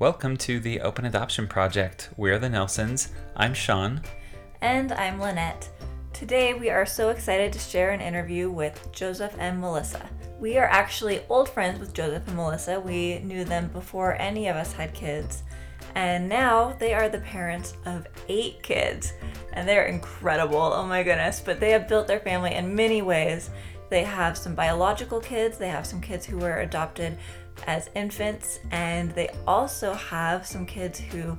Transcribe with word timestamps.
Welcome 0.00 0.36
to 0.36 0.60
the 0.60 0.80
Open 0.82 1.06
Adoption 1.06 1.48
Project. 1.48 2.10
We're 2.16 2.38
the 2.38 2.48
Nelsons. 2.48 3.08
I'm 3.34 3.52
Sean. 3.52 4.00
And 4.60 4.92
I'm 4.92 5.18
Lynette. 5.18 5.68
Today 6.12 6.54
we 6.54 6.70
are 6.70 6.86
so 6.86 7.08
excited 7.08 7.52
to 7.52 7.58
share 7.58 7.90
an 7.90 8.00
interview 8.00 8.48
with 8.48 8.92
Joseph 8.92 9.34
and 9.40 9.60
Melissa. 9.60 10.08
We 10.38 10.56
are 10.56 10.68
actually 10.68 11.22
old 11.28 11.48
friends 11.48 11.80
with 11.80 11.94
Joseph 11.94 12.28
and 12.28 12.36
Melissa. 12.36 12.78
We 12.78 13.18
knew 13.24 13.42
them 13.44 13.70
before 13.72 14.14
any 14.20 14.46
of 14.46 14.54
us 14.54 14.72
had 14.72 14.94
kids. 14.94 15.42
And 15.96 16.28
now 16.28 16.76
they 16.78 16.94
are 16.94 17.08
the 17.08 17.18
parents 17.18 17.74
of 17.84 18.06
eight 18.28 18.62
kids. 18.62 19.14
And 19.54 19.68
they're 19.68 19.86
incredible. 19.86 20.60
Oh 20.60 20.86
my 20.86 21.02
goodness. 21.02 21.42
But 21.44 21.58
they 21.58 21.70
have 21.70 21.88
built 21.88 22.06
their 22.06 22.20
family 22.20 22.54
in 22.54 22.72
many 22.72 23.02
ways. 23.02 23.50
They 23.90 24.04
have 24.04 24.36
some 24.36 24.54
biological 24.54 25.20
kids, 25.20 25.56
they 25.56 25.68
have 25.68 25.86
some 25.86 26.00
kids 26.00 26.26
who 26.26 26.38
were 26.38 26.60
adopted 26.60 27.18
as 27.66 27.90
infants, 27.94 28.60
and 28.70 29.10
they 29.12 29.28
also 29.46 29.94
have 29.94 30.46
some 30.46 30.66
kids 30.66 30.98
who 30.98 31.36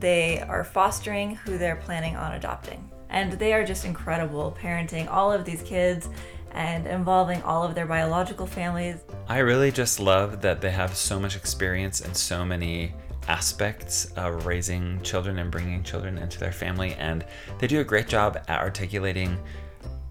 they 0.00 0.40
are 0.42 0.64
fostering 0.64 1.34
who 1.34 1.58
they're 1.58 1.76
planning 1.76 2.16
on 2.16 2.34
adopting. 2.34 2.88
And 3.10 3.32
they 3.32 3.52
are 3.52 3.64
just 3.64 3.84
incredible 3.84 4.56
parenting 4.60 5.10
all 5.10 5.32
of 5.32 5.44
these 5.44 5.62
kids 5.62 6.08
and 6.52 6.86
involving 6.86 7.42
all 7.42 7.64
of 7.64 7.74
their 7.74 7.86
biological 7.86 8.46
families. 8.46 8.96
I 9.28 9.38
really 9.38 9.70
just 9.70 10.00
love 10.00 10.40
that 10.42 10.60
they 10.60 10.70
have 10.70 10.96
so 10.96 11.18
much 11.18 11.36
experience 11.36 12.00
in 12.00 12.14
so 12.14 12.44
many 12.44 12.94
aspects 13.28 14.06
of 14.16 14.46
raising 14.46 15.00
children 15.02 15.38
and 15.38 15.50
bringing 15.50 15.82
children 15.82 16.18
into 16.18 16.40
their 16.40 16.52
family, 16.52 16.94
and 16.94 17.24
they 17.58 17.66
do 17.66 17.80
a 17.80 17.84
great 17.84 18.08
job 18.08 18.38
at 18.48 18.60
articulating 18.60 19.38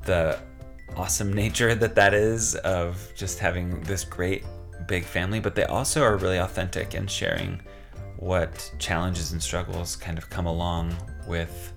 the 0.05 0.40
awesome 0.95 1.34
nature 1.43 1.76
that 1.76 1.95
that 1.95 2.13
is 2.13 2.55
of 2.55 3.12
just 3.16 3.40
having 3.40 3.82
this 3.84 4.04
great 4.04 4.43
big 4.88 5.04
family, 5.04 5.40
but 5.40 5.55
they 5.55 5.66
also 5.66 6.02
are 6.02 6.18
really 6.18 6.38
authentic 6.38 6.96
in 6.96 7.08
sharing 7.08 7.62
what 8.18 8.72
challenges 8.80 9.32
and 9.32 9.41
struggles 9.41 9.96
kind 9.96 10.18
of 10.18 10.30
come 10.30 10.46
along 10.46 10.96
with 11.27 11.74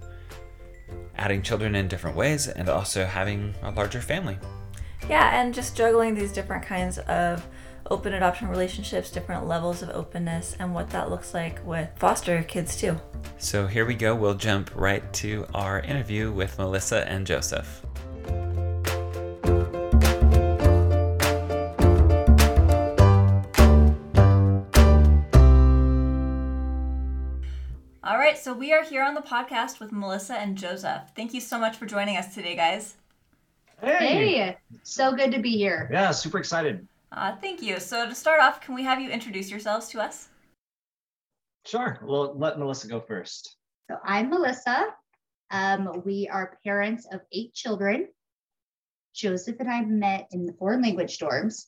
adding 1.16 1.42
children 1.42 1.74
in 1.74 1.86
different 1.86 2.16
ways 2.16 2.48
and 2.48 2.68
also 2.68 3.04
having 3.04 3.54
a 3.62 3.70
larger 3.70 4.00
family. 4.00 4.38
Yeah, 5.08 5.40
and 5.40 5.52
just 5.52 5.76
juggling 5.76 6.14
these 6.14 6.32
different 6.32 6.64
kinds 6.64 6.98
of 6.98 7.46
open 7.90 8.14
adoption 8.14 8.48
relationships, 8.48 9.10
different 9.10 9.46
levels 9.46 9.82
of 9.82 9.90
openness, 9.90 10.56
and 10.58 10.72
what 10.74 10.88
that 10.90 11.10
looks 11.10 11.34
like 11.34 11.64
with 11.66 11.88
foster 11.96 12.42
kids 12.42 12.76
too. 12.76 12.98
So 13.38 13.66
here 13.66 13.84
we 13.84 13.94
go. 13.94 14.14
We'll 14.14 14.34
jump 14.34 14.70
right 14.74 15.12
to 15.14 15.46
our 15.54 15.80
interview 15.80 16.30
with 16.30 16.56
Melissa 16.58 17.08
and 17.08 17.26
Joseph. 17.26 17.84
All 28.10 28.18
right, 28.18 28.36
so 28.36 28.52
we 28.52 28.72
are 28.72 28.82
here 28.82 29.04
on 29.04 29.14
the 29.14 29.20
podcast 29.20 29.78
with 29.78 29.92
Melissa 29.92 30.34
and 30.34 30.58
Joseph. 30.58 31.02
Thank 31.14 31.32
you 31.32 31.40
so 31.40 31.60
much 31.60 31.76
for 31.76 31.86
joining 31.86 32.16
us 32.16 32.34
today, 32.34 32.56
guys. 32.56 32.96
Hey, 33.80 34.56
so 34.82 35.14
good 35.14 35.30
to 35.30 35.38
be 35.38 35.50
here. 35.50 35.88
Yeah, 35.92 36.10
super 36.10 36.38
excited. 36.38 36.88
Uh, 37.12 37.36
thank 37.36 37.62
you. 37.62 37.78
So, 37.78 38.08
to 38.08 38.14
start 38.16 38.40
off, 38.40 38.60
can 38.60 38.74
we 38.74 38.82
have 38.82 38.98
you 38.98 39.10
introduce 39.10 39.48
yourselves 39.48 39.86
to 39.90 40.00
us? 40.00 40.28
Sure. 41.64 42.00
Well, 42.02 42.36
let 42.36 42.58
Melissa 42.58 42.88
go 42.88 42.98
first. 42.98 43.54
So, 43.88 43.98
I'm 44.04 44.28
Melissa. 44.28 44.88
Um, 45.52 46.02
we 46.04 46.28
are 46.32 46.58
parents 46.64 47.06
of 47.12 47.20
eight 47.30 47.54
children. 47.54 48.08
Joseph 49.14 49.60
and 49.60 49.70
I 49.70 49.82
met 49.82 50.26
in 50.32 50.46
the 50.46 50.52
foreign 50.54 50.82
language 50.82 51.18
dorms. 51.18 51.66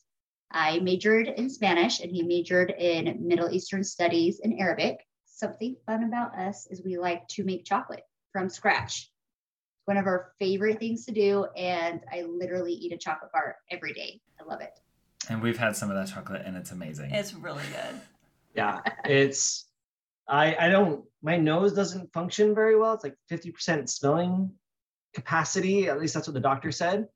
I 0.51 0.79
majored 0.79 1.29
in 1.29 1.49
Spanish 1.49 2.01
and 2.01 2.11
he 2.11 2.21
majored 2.21 2.73
in 2.77 3.25
Middle 3.25 3.49
Eastern 3.49 3.85
studies 3.85 4.41
and 4.43 4.59
Arabic. 4.59 4.97
Something 5.43 5.75
fun 5.85 6.05
about 6.05 6.39
us 6.39 6.67
is 6.71 6.81
we 6.85 6.97
like 6.97 7.27
to 7.27 7.43
make 7.43 7.65
chocolate 7.65 8.03
from 8.31 8.47
scratch. 8.47 9.11
One 9.83 9.97
of 9.97 10.05
our 10.05 10.31
favorite 10.39 10.79
things 10.79 11.05
to 11.07 11.11
do, 11.11 11.47
and 11.57 11.99
I 12.09 12.21
literally 12.21 12.71
eat 12.71 12.93
a 12.93 12.97
chocolate 12.97 13.33
bar 13.33 13.57
every 13.69 13.91
day. 13.91 14.21
I 14.39 14.45
love 14.45 14.61
it. 14.61 14.79
And 15.27 15.41
we've 15.41 15.57
had 15.57 15.75
some 15.75 15.91
of 15.91 15.97
that 15.97 16.07
chocolate 16.07 16.43
and 16.45 16.55
it's 16.55 16.71
amazing. 16.71 17.11
It's 17.11 17.33
really 17.33 17.65
good. 17.73 17.99
Yeah, 18.55 18.79
it's 19.03 19.67
I 20.29 20.55
I 20.55 20.69
don't 20.69 21.03
my 21.21 21.35
nose 21.35 21.73
doesn't 21.73 22.13
function 22.13 22.55
very 22.55 22.77
well. 22.77 22.93
It's 22.93 23.03
like 23.03 23.17
50% 23.29 23.89
smelling 23.89 24.49
capacity. 25.13 25.89
At 25.89 25.99
least 25.99 26.13
that's 26.13 26.27
what 26.27 26.35
the 26.35 26.39
doctor 26.39 26.71
said. 26.71 27.07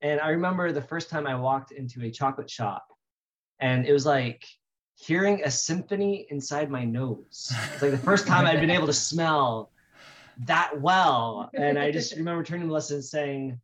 And 0.00 0.20
I 0.20 0.28
remember 0.28 0.72
the 0.72 0.80
first 0.80 1.10
time 1.10 1.26
I 1.26 1.34
walked 1.34 1.72
into 1.72 2.02
a 2.04 2.10
chocolate 2.10 2.48
shop 2.48 2.86
and 3.60 3.86
it 3.86 3.92
was 3.92 4.06
like 4.06 4.46
hearing 4.98 5.42
a 5.44 5.50
symphony 5.50 6.26
inside 6.30 6.70
my 6.70 6.84
nose. 6.84 7.52
It's 7.72 7.82
like 7.82 7.92
the 7.92 7.98
first 7.98 8.26
time 8.26 8.46
I'd 8.46 8.60
been 8.60 8.70
able 8.70 8.88
to 8.88 8.92
smell 8.92 9.70
that 10.44 10.80
well. 10.80 11.50
And 11.54 11.78
I 11.78 11.92
just 11.92 12.16
remember 12.16 12.42
turning 12.42 12.62
to 12.62 12.66
Melissa 12.66 12.94
and 12.94 13.04
saying, 13.04 13.60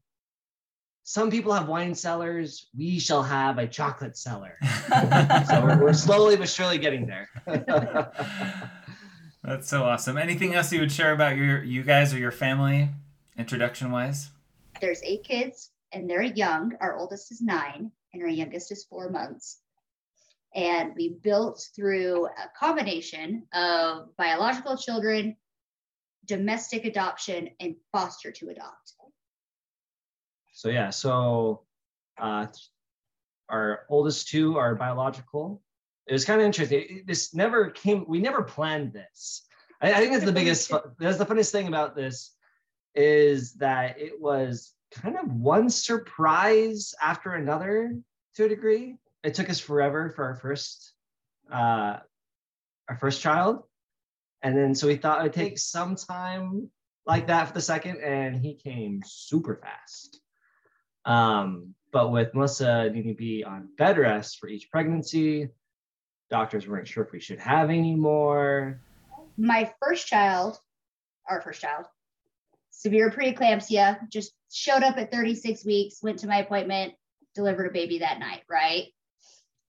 some 1.02 1.30
people 1.30 1.52
have 1.52 1.68
wine 1.68 1.94
cellars. 1.94 2.68
We 2.76 2.98
shall 2.98 3.22
have 3.22 3.58
a 3.58 3.66
chocolate 3.66 4.16
cellar. 4.16 4.56
so 4.88 5.60
we're, 5.62 5.82
we're 5.82 5.92
slowly 5.92 6.36
but 6.36 6.48
surely 6.48 6.78
getting 6.78 7.04
there. 7.04 7.28
That's 9.42 9.68
so 9.68 9.82
awesome. 9.82 10.16
Anything 10.16 10.54
else 10.54 10.72
you 10.72 10.80
would 10.80 10.92
share 10.92 11.12
about 11.12 11.36
your 11.36 11.62
you 11.62 11.82
guys 11.82 12.14
or 12.14 12.18
your 12.18 12.30
family, 12.30 12.88
introduction 13.36 13.90
wise? 13.90 14.30
There's 14.80 15.02
eight 15.02 15.24
kids, 15.24 15.72
and 15.92 16.08
they're 16.08 16.22
young. 16.22 16.72
Our 16.80 16.96
oldest 16.96 17.30
is 17.32 17.42
nine, 17.42 17.90
and 18.14 18.22
our 18.22 18.28
youngest 18.28 18.72
is 18.72 18.84
four 18.84 19.10
months. 19.10 19.58
And 20.54 20.94
we 20.94 21.16
built 21.22 21.66
through 21.74 22.26
a 22.26 22.50
combination 22.58 23.44
of 23.52 24.16
biological 24.16 24.76
children, 24.76 25.36
domestic 26.26 26.84
adoption, 26.84 27.50
and 27.60 27.74
foster 27.92 28.30
to 28.30 28.50
adopt. 28.50 28.92
So 30.52 30.68
yeah, 30.68 30.90
so 30.90 31.62
uh, 32.16 32.46
our 33.48 33.80
oldest 33.90 34.28
two 34.28 34.56
are 34.56 34.76
biological. 34.76 35.60
It 36.06 36.12
was 36.12 36.24
kind 36.24 36.40
of 36.40 36.46
interesting. 36.46 37.02
This 37.06 37.34
never 37.34 37.70
came. 37.70 38.04
We 38.06 38.20
never 38.20 38.42
planned 38.42 38.92
this. 38.92 39.42
I, 39.82 39.92
I 39.92 39.96
think 39.96 40.12
that's 40.12 40.24
the 40.24 40.32
biggest. 40.32 40.70
That's 40.98 41.18
the 41.18 41.26
funniest 41.26 41.50
thing 41.50 41.66
about 41.66 41.96
this 41.96 42.32
is 42.94 43.54
that 43.54 44.00
it 44.00 44.20
was 44.20 44.72
kind 44.92 45.16
of 45.16 45.32
one 45.32 45.68
surprise 45.68 46.94
after 47.02 47.32
another 47.32 47.96
to 48.36 48.44
a 48.44 48.48
degree. 48.48 48.96
It 49.24 49.34
took 49.34 49.48
us 49.48 49.58
forever 49.58 50.10
for 50.10 50.24
our 50.24 50.36
first, 50.36 50.92
uh, 51.50 51.96
our 52.88 52.96
first 53.00 53.22
child, 53.22 53.64
and 54.42 54.56
then 54.56 54.74
so 54.74 54.86
we 54.86 54.96
thought 54.96 55.20
it 55.20 55.22
would 55.24 55.32
take 55.32 55.58
some 55.58 55.96
time 55.96 56.70
like 57.06 57.26
that 57.28 57.48
for 57.48 57.54
the 57.54 57.60
second, 57.60 58.02
and 58.02 58.36
he 58.36 58.54
came 58.54 59.02
super 59.04 59.56
fast. 59.56 60.20
Um, 61.06 61.74
but 61.90 62.10
with 62.10 62.34
Melissa 62.34 62.90
needing 62.90 63.12
to 63.12 63.16
be 63.16 63.44
on 63.44 63.68
bed 63.78 63.96
rest 63.98 64.38
for 64.38 64.48
each 64.48 64.70
pregnancy, 64.70 65.48
doctors 66.30 66.68
weren't 66.68 66.88
sure 66.88 67.04
if 67.04 67.12
we 67.12 67.20
should 67.20 67.38
have 67.38 67.70
any 67.70 67.94
more. 67.94 68.80
My 69.38 69.72
first 69.80 70.06
child, 70.06 70.58
our 71.28 71.40
first 71.40 71.62
child, 71.62 71.86
severe 72.70 73.10
preeclampsia, 73.10 74.10
just 74.10 74.32
showed 74.52 74.82
up 74.82 74.98
at 74.98 75.10
36 75.10 75.64
weeks, 75.64 76.02
went 76.02 76.18
to 76.18 76.26
my 76.26 76.38
appointment, 76.38 76.94
delivered 77.34 77.66
a 77.66 77.72
baby 77.72 78.00
that 78.00 78.18
night, 78.18 78.42
right? 78.50 78.84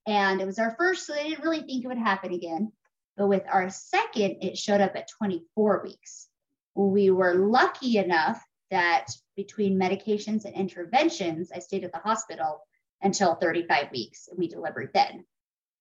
And 0.06 0.40
it 0.40 0.46
was 0.46 0.58
our 0.58 0.74
first, 0.76 1.06
so 1.06 1.14
they 1.14 1.28
didn't 1.28 1.44
really 1.44 1.62
think 1.62 1.84
it 1.84 1.88
would 1.88 1.98
happen 1.98 2.32
again. 2.32 2.72
But 3.16 3.28
with 3.28 3.42
our 3.50 3.70
second, 3.70 4.36
it 4.42 4.58
showed 4.58 4.80
up 4.80 4.94
at 4.94 5.08
24 5.18 5.82
weeks. 5.82 6.28
We 6.74 7.10
were 7.10 7.34
lucky 7.34 7.96
enough 7.96 8.44
that 8.70 9.06
between 9.36 9.78
medications 9.78 10.44
and 10.44 10.54
interventions, 10.54 11.50
I 11.54 11.60
stayed 11.60 11.84
at 11.84 11.92
the 11.92 11.98
hospital 11.98 12.60
until 13.02 13.34
35 13.34 13.90
weeks 13.92 14.28
and 14.28 14.38
we 14.38 14.48
delivered 14.48 14.90
then 14.94 15.24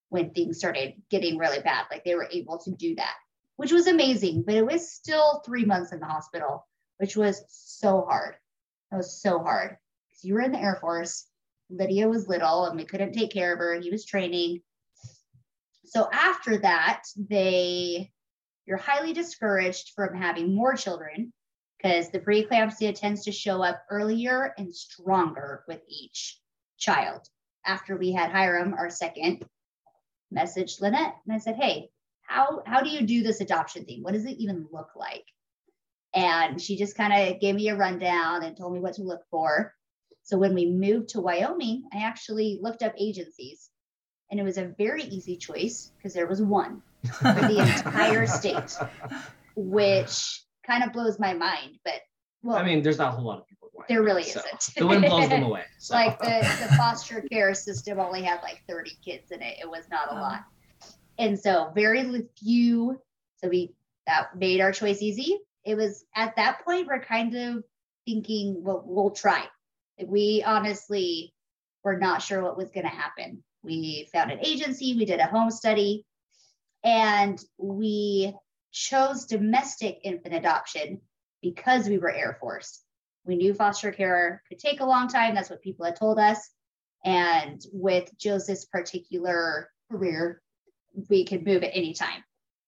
when 0.10 0.32
things 0.32 0.58
started 0.58 0.94
getting 1.10 1.38
really 1.38 1.60
bad. 1.62 1.86
Like 1.90 2.04
they 2.04 2.16
were 2.16 2.30
able 2.32 2.60
to 2.60 2.72
do 2.72 2.96
that, 2.96 3.16
which 3.56 3.72
was 3.72 3.88
amazing, 3.88 4.44
but 4.44 4.56
it 4.56 4.66
was 4.66 4.92
still 4.92 5.42
three 5.46 5.66
months 5.66 5.92
in 5.92 6.00
the 6.00 6.06
hospital, 6.06 6.68
which 6.98 7.18
was 7.18 7.44
so 7.50 8.06
hard. 8.08 8.36
It 8.92 8.96
was 8.96 9.22
so 9.22 9.40
hard 9.40 9.78
because 10.10 10.24
you 10.24 10.36
were 10.36 10.42
in 10.42 10.52
the 10.52 10.62
Air 10.62 10.78
Force. 10.80 11.26
Lydia 11.70 12.08
was 12.08 12.28
little 12.28 12.66
and 12.66 12.78
we 12.78 12.86
couldn't 12.86 13.14
take 13.14 13.32
care 13.32 13.54
of 13.54 13.60
her. 13.60 13.80
He 13.80 13.90
was 13.90 14.06
training. 14.06 14.62
So 15.86 16.10
after 16.12 16.58
that, 16.58 17.04
they 17.16 18.12
you're 18.66 18.78
highly 18.78 19.14
discouraged 19.14 19.92
from 19.96 20.16
having 20.16 20.56
more 20.56 20.74
children 20.76 21.32
because 21.78 22.10
the 22.10 22.20
preeclampsia 22.20 22.96
tends 22.96 23.24
to 23.26 23.32
show 23.32 23.62
up 23.62 23.84
earlier 23.92 24.54
and 24.58 24.74
stronger 24.74 25.64
with 25.68 25.82
each 25.88 26.40
child. 26.78 27.28
After 27.66 27.96
we 27.96 28.12
had 28.12 28.32
Hiram, 28.32 28.74
our 28.74 28.90
second, 28.90 29.46
messaged 30.34 30.82
Lynette 30.82 31.16
and 31.26 31.36
I 31.36 31.38
said, 31.38 31.56
Hey, 31.56 31.90
how, 32.24 32.64
how 32.66 32.82
do 32.82 32.90
you 32.90 33.06
do 33.06 33.22
this 33.22 33.42
adoption 33.42 33.86
thing? 33.86 34.02
What 34.02 34.14
does 34.14 34.26
it 34.26 34.38
even 34.38 34.68
look 34.72 34.96
like? 34.96 35.26
And 36.16 36.60
she 36.60 36.76
just 36.76 36.98
kind 36.98 37.14
of 37.14 37.40
gave 37.40 37.56
me 37.56 37.70
a 37.70 37.76
rundown 37.76 38.44
and 38.44 38.58
told 38.58 38.74
me 38.74 38.80
what 38.80 38.94
to 38.96 39.04
look 39.04 39.22
for. 39.30 39.75
So 40.26 40.38
when 40.38 40.54
we 40.56 40.66
moved 40.66 41.10
to 41.10 41.22
Wyoming, 41.22 41.84
I 41.94 42.00
actually 42.00 42.60
looked 42.62 42.82
up 42.84 42.94
agencies 42.98 43.70
And 44.32 44.40
it 44.40 44.44
was 44.44 44.58
a 44.58 44.74
very 44.78 45.04
easy 45.04 45.38
choice 45.38 45.92
because 45.98 46.14
there 46.14 46.26
was 46.28 46.42
one 46.42 46.82
for 47.22 47.32
the 47.34 47.60
entire 47.62 48.26
state, 48.42 48.76
which 49.56 50.44
kind 50.66 50.84
of 50.84 50.92
blows 50.94 51.20
my 51.20 51.34
mind. 51.34 51.78
But 51.84 52.02
well, 52.44 52.58
I 52.58 52.64
mean, 52.64 52.82
there's 52.82 52.98
not 52.98 53.14
a 53.14 53.16
whole 53.16 53.26
lot 53.26 53.40
of 53.40 53.48
people. 53.48 53.70
going 53.74 53.86
there 53.88 54.02
really 54.04 54.24
so 54.24 54.40
isn't. 54.40 54.74
The 54.78 54.88
wind 54.88 55.04
blows 55.06 55.30
them 55.30 55.44
away. 55.44 55.64
So. 55.80 55.94
like 55.96 56.18
the, 56.20 56.40
the 56.70 56.76
foster 56.76 57.22
care 57.32 57.54
system 57.54 58.00
only 58.00 58.24
had 58.24 58.42
like 58.42 58.64
30 58.68 58.92
kids 59.04 59.32
in 59.32 59.42
it. 59.44 59.58
It 59.62 59.70
was 59.70 59.86
not 59.92 60.08
a 60.12 60.16
Oh. 60.18 60.22
lot. 60.22 60.44
And 61.20 61.40
so 61.40 61.72
very 61.76 62.28
few. 62.40 63.00
So 63.38 63.48
we 63.50 63.76
that 64.08 64.36
made 64.38 64.60
our 64.62 64.72
choice 64.72 65.02
easy. 65.02 65.38
It 65.64 65.76
was 65.76 66.04
at 66.16 66.36
that 66.38 66.64
point 66.66 66.88
we're 66.88 67.02
kind 67.04 67.36
of 67.36 67.64
thinking, 68.06 68.64
well, 68.64 68.84
we'll 68.86 69.12
try. 69.12 69.46
We 70.04 70.44
honestly 70.46 71.34
were 71.84 71.98
not 71.98 72.22
sure 72.22 72.42
what 72.42 72.58
was 72.58 72.72
going 72.72 72.86
to 72.86 72.90
happen. 72.90 73.44
We 73.64 74.08
found 74.12 74.32
an 74.32 74.40
agency, 74.44 74.96
we 74.96 75.06
did 75.06 75.20
a 75.20 75.28
home 75.28 75.52
study, 75.52 76.06
and 76.84 77.40
we 77.58 78.34
chose 78.72 79.26
domestic 79.26 80.00
infant 80.04 80.36
adoption 80.36 81.02
because 81.42 81.88
we 81.88 81.98
were 81.98 82.12
Air 82.12 82.38
Force. 82.40 82.82
We 83.26 83.36
knew 83.36 83.54
foster 83.54 83.92
care 83.92 84.44
could 84.48 84.60
take 84.60 84.82
a 84.82 84.86
long 84.86 85.08
time. 85.08 85.34
That's 85.34 85.50
what 85.50 85.62
people 85.62 85.86
had 85.86 85.96
told 85.96 86.20
us. 86.20 86.50
And 87.04 87.62
with 87.72 88.10
Joseph's 88.18 88.66
particular 88.66 89.70
career, 89.90 90.42
we 91.10 91.26
could 91.26 91.46
move 91.46 91.64
at 91.64 91.76
any 91.76 91.94
time. 91.94 92.24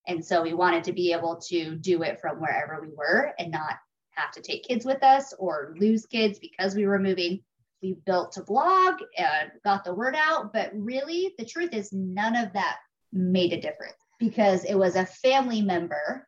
And 0.08 0.24
so 0.24 0.42
we 0.42 0.54
wanted 0.54 0.86
to 0.86 0.94
be 0.94 1.12
able 1.12 1.42
to 1.50 1.76
do 1.76 2.02
it 2.04 2.22
from 2.22 2.38
wherever 2.38 2.80
we 2.82 2.90
were 2.96 3.34
and 3.38 3.52
not 3.52 3.76
have 4.18 4.32
to 4.32 4.42
take 4.42 4.64
kids 4.64 4.86
with 4.86 5.04
us 5.04 5.34
or 5.40 5.74
lose 5.78 6.06
kids 6.06 6.40
because 6.40 6.76
we 6.76 6.88
were 6.88 7.00
moving. 7.00 7.42
We 7.82 7.94
built 8.06 8.38
a 8.38 8.44
blog 8.44 8.96
and 9.18 9.52
got 9.64 9.84
the 9.84 9.94
word 9.94 10.16
out. 10.18 10.52
But 10.52 10.72
really, 10.74 11.34
the 11.38 11.46
truth 11.46 11.74
is, 11.74 11.94
none 11.94 12.36
of 12.36 12.54
that 12.54 12.78
made 13.14 13.54
a 13.54 13.62
difference 13.62 13.96
because 14.20 14.64
it 14.64 14.76
was 14.76 14.96
a 14.96 15.06
family 15.06 15.62
member. 15.62 16.28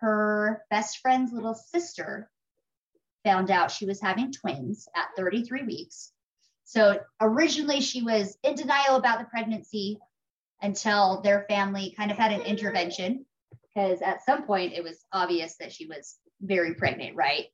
Her 0.00 0.62
best 0.70 0.98
friend's 0.98 1.32
little 1.32 1.54
sister 1.54 2.30
found 3.24 3.50
out 3.50 3.70
she 3.70 3.86
was 3.86 4.00
having 4.00 4.32
twins 4.32 4.88
at 4.96 5.08
33 5.16 5.62
weeks. 5.64 6.12
So 6.64 7.00
originally 7.20 7.80
she 7.80 8.02
was 8.02 8.36
in 8.42 8.54
denial 8.54 8.96
about 8.96 9.18
the 9.18 9.26
pregnancy 9.26 9.98
until 10.60 11.20
their 11.20 11.44
family 11.48 11.94
kind 11.96 12.10
of 12.10 12.16
had 12.16 12.32
an 12.32 12.42
intervention 12.42 13.26
because 13.74 14.00
at 14.00 14.24
some 14.24 14.44
point 14.44 14.72
it 14.72 14.82
was 14.82 15.04
obvious 15.12 15.56
that 15.58 15.72
she 15.72 15.86
was 15.86 16.16
very 16.42 16.74
pregnant, 16.74 17.16
right? 17.16 17.46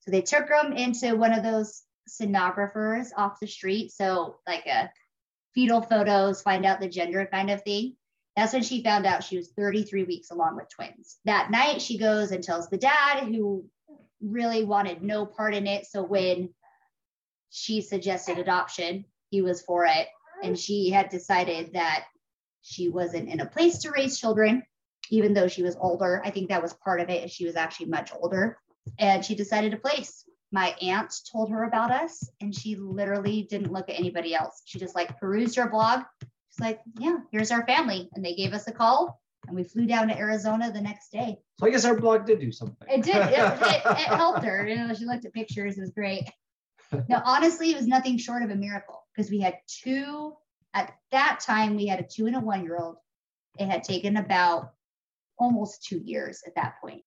So 0.00 0.10
they 0.10 0.22
took 0.22 0.48
them 0.48 0.72
into 0.72 1.16
one 1.16 1.32
of 1.32 1.42
those 1.42 1.82
sonographers 2.08 3.08
off 3.16 3.40
the 3.40 3.46
street. 3.46 3.92
So 3.92 4.36
like 4.46 4.66
a 4.66 4.90
fetal 5.54 5.80
photos, 5.80 6.42
find 6.42 6.66
out 6.66 6.80
the 6.80 6.88
gender 6.88 7.26
kind 7.30 7.50
of 7.50 7.62
thing. 7.62 7.96
That's 8.36 8.52
when 8.52 8.62
she 8.62 8.82
found 8.82 9.06
out 9.06 9.24
she 9.24 9.36
was 9.36 9.52
33 9.56 10.04
weeks 10.04 10.30
along 10.30 10.56
with 10.56 10.68
twins. 10.68 11.18
That 11.24 11.50
night 11.50 11.80
she 11.80 11.98
goes 11.98 12.32
and 12.32 12.42
tells 12.42 12.68
the 12.68 12.76
dad 12.76 13.20
who 13.24 13.64
really 14.20 14.64
wanted 14.64 15.02
no 15.02 15.24
part 15.24 15.54
in 15.54 15.66
it. 15.66 15.86
So 15.86 16.02
when 16.02 16.50
she 17.50 17.80
suggested 17.80 18.38
adoption, 18.38 19.04
he 19.30 19.40
was 19.40 19.62
for 19.62 19.86
it. 19.86 20.08
And 20.42 20.58
she 20.58 20.90
had 20.90 21.08
decided 21.08 21.74
that 21.74 22.06
she 22.62 22.88
wasn't 22.88 23.28
in 23.28 23.40
a 23.40 23.46
place 23.46 23.78
to 23.80 23.90
raise 23.90 24.18
children, 24.18 24.64
even 25.10 25.34
though 25.34 25.48
she 25.48 25.62
was 25.62 25.76
older. 25.80 26.22
I 26.24 26.30
think 26.30 26.48
that 26.48 26.62
was 26.62 26.72
part 26.72 27.00
of 27.00 27.08
it. 27.10 27.22
and 27.22 27.30
She 27.30 27.46
was 27.46 27.56
actually 27.56 27.86
much 27.86 28.12
older. 28.14 28.58
And 28.98 29.24
she 29.24 29.34
decided 29.34 29.72
to 29.72 29.78
place. 29.78 30.24
My 30.52 30.74
aunt 30.80 31.12
told 31.32 31.50
her 31.50 31.64
about 31.64 31.90
us, 31.90 32.28
and 32.40 32.54
she 32.54 32.76
literally 32.76 33.42
didn't 33.42 33.72
look 33.72 33.88
at 33.88 33.98
anybody 33.98 34.34
else. 34.34 34.62
She 34.66 34.78
just 34.78 34.94
like 34.94 35.18
perused 35.18 35.56
her 35.56 35.68
blog. 35.68 36.02
She's 36.20 36.60
like, 36.60 36.80
Yeah, 36.98 37.16
here's 37.32 37.50
our 37.50 37.66
family. 37.66 38.08
And 38.14 38.24
they 38.24 38.34
gave 38.34 38.52
us 38.52 38.68
a 38.68 38.72
call, 38.72 39.20
and 39.48 39.56
we 39.56 39.64
flew 39.64 39.86
down 39.86 40.08
to 40.08 40.16
Arizona 40.16 40.70
the 40.70 40.80
next 40.80 41.10
day. 41.10 41.38
So 41.58 41.66
I 41.66 41.70
guess 41.70 41.84
our 41.84 41.98
blog 41.98 42.26
did 42.26 42.40
do 42.40 42.52
something. 42.52 42.86
It 42.88 43.02
did. 43.02 43.16
It, 43.16 43.32
it, 43.32 43.82
it 43.84 44.06
helped 44.06 44.44
her. 44.44 44.66
You 44.68 44.76
know, 44.76 44.94
she 44.94 45.06
looked 45.06 45.24
at 45.24 45.32
pictures. 45.32 45.76
It 45.76 45.80
was 45.80 45.90
great. 45.90 46.24
No, 47.08 47.20
honestly, 47.24 47.70
it 47.72 47.76
was 47.76 47.88
nothing 47.88 48.18
short 48.18 48.42
of 48.44 48.50
a 48.50 48.54
miracle 48.54 49.02
because 49.14 49.30
we 49.30 49.40
had 49.40 49.58
two 49.66 50.34
at 50.72 50.92
that 51.10 51.40
time. 51.40 51.74
We 51.74 51.86
had 51.86 52.00
a 52.00 52.04
two 52.04 52.26
and 52.26 52.36
a 52.36 52.40
one 52.40 52.62
year 52.62 52.76
old. 52.76 52.96
It 53.58 53.66
had 53.66 53.82
taken 53.82 54.16
about 54.16 54.72
almost 55.38 55.84
two 55.84 55.98
years 55.98 56.42
at 56.46 56.54
that 56.56 56.74
point. 56.80 57.02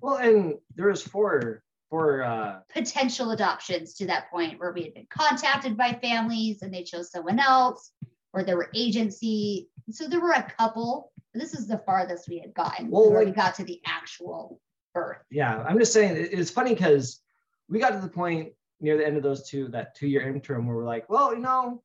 Well, 0.00 0.16
and 0.16 0.54
there 0.76 0.88
was 0.88 1.02
four 1.02 1.62
four 1.90 2.22
uh 2.22 2.60
Potential 2.72 3.30
adoptions 3.30 3.94
to 3.94 4.06
that 4.06 4.30
point 4.30 4.60
where 4.60 4.72
we 4.72 4.82
had 4.82 4.94
been 4.94 5.06
contacted 5.10 5.76
by 5.76 5.98
families 6.02 6.62
and 6.62 6.72
they 6.72 6.82
chose 6.82 7.10
someone 7.10 7.38
else, 7.40 7.92
or 8.32 8.44
there 8.44 8.56
were 8.56 8.70
agency. 8.74 9.68
So 9.90 10.06
there 10.06 10.20
were 10.20 10.32
a 10.32 10.52
couple. 10.58 11.12
But 11.32 11.42
this 11.42 11.54
is 11.54 11.66
the 11.66 11.78
farthest 11.78 12.28
we 12.28 12.38
had 12.38 12.54
gotten. 12.54 12.90
Well, 12.90 13.10
where 13.10 13.24
we 13.24 13.30
got 13.32 13.54
to 13.56 13.64
the 13.64 13.80
actual 13.86 14.60
birth. 14.94 15.18
yeah, 15.30 15.62
I'm 15.68 15.78
just 15.78 15.92
saying 15.92 16.28
it's 16.32 16.50
funny 16.50 16.74
because 16.74 17.20
we 17.68 17.78
got 17.78 17.90
to 17.90 18.00
the 18.00 18.08
point 18.08 18.52
near 18.80 18.96
the 18.96 19.06
end 19.06 19.16
of 19.16 19.22
those 19.22 19.48
two, 19.48 19.68
that 19.68 19.94
two 19.94 20.06
year 20.06 20.26
interim 20.28 20.66
where 20.66 20.76
we're 20.76 20.84
like, 20.84 21.08
well, 21.10 21.34
you 21.34 21.40
know, 21.40 21.82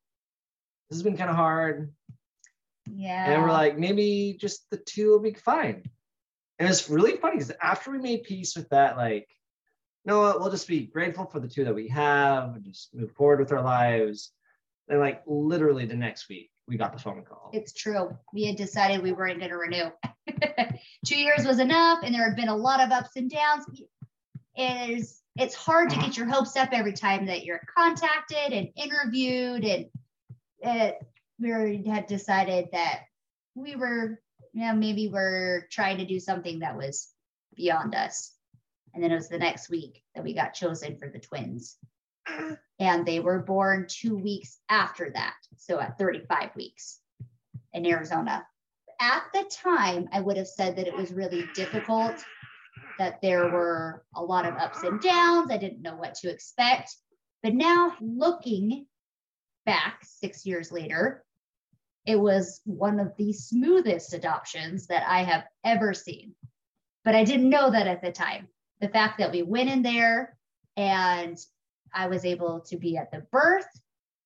this 0.89 0.97
has 0.97 1.03
been 1.03 1.17
kind 1.17 1.29
of 1.29 1.35
hard. 1.35 1.91
Yeah. 2.89 3.31
And 3.31 3.41
we're 3.41 3.51
like, 3.51 3.77
maybe 3.77 4.37
just 4.39 4.69
the 4.69 4.77
two 4.77 5.09
will 5.09 5.19
be 5.19 5.33
fine. 5.33 5.83
And 6.59 6.69
it's 6.69 6.89
really 6.89 7.17
funny 7.17 7.37
because 7.37 7.51
after 7.61 7.91
we 7.91 7.97
made 7.97 8.23
peace 8.23 8.55
with 8.55 8.69
that, 8.69 8.97
like, 8.97 9.27
you 10.05 10.11
know 10.11 10.19
what, 10.19 10.39
we'll 10.39 10.51
just 10.51 10.67
be 10.67 10.85
grateful 10.85 11.25
for 11.25 11.39
the 11.39 11.47
two 11.47 11.63
that 11.65 11.75
we 11.75 11.87
have 11.87 12.55
and 12.55 12.65
just 12.65 12.93
move 12.93 13.11
forward 13.11 13.39
with 13.39 13.51
our 13.51 13.61
lives. 13.61 14.31
And 14.89 14.99
like 14.99 15.23
literally 15.25 15.85
the 15.85 15.95
next 15.95 16.29
week, 16.29 16.51
we 16.67 16.77
got 16.77 16.93
the 16.93 16.99
phone 16.99 17.23
call. 17.23 17.49
It's 17.53 17.73
true. 17.73 18.15
We 18.33 18.45
had 18.45 18.55
decided 18.55 19.01
we 19.01 19.13
weren't 19.13 19.39
going 19.39 19.51
to 19.51 19.57
renew. 19.57 19.89
Two 21.05 21.17
years 21.17 21.45
was 21.45 21.59
enough, 21.59 21.99
and 22.03 22.13
there 22.13 22.27
had 22.27 22.35
been 22.35 22.47
a 22.47 22.55
lot 22.55 22.79
of 22.79 22.91
ups 22.91 23.15
and 23.15 23.29
downs. 23.29 23.65
It 24.55 24.89
is 24.89 25.21
it's 25.35 25.55
hard 25.55 25.89
to 25.89 25.97
get 25.97 26.15
your 26.15 26.27
hopes 26.27 26.55
up 26.55 26.69
every 26.71 26.93
time 26.93 27.25
that 27.25 27.43
you're 27.43 27.61
contacted 27.75 28.53
and 28.53 28.69
interviewed, 28.75 29.65
and 29.65 29.85
it, 30.59 31.01
we 31.43 31.83
had 31.85 32.07
decided 32.07 32.69
that 32.71 33.01
we 33.55 33.75
were, 33.75 34.19
you 34.53 34.65
know, 34.65 34.73
maybe 34.73 35.09
we're 35.09 35.67
trying 35.71 35.97
to 35.97 36.05
do 36.05 36.19
something 36.19 36.59
that 36.59 36.77
was 36.77 37.09
beyond 37.55 37.95
us. 37.95 38.33
And 38.93 39.03
then 39.03 39.11
it 39.11 39.15
was 39.15 39.29
the 39.29 39.39
next 39.39 39.69
week 39.69 40.03
that 40.15 40.23
we 40.23 40.33
got 40.33 40.53
chosen 40.53 40.97
for 40.97 41.09
the 41.09 41.19
twins. 41.19 41.77
And 42.79 43.05
they 43.05 43.19
were 43.19 43.39
born 43.39 43.87
two 43.89 44.15
weeks 44.15 44.59
after 44.69 45.11
that. 45.13 45.35
So 45.57 45.79
at 45.79 45.97
35 45.97 46.55
weeks 46.55 46.99
in 47.73 47.85
Arizona. 47.85 48.45
At 49.01 49.23
the 49.33 49.49
time, 49.51 50.07
I 50.13 50.21
would 50.21 50.37
have 50.37 50.47
said 50.47 50.77
that 50.77 50.87
it 50.87 50.95
was 50.95 51.11
really 51.11 51.45
difficult, 51.55 52.15
that 52.99 53.21
there 53.21 53.49
were 53.49 54.05
a 54.15 54.23
lot 54.23 54.45
of 54.45 54.55
ups 54.55 54.83
and 54.83 55.01
downs. 55.01 55.51
I 55.51 55.57
didn't 55.57 55.81
know 55.81 55.95
what 55.95 56.15
to 56.15 56.29
expect. 56.29 56.95
But 57.41 57.53
now, 57.53 57.95
looking 57.99 58.85
back 59.65 59.99
six 60.03 60.45
years 60.45 60.71
later, 60.71 61.25
it 62.05 62.19
was 62.19 62.61
one 62.65 62.99
of 62.99 63.13
the 63.17 63.33
smoothest 63.33 64.13
adoptions 64.13 64.87
that 64.87 65.03
I 65.07 65.23
have 65.23 65.43
ever 65.63 65.93
seen. 65.93 66.35
But 67.05 67.15
I 67.15 67.23
didn't 67.23 67.49
know 67.49 67.69
that 67.69 67.87
at 67.87 68.01
the 68.01 68.11
time. 68.11 68.47
The 68.81 68.89
fact 68.89 69.19
that 69.19 69.31
we 69.31 69.43
went 69.43 69.69
in 69.69 69.81
there 69.81 70.37
and 70.75 71.37
I 71.93 72.07
was 72.07 72.25
able 72.25 72.61
to 72.61 72.77
be 72.77 72.97
at 72.97 73.11
the 73.11 73.25
birth 73.31 73.67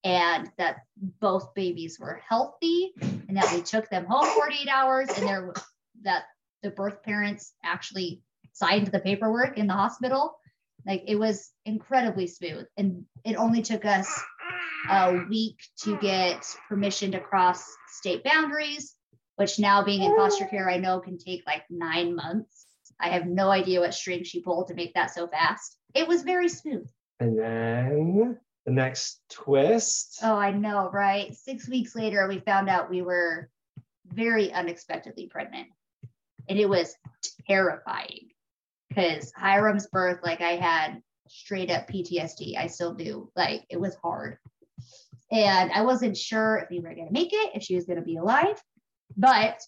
and 0.04 0.50
that 0.58 0.78
both 1.20 1.54
babies 1.54 2.00
were 2.00 2.22
healthy 2.28 2.94
and 3.02 3.36
that 3.38 3.54
we 3.54 3.62
took 3.62 3.90
them 3.90 4.06
home 4.06 4.26
48 4.26 4.68
hours 4.70 5.10
and 5.10 5.28
there 5.28 5.54
that 6.04 6.24
the 6.64 6.70
birth 6.70 7.04
parents 7.04 7.54
actually 7.64 8.22
signed 8.54 8.88
the 8.88 9.00
paperwork 9.00 9.58
in 9.58 9.68
the 9.68 9.74
hospital 9.74 10.38
like 10.86 11.04
it 11.08 11.16
was 11.16 11.52
incredibly 11.66 12.28
smooth 12.28 12.66
and 12.78 13.06
it 13.26 13.36
only 13.36 13.62
took 13.62 13.86
us 13.86 14.08
a 14.90 15.26
week 15.30 15.58
to 15.84 15.98
get 15.98 16.46
permission 16.70 17.12
to 17.12 17.20
cross 17.20 17.66
state 17.88 18.24
boundaries 18.24 18.96
which 19.36 19.60
now 19.60 19.84
being 19.84 20.04
in 20.04 20.16
foster 20.16 20.46
care 20.46 20.70
i 20.70 20.78
know 20.78 21.00
can 21.00 21.18
take 21.18 21.44
like 21.46 21.64
nine 21.70 22.16
months 22.16 22.66
i 23.00 23.10
have 23.10 23.26
no 23.26 23.50
idea 23.50 23.80
what 23.80 23.94
string 23.94 24.24
she 24.24 24.42
pulled 24.42 24.68
to 24.68 24.74
make 24.76 24.94
that 24.94 25.14
so 25.14 25.28
fast 25.28 25.78
it 25.94 26.08
was 26.08 26.24
very 26.24 26.50
smooth 26.50 26.88
And 27.20 27.38
then 27.38 28.38
the 28.68 28.74
next 28.74 29.22
twist. 29.30 30.20
Oh, 30.22 30.36
I 30.36 30.52
know, 30.52 30.90
right? 30.92 31.34
Six 31.34 31.70
weeks 31.70 31.96
later, 31.96 32.28
we 32.28 32.40
found 32.40 32.70
out 32.70 32.90
we 32.90 33.02
were 33.02 33.50
very 34.06 34.52
unexpectedly 34.52 35.28
pregnant. 35.28 35.68
And 36.50 36.60
it 36.60 36.68
was 36.68 36.94
terrifying 37.48 38.28
because 38.90 39.32
Hiram's 39.36 39.88
birth, 39.88 40.20
like 40.22 40.42
I 40.42 40.58
had 40.58 41.02
straight 41.30 41.72
up 41.72 41.88
PTSD. 41.88 42.58
I 42.58 42.68
still 42.68 42.94
do. 42.94 43.32
Like 43.38 43.64
it 43.70 43.80
was 43.80 43.96
hard. 44.04 44.38
And 45.32 45.72
I 45.72 45.82
wasn't 45.82 46.18
sure 46.18 46.58
if 46.58 46.70
we 46.70 46.80
were 46.80 46.94
going 46.94 47.08
to 47.08 47.14
make 47.14 47.34
it, 47.34 47.52
if 47.56 47.64
she 47.64 47.76
was 47.76 47.86
going 47.86 48.00
to 48.00 48.06
be 48.06 48.18
alive. 48.18 48.62
But 49.16 49.62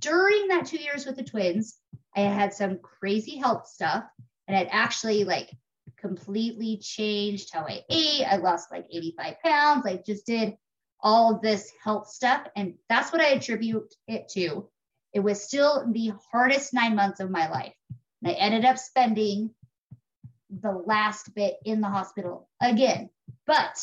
during 0.00 0.48
that 0.48 0.66
two 0.66 0.78
years 0.78 1.06
with 1.06 1.16
the 1.16 1.24
twins, 1.24 1.78
I 2.14 2.20
had 2.20 2.52
some 2.52 2.78
crazy 2.78 3.36
health 3.36 3.66
stuff 3.66 4.04
and 4.48 4.56
it 4.56 4.68
actually 4.70 5.24
like 5.24 5.50
completely 5.98 6.78
changed 6.78 7.50
how 7.52 7.62
I 7.62 7.82
ate. 7.90 8.24
I 8.24 8.36
lost 8.36 8.70
like 8.70 8.86
85 8.90 9.34
pounds. 9.44 9.86
I 9.86 10.02
just 10.06 10.26
did 10.26 10.56
all 11.00 11.38
this 11.40 11.70
health 11.82 12.08
stuff. 12.08 12.46
And 12.56 12.74
that's 12.88 13.12
what 13.12 13.20
I 13.20 13.28
attribute 13.28 13.94
it 14.06 14.28
to. 14.30 14.68
It 15.12 15.20
was 15.20 15.42
still 15.42 15.86
the 15.90 16.12
hardest 16.30 16.74
nine 16.74 16.94
months 16.94 17.20
of 17.20 17.30
my 17.30 17.48
life. 17.48 17.74
And 18.22 18.32
I 18.32 18.34
ended 18.34 18.64
up 18.64 18.78
spending 18.78 19.50
the 20.50 20.72
last 20.72 21.34
bit 21.34 21.56
in 21.64 21.80
the 21.80 21.88
hospital 21.88 22.48
again. 22.62 23.10
But 23.46 23.78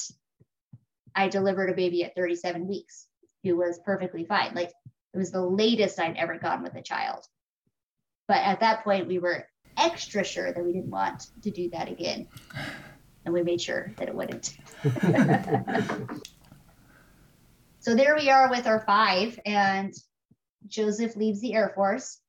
I 1.15 1.27
delivered 1.27 1.69
a 1.69 1.75
baby 1.75 2.03
at 2.03 2.15
37 2.15 2.67
weeks 2.67 3.07
who 3.43 3.57
was 3.57 3.79
perfectly 3.85 4.25
fine. 4.25 4.53
Like 4.53 4.71
it 5.13 5.17
was 5.17 5.31
the 5.31 5.45
latest 5.45 5.99
I'd 5.99 6.17
ever 6.17 6.37
gone 6.37 6.63
with 6.63 6.75
a 6.75 6.81
child. 6.81 7.25
But 8.27 8.37
at 8.37 8.61
that 8.61 8.83
point, 8.83 9.07
we 9.07 9.19
were 9.19 9.47
extra 9.77 10.23
sure 10.23 10.51
that 10.51 10.63
we 10.63 10.73
didn't 10.73 10.89
want 10.89 11.27
to 11.43 11.51
do 11.51 11.69
that 11.71 11.89
again. 11.89 12.27
And 13.25 13.33
we 13.33 13.43
made 13.43 13.61
sure 13.61 13.91
that 13.97 14.07
it 14.07 14.15
wouldn't. 14.15 14.55
so 17.79 17.95
there 17.95 18.15
we 18.15 18.29
are 18.29 18.49
with 18.49 18.67
our 18.67 18.81
five, 18.81 19.39
and 19.45 19.93
Joseph 20.67 21.15
leaves 21.15 21.39
the 21.41 21.53
Air 21.53 21.71
Force 21.75 22.19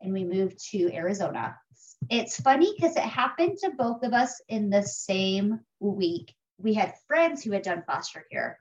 and 0.00 0.12
we 0.12 0.24
move 0.24 0.56
to 0.70 0.92
Arizona. 0.94 1.56
It's 2.10 2.40
funny 2.40 2.72
because 2.76 2.96
it 2.96 3.02
happened 3.02 3.58
to 3.62 3.70
both 3.70 4.02
of 4.02 4.12
us 4.12 4.40
in 4.48 4.70
the 4.70 4.82
same 4.82 5.60
week. 5.80 6.34
We 6.58 6.74
had 6.74 6.94
friends 7.06 7.42
who 7.42 7.52
had 7.52 7.62
done 7.62 7.84
foster 7.86 8.24
care. 8.30 8.58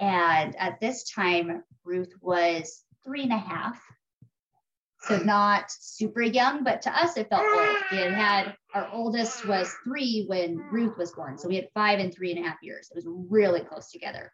And 0.00 0.56
at 0.56 0.80
this 0.80 1.10
time, 1.10 1.62
Ruth 1.84 2.12
was 2.20 2.82
three 3.04 3.22
and 3.22 3.32
a 3.32 3.38
half. 3.38 3.80
So 5.02 5.18
not 5.24 5.70
super 5.70 6.22
young, 6.22 6.64
but 6.64 6.82
to 6.82 6.90
us 6.90 7.16
it 7.16 7.28
felt 7.28 7.44
old. 7.44 7.76
We 7.90 7.98
had 7.98 8.12
had 8.12 8.56
our 8.74 8.88
oldest 8.92 9.46
was 9.46 9.72
three 9.84 10.24
when 10.26 10.56
Ruth 10.70 10.96
was 10.96 11.12
born. 11.12 11.38
So 11.38 11.48
we 11.48 11.56
had 11.56 11.68
five 11.74 12.00
and 12.00 12.12
three 12.12 12.32
and 12.32 12.44
a 12.44 12.48
half 12.48 12.58
years. 12.62 12.90
It 12.90 12.96
was 12.96 13.06
really 13.06 13.60
close 13.60 13.90
together. 13.90 14.32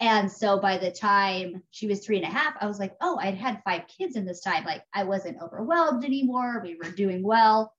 And 0.00 0.30
so 0.30 0.58
by 0.58 0.78
the 0.78 0.90
time 0.90 1.62
she 1.70 1.86
was 1.86 2.04
three 2.04 2.16
and 2.16 2.26
a 2.26 2.30
half, 2.30 2.54
I 2.60 2.66
was 2.66 2.80
like, 2.80 2.96
oh, 3.00 3.18
I'd 3.20 3.36
had 3.36 3.62
five 3.64 3.82
kids 3.86 4.16
in 4.16 4.24
this 4.24 4.40
time. 4.40 4.64
Like 4.64 4.82
I 4.92 5.04
wasn't 5.04 5.40
overwhelmed 5.40 6.04
anymore. 6.04 6.60
We 6.64 6.74
were 6.74 6.90
doing 6.90 7.22
well. 7.22 7.72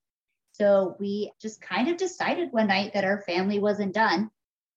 So 0.54 0.96
we 1.00 1.32
just 1.42 1.62
kind 1.62 1.90
of 1.90 1.98
decided 1.98 2.52
one 2.52 2.68
night 2.68 2.94
that 2.94 3.04
our 3.04 3.22
family 3.22 3.60
wasn't 3.60 3.94
done 3.94 4.30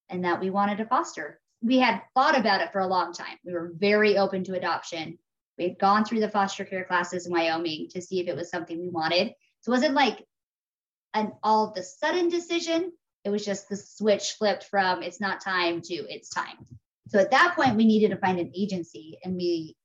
and 0.08 0.24
that 0.24 0.40
we 0.40 0.50
wanted 0.50 0.78
to 0.78 0.86
foster. 0.86 1.40
We 1.62 1.78
had 1.78 2.02
thought 2.14 2.38
about 2.38 2.60
it 2.60 2.72
for 2.72 2.80
a 2.80 2.86
long 2.86 3.12
time. 3.12 3.36
We 3.44 3.52
were 3.52 3.72
very 3.74 4.16
open 4.16 4.44
to 4.44 4.54
adoption. 4.54 5.18
We 5.58 5.64
had 5.64 5.78
gone 5.78 6.04
through 6.04 6.20
the 6.20 6.30
foster 6.30 6.64
care 6.64 6.84
classes 6.84 7.26
in 7.26 7.32
Wyoming 7.32 7.88
to 7.90 8.02
see 8.02 8.20
if 8.20 8.28
it 8.28 8.36
was 8.36 8.50
something 8.50 8.78
we 8.78 8.88
wanted. 8.88 9.34
So 9.60 9.72
it 9.72 9.76
wasn't 9.76 9.94
like 9.94 10.24
an 11.14 11.32
all 11.42 11.68
of 11.68 11.74
the 11.74 11.82
sudden 11.82 12.28
decision. 12.28 12.92
It 13.24 13.30
was 13.30 13.44
just 13.44 13.68
the 13.68 13.76
switch 13.76 14.32
flipped 14.32 14.64
from 14.64 15.02
it's 15.02 15.20
not 15.20 15.40
time 15.40 15.80
to 15.82 15.94
it's 15.94 16.28
time. 16.28 16.66
So 17.08 17.18
at 17.18 17.30
that 17.30 17.54
point, 17.56 17.76
we 17.76 17.84
needed 17.84 18.10
to 18.10 18.16
find 18.16 18.38
an 18.38 18.52
agency, 18.54 19.18
and 19.22 19.36
we 19.36 19.76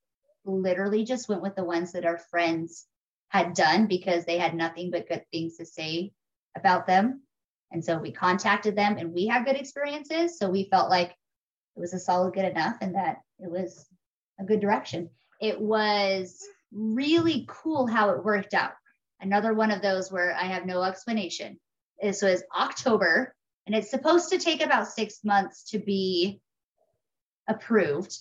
literally 0.43 1.03
just 1.03 1.29
went 1.29 1.41
with 1.41 1.55
the 1.55 1.63
ones 1.63 1.91
that 1.91 2.05
our 2.05 2.17
friends 2.17 2.85
had 3.31 3.53
done 3.53 3.87
because 3.87 4.25
they 4.25 4.37
had 4.37 4.53
nothing 4.53 4.91
but 4.91 5.07
good 5.07 5.23
things 5.31 5.55
to 5.55 5.65
say 5.65 6.11
about 6.57 6.85
them. 6.85 7.21
And 7.71 7.83
so 7.83 7.97
we 7.97 8.11
contacted 8.11 8.75
them, 8.75 8.97
and 8.97 9.13
we 9.13 9.25
had 9.25 9.45
good 9.45 9.55
experiences. 9.55 10.37
So 10.37 10.49
we 10.49 10.67
felt 10.69 10.89
like 10.89 11.11
it 11.11 11.79
was 11.79 11.93
a 11.93 11.99
solid 11.99 12.33
good 12.33 12.43
enough, 12.43 12.75
and 12.81 12.95
that 12.95 13.21
it 13.39 13.49
was 13.49 13.87
a 14.37 14.43
good 14.43 14.59
direction. 14.59 15.09
It 15.39 15.61
was 15.61 16.43
really 16.73 17.45
cool 17.47 17.87
how 17.87 18.09
it 18.09 18.25
worked 18.25 18.53
out. 18.53 18.73
Another 19.21 19.53
one 19.53 19.71
of 19.71 19.81
those 19.81 20.11
where 20.11 20.35
I 20.35 20.43
have 20.43 20.65
no 20.65 20.83
explanation. 20.83 21.57
This 22.01 22.21
was 22.21 22.43
October, 22.53 23.33
and 23.65 23.73
it's 23.73 23.91
supposed 23.91 24.29
to 24.31 24.39
take 24.39 24.61
about 24.61 24.89
six 24.89 25.19
months 25.23 25.69
to 25.69 25.79
be 25.79 26.41
approved. 27.47 28.13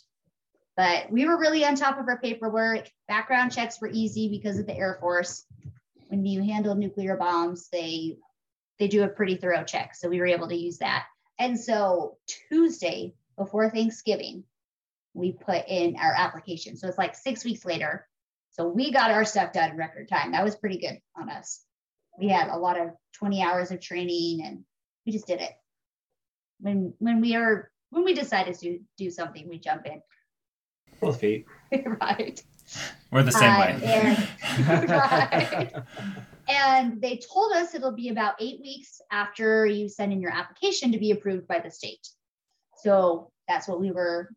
But 0.81 1.13
we 1.13 1.27
were 1.27 1.37
really 1.37 1.63
on 1.67 1.75
top 1.75 1.99
of 1.99 2.09
our 2.09 2.19
paperwork. 2.19 2.91
Background 3.07 3.53
checks 3.53 3.83
were 3.83 3.91
easy 3.93 4.31
because 4.31 4.59
of 4.59 4.65
the 4.65 4.75
Air 4.75 4.97
Force. 4.99 5.45
When 6.09 6.25
you 6.25 6.43
handle 6.43 6.75
nuclear 6.75 7.19
bombs, 7.19 7.69
they 7.71 8.17
they 8.79 8.89
do 8.89 9.03
a 9.03 9.09
pretty 9.09 9.37
thorough 9.37 9.63
check. 9.63 9.95
So 9.95 10.09
we 10.09 10.21
were 10.21 10.27
able 10.27 10.49
to 10.49 10.57
use 10.57 10.79
that. 10.79 11.05
And 11.39 11.61
so 11.61 12.17
Tuesday 12.49 13.13
before 13.37 13.69
Thanksgiving, 13.69 14.45
we 15.13 15.33
put 15.33 15.69
in 15.69 15.97
our 15.97 16.15
application. 16.17 16.79
So 16.79 16.89
it's 16.89 16.97
like 16.97 17.15
six 17.15 17.45
weeks 17.45 17.67
later. 17.67 18.09
So 18.53 18.67
we 18.67 18.91
got 18.91 19.11
our 19.11 19.27
stuff 19.27 19.53
done 19.53 19.73
in 19.73 19.77
record 19.77 20.09
time. 20.09 20.33
That 20.33 20.45
was 20.45 20.57
pretty 20.57 20.79
good 20.79 20.99
on 21.15 21.29
us. 21.29 21.63
We 22.19 22.29
had 22.29 22.49
a 22.49 22.57
lot 22.57 22.81
of 22.81 22.89
20 23.19 23.43
hours 23.43 23.71
of 23.71 23.83
training 23.83 24.47
and 24.47 24.65
we 25.05 25.13
just 25.13 25.27
did 25.27 25.43
it. 25.43 25.53
When 26.59 26.95
when 27.01 27.21
we 27.21 27.37
are 27.37 27.71
when 27.91 28.03
we 28.03 28.15
decide 28.15 28.51
to 28.55 28.79
do 28.97 29.11
something, 29.11 29.47
we 29.47 29.59
jump 29.59 29.85
in. 29.85 30.01
Both 31.01 31.21
feet. 31.21 31.47
right. 32.01 32.43
We're 33.11 33.23
the 33.25 33.33
same 33.33 33.51
Uh, 33.53 33.59
way. 33.61 33.81
and- 33.85 34.91
right. 34.91 35.73
And 36.49 37.01
they 37.01 37.17
told 37.19 37.53
us 37.53 37.75
it'll 37.75 37.93
be 37.93 38.09
about 38.09 38.35
eight 38.41 38.61
weeks 38.61 39.01
after 39.11 39.67
you 39.67 39.89
send 39.89 40.13
in 40.13 40.21
your 40.21 40.33
application 40.33 40.93
to 40.93 40.99
be 40.99 41.11
approved 41.13 41.47
by 41.47 41.59
the 41.61 41.71
state. 41.71 42.07
So 42.79 43.31
that's 43.49 43.69
what 43.69 43.81
we 43.81 43.91
were 43.91 44.31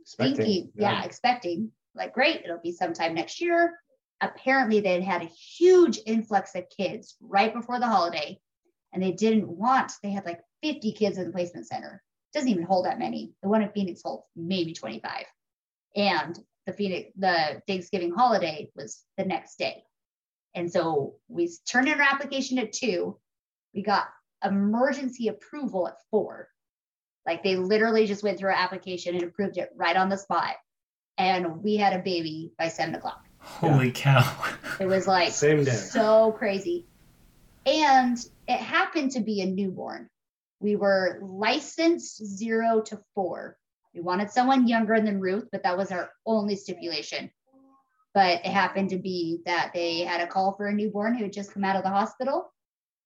Expecting. 0.00 0.36
thinking, 0.36 0.72
yeah, 0.76 1.04
expecting. 1.04 1.72
Like, 1.94 2.14
great, 2.14 2.42
it'll 2.44 2.58
be 2.58 2.72
sometime 2.72 3.14
next 3.14 3.40
year. 3.40 3.78
Apparently, 4.20 4.80
they'd 4.80 5.02
had 5.02 5.22
a 5.22 5.26
huge 5.26 5.98
influx 6.06 6.54
of 6.54 6.64
kids 6.76 7.16
right 7.20 7.52
before 7.52 7.78
the 7.80 7.86
holiday, 7.86 8.38
and 8.92 9.02
they 9.02 9.12
didn't 9.12 9.48
want, 9.48 9.92
they 10.02 10.10
had 10.10 10.24
like 10.24 10.40
50 10.62 10.92
kids 10.92 11.18
in 11.18 11.26
the 11.26 11.32
placement 11.32 11.66
center. 11.66 12.02
Doesn't 12.32 12.48
even 12.48 12.64
hold 12.64 12.86
that 12.86 12.98
many. 12.98 13.32
The 13.42 13.48
one 13.48 13.62
in 13.62 13.70
Phoenix 13.70 14.02
holds 14.04 14.24
maybe 14.36 14.72
25. 14.72 15.24
And 15.96 16.38
the 16.66 16.72
Phoenix, 16.72 17.10
the 17.16 17.62
Thanksgiving 17.66 18.12
holiday 18.12 18.70
was 18.76 19.02
the 19.16 19.24
next 19.24 19.58
day. 19.58 19.82
And 20.54 20.70
so 20.70 21.14
we 21.28 21.50
turned 21.68 21.88
in 21.88 22.00
our 22.00 22.06
application 22.06 22.58
at 22.58 22.72
two. 22.72 23.18
We 23.74 23.82
got 23.82 24.06
emergency 24.44 25.28
approval 25.28 25.88
at 25.88 25.96
four. 26.10 26.48
Like 27.26 27.42
they 27.42 27.56
literally 27.56 28.06
just 28.06 28.22
went 28.22 28.38
through 28.38 28.50
our 28.50 28.56
application 28.56 29.14
and 29.14 29.24
approved 29.24 29.58
it 29.58 29.70
right 29.74 29.96
on 29.96 30.08
the 30.08 30.16
spot. 30.16 30.54
And 31.18 31.62
we 31.62 31.76
had 31.76 31.94
a 31.94 32.02
baby 32.02 32.52
by 32.58 32.68
seven 32.68 32.94
o'clock. 32.94 33.24
Holy 33.38 33.90
cow. 33.92 34.24
It 34.80 34.86
was 34.86 35.06
like 35.06 35.32
Same 35.32 35.64
day. 35.64 35.70
so 35.70 36.32
crazy. 36.32 36.86
And 37.64 38.18
it 38.46 38.60
happened 38.60 39.12
to 39.12 39.20
be 39.20 39.40
a 39.40 39.46
newborn. 39.46 40.10
We 40.60 40.76
were 40.76 41.18
licensed 41.22 42.22
zero 42.24 42.82
to 42.82 43.00
four. 43.14 43.56
We 43.96 44.02
wanted 44.02 44.30
someone 44.30 44.68
younger 44.68 45.00
than 45.00 45.20
Ruth, 45.20 45.48
but 45.50 45.62
that 45.62 45.76
was 45.76 45.90
our 45.90 46.10
only 46.26 46.54
stipulation. 46.54 47.30
But 48.12 48.44
it 48.44 48.52
happened 48.52 48.90
to 48.90 48.98
be 48.98 49.40
that 49.46 49.72
they 49.72 50.00
had 50.00 50.20
a 50.20 50.26
call 50.26 50.52
for 50.52 50.66
a 50.66 50.72
newborn 50.72 51.14
who 51.14 51.24
had 51.24 51.32
just 51.32 51.52
come 51.52 51.64
out 51.64 51.76
of 51.76 51.82
the 51.82 51.88
hospital. 51.88 52.52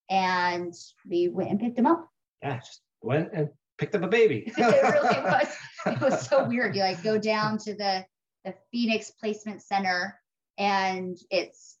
And 0.09 0.73
we 1.09 1.29
went 1.29 1.49
and 1.49 1.59
picked 1.59 1.79
him 1.79 1.85
up. 1.85 2.09
Yeah, 2.43 2.57
just 2.57 2.81
went 3.01 3.29
and 3.33 3.49
picked 3.77 3.95
up 3.95 4.03
a 4.03 4.07
baby. 4.07 4.51
it 4.57 4.57
really 4.57 5.21
was. 5.23 5.55
It 5.85 6.01
was 6.01 6.27
so 6.27 6.45
weird. 6.45 6.75
You 6.75 6.81
like 6.81 7.01
go 7.03 7.17
down 7.17 7.57
to 7.59 7.73
the 7.73 8.05
the 8.43 8.53
Phoenix 8.71 9.11
Placement 9.11 9.61
Center, 9.61 10.19
and 10.57 11.17
it's 11.29 11.77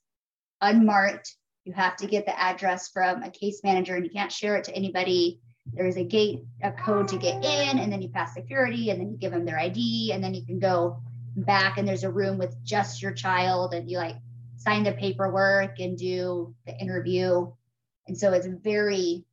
unmarked. 0.61 1.35
You 1.65 1.73
have 1.73 1.97
to 1.97 2.07
get 2.07 2.25
the 2.25 2.39
address 2.39 2.89
from 2.89 3.23
a 3.23 3.29
case 3.29 3.61
manager, 3.63 3.95
and 3.95 4.05
you 4.05 4.11
can't 4.11 4.31
share 4.31 4.55
it 4.55 4.63
to 4.65 4.75
anybody. 4.75 5.41
There 5.73 5.85
is 5.85 5.97
a 5.97 6.03
gate, 6.03 6.43
a 6.61 6.71
code 6.71 7.07
to 7.09 7.17
get 7.17 7.43
in, 7.45 7.79
and 7.79 7.91
then 7.91 8.01
you 8.01 8.09
pass 8.09 8.33
security, 8.33 8.89
and 8.89 8.99
then 8.99 9.09
you 9.11 9.17
give 9.17 9.31
them 9.31 9.45
their 9.45 9.59
ID, 9.59 10.11
and 10.13 10.23
then 10.23 10.33
you 10.33 10.45
can 10.45 10.59
go 10.59 11.01
back. 11.35 11.77
And 11.77 11.87
there's 11.87 12.03
a 12.03 12.11
room 12.11 12.37
with 12.37 12.55
just 12.63 13.01
your 13.01 13.13
child, 13.13 13.73
and 13.73 13.89
you 13.89 13.97
like 13.97 14.17
sign 14.57 14.83
the 14.83 14.91
paperwork 14.91 15.79
and 15.79 15.97
do 15.97 16.53
the 16.65 16.77
interview. 16.77 17.51
And 18.07 18.17
so 18.17 18.33
it's 18.33 18.47
very, 18.47 19.25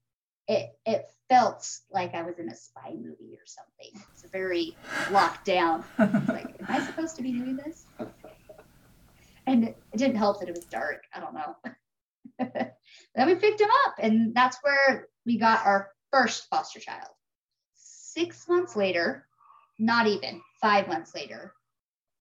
it 0.47 0.71
it 0.87 1.07
felt 1.29 1.69
like 1.91 2.15
I 2.15 2.23
was 2.23 2.39
in 2.39 2.49
a 2.49 2.57
spy 2.57 2.95
movie 2.95 3.37
or 3.37 3.45
something. 3.45 4.03
It's 4.13 4.25
very 4.31 4.77
locked 5.11 5.45
down. 5.45 5.85
Like, 5.99 6.55
am 6.61 6.67
I 6.69 6.85
supposed 6.85 7.17
to 7.17 7.23
be 7.23 7.33
doing 7.33 7.57
this? 7.57 7.85
And 9.47 9.65
it 9.65 9.77
didn't 9.97 10.17
help 10.17 10.41
that 10.41 10.49
it 10.49 10.55
was 10.55 10.65
dark. 10.67 11.05
I 11.15 11.21
don't 11.21 11.35
know. 11.35 11.57
then 13.15 13.27
we 13.27 13.35
picked 13.35 13.61
him 13.61 13.71
up, 13.87 13.95
and 13.99 14.35
that's 14.35 14.59
where 14.63 15.09
we 15.25 15.39
got 15.39 15.65
our 15.65 15.91
first 16.13 16.49
foster 16.49 16.81
child. 16.81 17.09
Six 17.75 18.49
months 18.49 18.77
later, 18.77 19.27
not 19.79 20.07
even 20.07 20.41
five 20.61 20.89
months 20.89 21.15
later, 21.15 21.55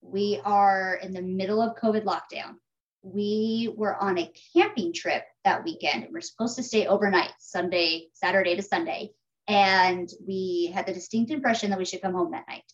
we 0.02 0.40
are 0.46 1.00
in 1.02 1.14
the 1.14 1.22
middle 1.22 1.62
of 1.62 1.78
COVID 1.78 2.04
lockdown. 2.04 2.56
We 3.04 3.74
were 3.76 3.96
on 3.96 4.18
a 4.18 4.32
camping 4.54 4.94
trip 4.94 5.24
that 5.44 5.64
weekend, 5.64 6.04
and 6.04 6.14
we're 6.14 6.22
supposed 6.22 6.56
to 6.58 6.64
stay 6.64 6.88
overnight, 6.88 7.32
Sunday, 7.40 8.08
Saturday 8.14 8.56
to 8.56 8.62
Sunday. 8.62 9.12
And 9.48 10.10
we 10.28 10.72
had 10.74 10.86
the 10.86 10.94
distinct 10.94 11.32
impression 11.32 11.70
that 11.70 11.80
we 11.80 11.86
should 11.86 12.02
come 12.02 12.14
home 12.14 12.32
that 12.32 12.48
night. 12.48 12.70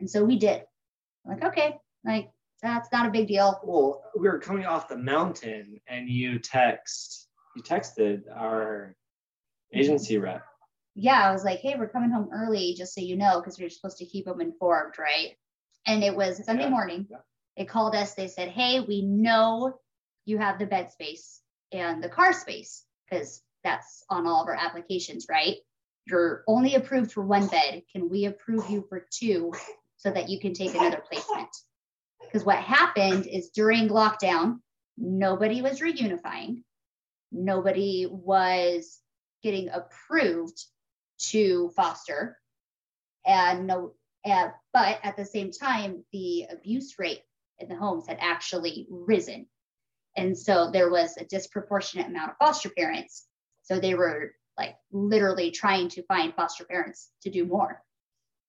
And 0.00 0.10
so 0.10 0.24
we 0.24 0.36
did. 0.36 0.62
like, 1.24 1.44
okay, 1.44 1.76
like 2.04 2.30
that's 2.60 2.90
not 2.90 3.06
a 3.06 3.10
big 3.10 3.28
deal. 3.28 3.60
well, 3.62 4.02
we 4.18 4.28
were 4.28 4.38
coming 4.38 4.66
off 4.66 4.88
the 4.88 4.96
mountain 4.96 5.80
and 5.86 6.08
you 6.08 6.38
text, 6.38 7.28
you 7.54 7.62
texted 7.62 8.22
our 8.34 8.96
agency 9.72 10.18
rep 10.18 10.47
yeah, 11.00 11.28
I 11.28 11.32
was 11.32 11.44
like, 11.44 11.60
hey, 11.60 11.76
we're 11.78 11.88
coming 11.88 12.10
home 12.10 12.28
early, 12.32 12.74
just 12.76 12.92
so 12.92 13.00
you 13.00 13.16
know, 13.16 13.40
because 13.40 13.56
we 13.56 13.64
are 13.64 13.70
supposed 13.70 13.98
to 13.98 14.04
keep 14.04 14.24
them 14.24 14.40
informed, 14.40 14.94
right? 14.98 15.36
And 15.86 16.02
it 16.02 16.14
was 16.14 16.44
Sunday 16.44 16.64
Yeah, 16.64 16.70
morning. 16.70 17.06
yeah. 17.08 17.18
They 17.56 17.64
called 17.64 17.94
us. 17.94 18.14
They 18.14 18.26
said, 18.26 18.48
hey, 18.48 18.80
we 18.80 19.02
know 19.02 19.78
you 20.24 20.38
have 20.38 20.58
the 20.58 20.66
bed 20.66 20.90
space 20.90 21.40
and 21.72 22.02
the 22.02 22.08
car 22.08 22.32
space 22.32 22.84
because 23.08 23.42
that's 23.62 24.04
on 24.10 24.26
all 24.26 24.42
of 24.42 24.48
our 24.48 24.56
applications, 24.56 25.26
right? 25.30 25.56
You're 26.06 26.42
only 26.48 26.74
approved 26.74 27.12
for 27.12 27.22
one 27.22 27.46
bed. 27.46 27.82
Can 27.92 28.08
we 28.08 28.24
approve 28.24 28.68
you 28.68 28.84
for 28.88 29.06
two 29.10 29.52
so 29.98 30.10
that 30.10 30.28
you 30.28 30.40
can 30.40 30.52
take 30.52 30.74
another 30.74 31.02
placement? 31.08 31.50
Because 32.20 32.44
what 32.44 32.58
happened 32.58 33.26
is 33.26 33.50
during 33.50 33.88
lockdown, 33.88 34.58
nobody 34.96 35.62
was 35.62 35.80
reunifying, 35.80 36.64
nobody 37.30 38.06
was 38.10 39.00
getting 39.44 39.68
approved 39.68 40.60
to 41.18 41.70
foster, 41.76 42.38
and 43.26 43.66
no, 43.66 43.92
uh, 44.24 44.48
but 44.72 44.98
at 45.02 45.16
the 45.16 45.24
same 45.24 45.50
time, 45.50 46.04
the 46.12 46.46
abuse 46.50 46.98
rate 46.98 47.22
in 47.58 47.68
the 47.68 47.76
homes 47.76 48.06
had 48.06 48.18
actually 48.20 48.86
risen. 48.90 49.46
And 50.16 50.36
so 50.36 50.70
there 50.70 50.90
was 50.90 51.16
a 51.16 51.24
disproportionate 51.24 52.06
amount 52.06 52.30
of 52.30 52.36
foster 52.38 52.70
parents. 52.70 53.26
So 53.62 53.78
they 53.78 53.94
were 53.94 54.32
like 54.56 54.76
literally 54.90 55.50
trying 55.50 55.88
to 55.90 56.02
find 56.04 56.34
foster 56.34 56.64
parents 56.64 57.10
to 57.22 57.30
do 57.30 57.44
more. 57.44 57.82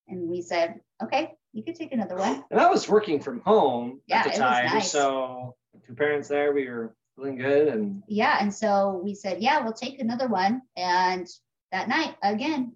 And 0.08 0.28
we 0.28 0.42
said, 0.42 0.80
okay, 1.04 1.36
you 1.54 1.64
could 1.64 1.76
take 1.76 1.92
another 1.92 2.16
one. 2.16 2.44
And 2.50 2.60
I 2.60 2.70
was 2.70 2.90
working 2.90 3.20
from 3.20 3.42
home 3.42 4.02
Yeah, 4.08 4.20
at 4.20 4.24
the 4.32 4.40
time. 4.40 4.66
nice. 4.66 4.92
So 4.92 5.56
two 5.86 5.94
parents 5.94 6.28
there, 6.28 6.52
we 6.54 6.68
were 6.68 6.96
feeling 7.16 7.38
good. 7.38 7.68
And 7.68 8.02
Yeah. 8.08 8.38
And 8.40 8.54
so 8.54 9.00
we 9.04 9.14
said, 9.14 9.42
yeah, 9.42 9.64
we'll 9.64 9.74
take 9.74 10.00
another 10.00 10.28
one. 10.28 10.62
And 10.76 11.28
that 11.72 11.90
night, 11.90 12.16
again, 12.22 12.74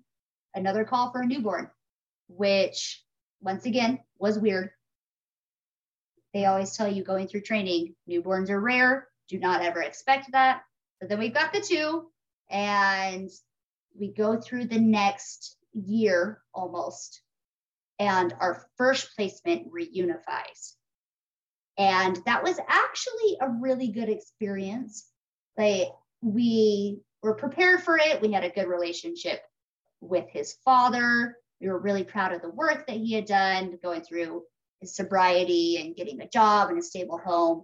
another 0.53 0.83
call 0.85 1.11
for 1.11 1.21
a 1.21 1.25
newborn, 1.25 1.69
which 2.27 3.03
once 3.41 3.65
again 3.65 3.99
was 4.19 4.39
weird. 4.39 4.71
They 6.33 6.45
always 6.45 6.75
tell 6.75 6.87
you 6.87 7.03
going 7.03 7.27
through 7.27 7.41
training, 7.41 7.95
newborns 8.09 8.49
are 8.49 8.59
rare. 8.59 9.07
Do 9.29 9.39
not 9.39 9.61
ever 9.61 9.81
expect 9.81 10.31
that. 10.31 10.63
But 10.99 11.09
then 11.09 11.19
we've 11.19 11.33
got 11.33 11.53
the 11.53 11.61
two, 11.61 12.09
and 12.49 13.29
we 13.97 14.11
go 14.13 14.39
through 14.39 14.65
the 14.65 14.79
next 14.79 15.57
year 15.73 16.41
almost, 16.53 17.21
and 17.99 18.33
our 18.39 18.65
first 18.77 19.15
placement 19.15 19.71
reunifies. 19.71 20.73
And 21.77 22.19
that 22.25 22.43
was 22.43 22.59
actually 22.67 23.37
a 23.41 23.49
really 23.49 23.87
good 23.87 24.09
experience. 24.09 25.07
Like 25.57 25.89
we 26.21 27.01
were 27.23 27.33
prepared 27.33 27.81
for 27.81 27.97
it. 27.97 28.21
We 28.21 28.31
had 28.31 28.43
a 28.43 28.49
good 28.49 28.67
relationship 28.67 29.41
with 30.01 30.25
his 30.29 30.57
father. 30.65 31.37
We 31.61 31.69
were 31.69 31.79
really 31.79 32.03
proud 32.03 32.33
of 32.33 32.41
the 32.41 32.49
work 32.49 32.85
that 32.87 32.97
he 32.97 33.13
had 33.13 33.25
done, 33.25 33.79
going 33.81 34.01
through 34.01 34.43
his 34.81 34.95
sobriety 34.95 35.77
and 35.77 35.95
getting 35.95 36.21
a 36.21 36.29
job 36.29 36.69
and 36.69 36.77
a 36.77 36.83
stable 36.83 37.17
home. 37.17 37.63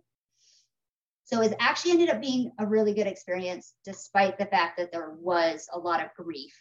So 1.26 1.42
it 1.42 1.54
actually 1.60 1.92
ended 1.92 2.10
up 2.10 2.22
being 2.22 2.52
a 2.58 2.66
really 2.66 2.94
good 2.94 3.06
experience, 3.06 3.74
despite 3.86 4.40
the 4.40 4.48
fact 4.48 4.78
that 4.78 4.92
there 4.92 5.12
was 5.20 5.68
a 5.72 5.78
lot 5.78 6.02
of 6.02 6.10
grief 6.16 6.56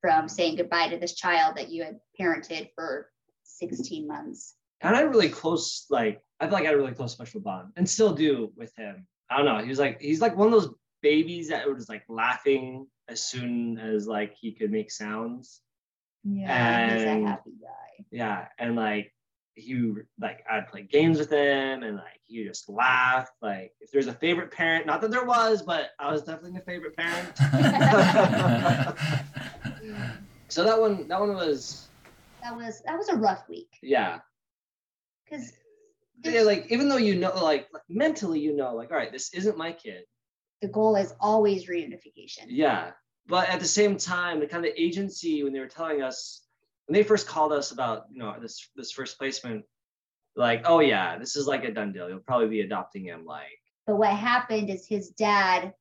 from 0.00 0.28
saying 0.28 0.56
goodbye 0.56 0.90
to 0.90 0.98
this 0.98 1.14
child 1.14 1.56
that 1.56 1.70
you 1.70 1.82
had 1.82 1.98
parented 2.20 2.68
for 2.76 3.08
16 3.44 4.06
months. 4.06 4.54
and 4.82 4.94
I 4.94 4.98
had 4.98 5.06
a 5.06 5.10
really 5.10 5.30
close, 5.30 5.86
like, 5.88 6.20
I 6.38 6.44
feel 6.44 6.52
like 6.52 6.64
I 6.64 6.66
had 6.66 6.74
a 6.74 6.76
really 6.76 6.92
close 6.92 7.12
special 7.12 7.40
bond 7.40 7.72
and 7.76 7.88
still 7.88 8.12
do 8.12 8.52
with 8.54 8.72
him. 8.76 9.06
I 9.30 9.38
don't 9.38 9.46
know. 9.46 9.58
He 9.58 9.68
was 9.68 9.78
like, 9.78 10.00
he's 10.00 10.20
like 10.20 10.36
one 10.36 10.48
of 10.48 10.52
those 10.52 10.68
babies 11.06 11.48
that 11.50 11.72
was 11.72 11.88
like 11.88 12.02
laughing 12.08 12.88
as 13.08 13.22
soon 13.22 13.78
as 13.78 14.08
like 14.08 14.34
he 14.34 14.50
could 14.52 14.72
make 14.72 14.90
sounds. 14.90 15.60
Yeah, 16.24 16.92
he's 16.92 17.04
a 17.04 17.26
happy 17.26 17.52
guy. 17.60 18.04
Yeah. 18.10 18.48
And 18.58 18.74
like, 18.74 19.12
he 19.54 19.92
like 20.20 20.44
I'd 20.50 20.66
play 20.68 20.82
games 20.82 21.18
with 21.18 21.30
him 21.30 21.82
and 21.82 21.96
like 21.96 22.20
he 22.24 22.44
just 22.44 22.68
laugh. 22.68 23.30
Like 23.40 23.72
if 23.80 23.92
there's 23.92 24.08
a 24.08 24.12
favorite 24.12 24.50
parent, 24.50 24.84
not 24.84 25.00
that 25.00 25.12
there 25.12 25.24
was, 25.24 25.62
but 25.62 25.90
I 25.98 26.10
was 26.12 26.22
definitely 26.24 26.58
the 26.58 26.64
favorite 26.64 26.96
parent. 26.96 27.32
So 30.48 30.62
that 30.62 30.80
one, 30.80 31.08
that 31.08 31.18
one 31.20 31.34
was, 31.34 31.88
That 32.42 32.56
was 32.56 32.80
that 32.86 32.96
was 32.96 33.08
a 33.08 33.16
rough 33.16 33.48
week 33.48 33.78
yeah. 33.82 34.20
because 35.24 35.52
Yeah, 36.24 36.42
like 36.42 36.66
even 36.70 36.88
though 36.88 36.96
you 36.98 37.16
know, 37.16 37.34
like 37.42 37.68
mentally, 37.88 38.40
you 38.40 38.54
know, 38.54 38.74
like 38.74 38.90
all 38.90 38.96
right, 38.96 39.12
this 39.12 39.34
isn't 39.34 39.58
my 39.58 39.72
kid. 39.72 40.04
The 40.62 40.68
goal 40.68 40.96
is 40.96 41.14
always 41.20 41.66
reunification. 41.66 42.46
Yeah, 42.48 42.92
but 43.26 43.48
at 43.48 43.60
the 43.60 43.66
same 43.66 43.96
time, 43.96 44.40
the 44.40 44.46
kind 44.46 44.64
of 44.64 44.72
agency 44.76 45.42
when 45.42 45.52
they 45.52 45.60
were 45.60 45.66
telling 45.66 46.02
us 46.02 46.42
when 46.86 46.94
they 46.94 47.02
first 47.02 47.26
called 47.26 47.52
us 47.52 47.72
about 47.72 48.04
you 48.12 48.18
know 48.18 48.36
this 48.40 48.68
this 48.76 48.92
first 48.92 49.18
placement, 49.18 49.64
like 50.34 50.62
oh 50.64 50.80
yeah, 50.80 51.18
this 51.18 51.36
is 51.36 51.46
like 51.46 51.64
a 51.64 51.72
done 51.72 51.92
deal. 51.92 52.08
You'll 52.08 52.20
probably 52.20 52.48
be 52.48 52.60
adopting 52.60 53.04
him. 53.04 53.24
Like 53.24 53.60
But 53.86 53.96
what 53.96 54.10
happened 54.10 54.70
is 54.70 54.86
his 54.86 55.10
dad 55.10 55.74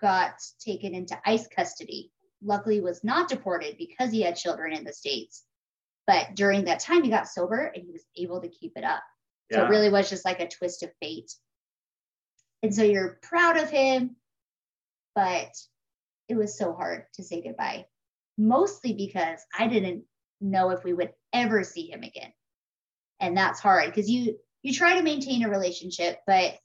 got 0.00 0.34
taken 0.58 0.94
into 0.94 1.18
ICE 1.24 1.46
custody. 1.54 2.10
Luckily, 2.42 2.80
was 2.80 3.04
not 3.04 3.28
deported 3.28 3.76
because 3.76 4.10
he 4.10 4.22
had 4.22 4.34
children 4.34 4.72
in 4.72 4.84
the 4.84 4.92
states. 4.92 5.44
But 6.06 6.34
during 6.34 6.64
that 6.64 6.80
time, 6.80 7.04
he 7.04 7.10
got 7.10 7.28
sober 7.28 7.70
and 7.74 7.84
he 7.84 7.92
was 7.92 8.04
able 8.16 8.40
to 8.40 8.48
keep 8.48 8.72
it 8.76 8.84
up. 8.84 9.02
So 9.52 9.58
yeah, 9.58 9.66
it 9.66 9.68
really 9.68 9.90
was 9.90 10.08
just 10.08 10.24
like 10.24 10.40
a 10.40 10.48
twist 10.48 10.82
of 10.82 10.90
fate. 11.00 11.32
And 12.62 12.74
so 12.74 12.82
you're 12.82 13.18
proud 13.22 13.56
of 13.56 13.70
him, 13.70 14.16
but 15.14 15.50
it 16.28 16.36
was 16.36 16.56
so 16.56 16.72
hard 16.72 17.04
to 17.14 17.22
say 17.22 17.42
goodbye, 17.42 17.86
mostly 18.36 18.92
because 18.92 19.40
I 19.58 19.66
didn't 19.66 20.04
know 20.40 20.70
if 20.70 20.84
we 20.84 20.92
would 20.92 21.12
ever 21.32 21.64
see 21.64 21.90
him 21.90 22.02
again. 22.02 22.32
And 23.18 23.36
that's 23.36 23.60
hard 23.60 23.86
because 23.86 24.10
you 24.10 24.38
you 24.62 24.74
try 24.74 24.96
to 24.96 25.02
maintain 25.02 25.44
a 25.44 25.50
relationship, 25.50 26.20
but 26.26 26.58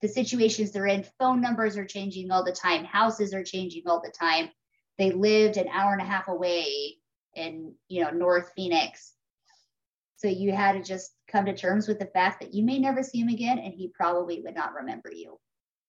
the 0.00 0.08
situations 0.08 0.70
they're 0.70 0.86
in, 0.86 1.04
phone 1.18 1.40
numbers 1.40 1.76
are 1.76 1.84
changing 1.84 2.30
all 2.30 2.44
the 2.44 2.52
time, 2.52 2.84
houses 2.84 3.34
are 3.34 3.42
changing 3.42 3.82
all 3.86 4.00
the 4.00 4.12
time. 4.12 4.50
They 4.98 5.12
lived 5.12 5.56
an 5.56 5.68
hour 5.68 5.92
and 5.92 6.02
a 6.02 6.04
half 6.04 6.28
away 6.28 6.96
in, 7.34 7.74
you 7.88 8.02
know, 8.02 8.10
North 8.10 8.52
Phoenix. 8.54 9.14
So 10.18 10.28
you 10.28 10.52
had 10.52 10.72
to 10.72 10.82
just 10.82 11.12
come 11.28 11.46
to 11.46 11.54
terms 11.56 11.86
with 11.88 11.98
the 12.00 12.06
fact 12.06 12.40
that 12.40 12.52
you 12.52 12.64
may 12.64 12.78
never 12.78 13.02
see 13.02 13.20
him 13.20 13.28
again 13.28 13.58
and 13.58 13.72
he 13.72 13.88
probably 13.94 14.42
would 14.42 14.54
not 14.54 14.74
remember 14.74 15.10
you. 15.12 15.38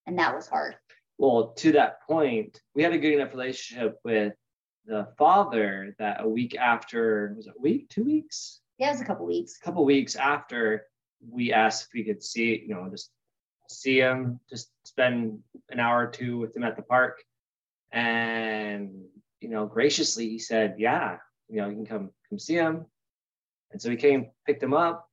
And 0.06 0.18
that 0.20 0.34
was 0.36 0.48
hard. 0.48 0.76
well, 1.18 1.50
to 1.58 1.72
that 1.74 2.02
point, 2.04 2.62
we 2.76 2.84
had 2.84 2.94
a 2.94 2.98
good 2.98 3.14
enough 3.14 3.34
relationship 3.34 3.98
with 4.04 4.34
the 4.86 5.08
father 5.18 5.96
that 6.00 6.24
a 6.24 6.28
week 6.28 6.56
after 6.56 7.34
was 7.36 7.48
it 7.48 7.54
a 7.58 7.62
week, 7.62 7.90
two 7.90 8.04
weeks, 8.04 8.62
Yeah, 8.78 8.90
it 8.90 8.94
was 8.94 9.02
a 9.02 9.06
couple 9.06 9.26
weeks. 9.26 9.58
a 9.62 9.66
couple 9.66 9.84
weeks 9.84 10.16
after 10.16 10.86
we 11.30 11.52
asked 11.52 11.84
if 11.86 11.90
we 11.94 12.04
could 12.04 12.24
see, 12.24 12.64
you 12.66 12.74
know, 12.74 12.88
just 12.90 13.12
see 13.70 14.00
him, 14.00 14.40
just 14.50 14.72
spend 14.86 15.40
an 15.70 15.80
hour 15.80 16.06
or 16.06 16.10
two 16.10 16.38
with 16.38 16.56
him 16.56 16.64
at 16.64 16.76
the 16.76 16.82
park. 16.84 17.22
And, 17.92 18.92
you 19.42 19.50
know, 19.50 19.66
graciously 19.66 20.30
he 20.30 20.40
said, 20.40 20.76
yeah, 20.78 21.18
you 21.50 21.58
know, 21.58 21.68
you 21.70 21.76
can 21.76 21.86
come 21.86 22.10
come 22.30 22.40
see 22.40 22.56
him. 22.56 22.86
And 23.72 23.82
so 23.82 23.90
we 23.90 23.96
came, 23.96 24.32
picked 24.46 24.64
him 24.64 24.74
up. 24.74 25.08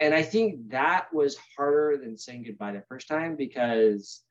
And 0.00 0.14
I 0.14 0.22
think 0.22 0.70
that 0.70 1.12
was 1.12 1.36
harder 1.56 1.96
than 1.98 2.18
saying 2.18 2.44
goodbye 2.44 2.72
the 2.72 2.82
first 2.88 3.08
time 3.08 3.36
because, 3.36 4.22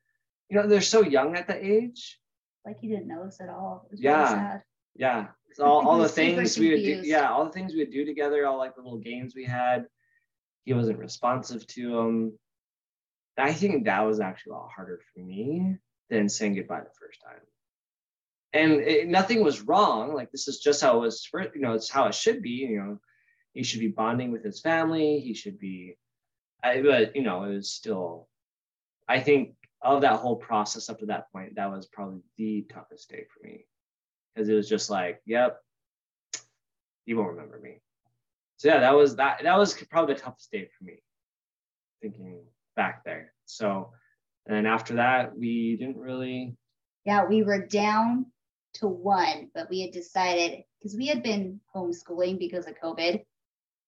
you 0.49 0.58
know, 0.58 0.67
they're 0.67 0.81
so 0.81 1.01
young 1.01 1.36
at 1.36 1.47
the 1.47 1.63
age. 1.63 2.19
Like 2.65 2.77
he 2.79 2.88
didn't 2.88 3.08
know 3.08 3.23
us 3.23 3.41
at 3.41 3.49
all. 3.49 3.86
It 3.86 3.91
was 3.91 4.01
Yeah. 4.01 4.17
really 4.17 4.36
sad. 4.36 4.63
Yeah. 4.95 5.27
So 5.53 5.65
all, 5.65 5.88
all 5.88 5.97
the 5.99 6.10
things 6.10 6.58
we 6.58 6.71
would 6.71 6.84
do, 6.84 7.08
yeah, 7.08 7.31
all 7.31 7.45
the 7.45 7.51
things 7.51 7.73
we 7.73 7.79
would 7.79 7.91
do 7.91 8.05
together, 8.05 8.45
all 8.45 8.58
like 8.58 8.75
the 8.75 8.81
little 8.81 8.99
games 8.99 9.34
we 9.36 9.45
had, 9.45 9.86
he 10.65 10.73
wasn't 10.73 10.99
responsive 10.99 11.65
to 11.67 11.91
them. 11.95 12.39
I 13.38 13.53
think 13.53 13.86
that 13.86 14.01
was 14.01 14.19
actually 14.19 14.51
a 14.51 14.55
lot 14.55 14.71
harder 14.75 14.99
for 15.13 15.19
me 15.21 15.77
than 16.10 16.29
saying 16.29 16.55
goodbye 16.55 16.81
the 16.81 16.99
first 16.99 17.21
time. 17.21 17.41
And 18.53 18.73
it, 18.81 19.08
nothing 19.08 19.43
was 19.43 19.62
wrong. 19.62 20.13
Like 20.13 20.31
this 20.31 20.47
is 20.47 20.60
just 20.60 20.81
how 20.81 20.97
it 20.97 21.01
was. 21.01 21.25
For, 21.25 21.41
you 21.53 21.62
know, 21.62 21.73
it's 21.73 21.89
how 21.89 22.05
it 22.05 22.15
should 22.15 22.41
be. 22.41 22.51
You 22.51 22.77
know, 22.77 22.99
he 23.55 23.63
should 23.63 23.79
be 23.79 23.87
bonding 23.87 24.31
with 24.31 24.43
his 24.43 24.61
family. 24.61 25.19
He 25.19 25.33
should 25.33 25.57
be. 25.57 25.97
I, 26.61 26.81
but 26.81 27.15
you 27.15 27.23
know, 27.23 27.43
it 27.45 27.55
was 27.55 27.71
still. 27.71 28.27
I 29.07 29.19
think 29.19 29.55
of 29.81 30.01
that 30.01 30.19
whole 30.19 30.35
process 30.35 30.89
up 30.89 30.99
to 30.99 31.05
that 31.07 31.31
point, 31.31 31.55
that 31.55 31.71
was 31.71 31.87
probably 31.87 32.21
the 32.37 32.65
toughest 32.73 33.09
day 33.09 33.25
for 33.31 33.47
me 33.47 33.65
because 34.33 34.49
it 34.49 34.53
was 34.53 34.67
just 34.67 34.89
like, 34.89 35.21
yep, 35.25 35.61
you 37.05 37.17
won't 37.17 37.29
remember 37.29 37.59
me. 37.59 37.81
So 38.57 38.69
yeah, 38.69 38.79
that 38.79 38.95
was 38.95 39.15
that. 39.15 39.41
That 39.43 39.57
was 39.57 39.73
probably 39.89 40.15
the 40.15 40.21
toughest 40.21 40.51
day 40.51 40.67
for 40.77 40.83
me, 40.83 41.01
thinking 42.01 42.41
back 42.75 43.03
there. 43.05 43.33
So, 43.45 43.91
and 44.45 44.55
then 44.55 44.65
after 44.65 44.95
that, 44.95 45.37
we 45.37 45.77
didn't 45.77 45.97
really. 45.97 46.55
Yeah, 47.05 47.25
we 47.25 47.43
were 47.43 47.65
down 47.65 48.25
to 48.75 48.87
one, 48.87 49.49
but 49.53 49.69
we 49.69 49.81
had 49.81 49.91
decided 49.91 50.63
because 50.79 50.97
we 50.97 51.07
had 51.07 51.21
been 51.21 51.59
homeschooling 51.73 52.39
because 52.39 52.65
of 52.65 52.73
COVID, 52.83 53.23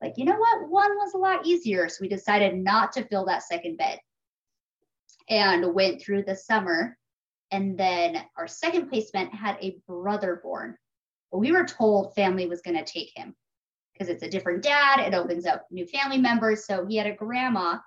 like, 0.02 0.14
you 0.18 0.26
know 0.26 0.38
what? 0.38 0.70
One 0.70 0.96
was 0.96 1.14
a 1.14 1.18
lot 1.18 1.46
easier. 1.46 1.90
So 1.90 1.98
we 2.02 2.08
decided 2.08 2.56
not 2.56 2.92
to 2.94 3.06
fill 3.06 3.26
that 3.26 3.44
second 3.44 3.78
bed 3.78 4.00
and 5.30 5.74
went 5.74 6.02
through 6.02 6.24
the 6.24 6.36
summer. 6.36 6.98
And 7.52 7.78
then 7.78 8.22
our 8.38 8.48
second 8.48 8.90
placement 8.90 9.34
had 9.34 9.58
a 9.62 9.80
brother 9.88 10.40
born 10.44 10.78
But 11.32 11.40
we 11.40 11.52
were 11.52 11.66
told 11.66 12.14
family 12.14 12.48
was 12.48 12.62
going 12.62 12.78
to 12.78 12.84
take 12.84 13.12
him 13.16 13.36
because 13.94 14.10
it's 14.10 14.24
a 14.24 14.30
different 14.30 14.62
dad. 14.62 15.00
It 15.00 15.16
opens 15.16 15.46
up 15.46 15.66
new 15.72 15.88
family 15.88 16.20
members. 16.20 16.66
So 16.66 16.86
he 16.86 16.98
had 16.98 17.08
a 17.08 17.16
grandma 17.16 17.78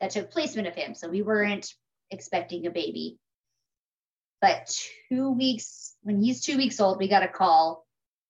that 0.00 0.10
took 0.10 0.30
placement 0.30 0.68
of 0.68 0.74
him. 0.74 0.94
So 0.94 1.08
we 1.08 1.22
weren't 1.22 1.72
expecting 2.10 2.66
a 2.66 2.70
baby. 2.70 3.18
But 4.40 4.74
two 5.08 5.32
weeks, 5.32 5.94
when 6.02 6.22
he's 6.22 6.40
two 6.40 6.56
weeks 6.56 6.80
old, 6.80 6.98
we 6.98 7.08
got 7.08 7.24
a 7.24 7.28
call 7.28 7.84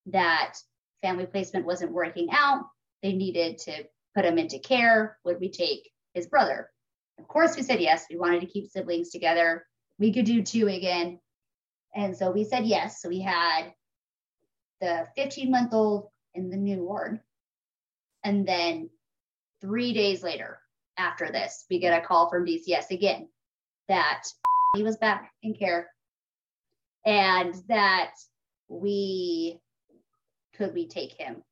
that 0.07 0.55
family 1.03 1.27
placement 1.27 1.67
wasn't 1.67 1.93
working 1.93 2.29
out. 2.33 2.65
They 3.03 3.13
needed 3.13 3.59
to 3.59 3.85
put 4.15 4.25
him 4.25 4.39
into 4.39 4.59
care. 4.59 5.19
Would 5.25 5.41
we 5.41 5.51
take 5.51 5.91
his 6.15 6.27
brother? 6.27 6.71
Of 7.19 7.29
course, 7.29 7.57
we 7.57 7.63
said 7.63 7.81
yes. 7.81 8.07
We 8.11 8.17
wanted 8.17 8.41
to 8.41 8.47
keep 8.47 8.71
siblings 8.71 9.11
together. 9.11 9.65
We 9.99 10.13
could 10.13 10.25
do 10.25 10.43
two 10.43 10.69
again. 10.69 11.21
And 11.95 12.17
so 12.17 12.31
we 12.31 12.45
said 12.45 12.67
yes. 12.67 13.01
So 13.01 13.09
we 13.09 13.21
had 13.21 13.73
the 14.81 15.07
15 15.17 15.51
month 15.51 15.73
old 15.73 16.09
in 16.35 16.51
the 16.51 16.57
newborn. 16.57 17.21
And 18.25 18.47
then 18.47 18.91
three 19.61 19.93
days 19.93 20.23
later, 20.23 20.59
after 20.97 21.31
this, 21.31 21.65
we 21.71 21.79
get 21.79 22.01
a 22.01 22.05
call 22.05 22.29
from 22.29 22.47
DCS 22.47 22.91
again 22.91 23.29
that 23.89 24.25
he 24.77 24.83
was 24.83 24.97
back 24.97 25.33
in 25.43 25.55
care 25.55 25.89
and 27.05 27.55
that 27.69 28.13
we 28.69 29.59
could 30.55 30.75
we 30.75 30.87
take 30.87 31.13
him 31.13 31.43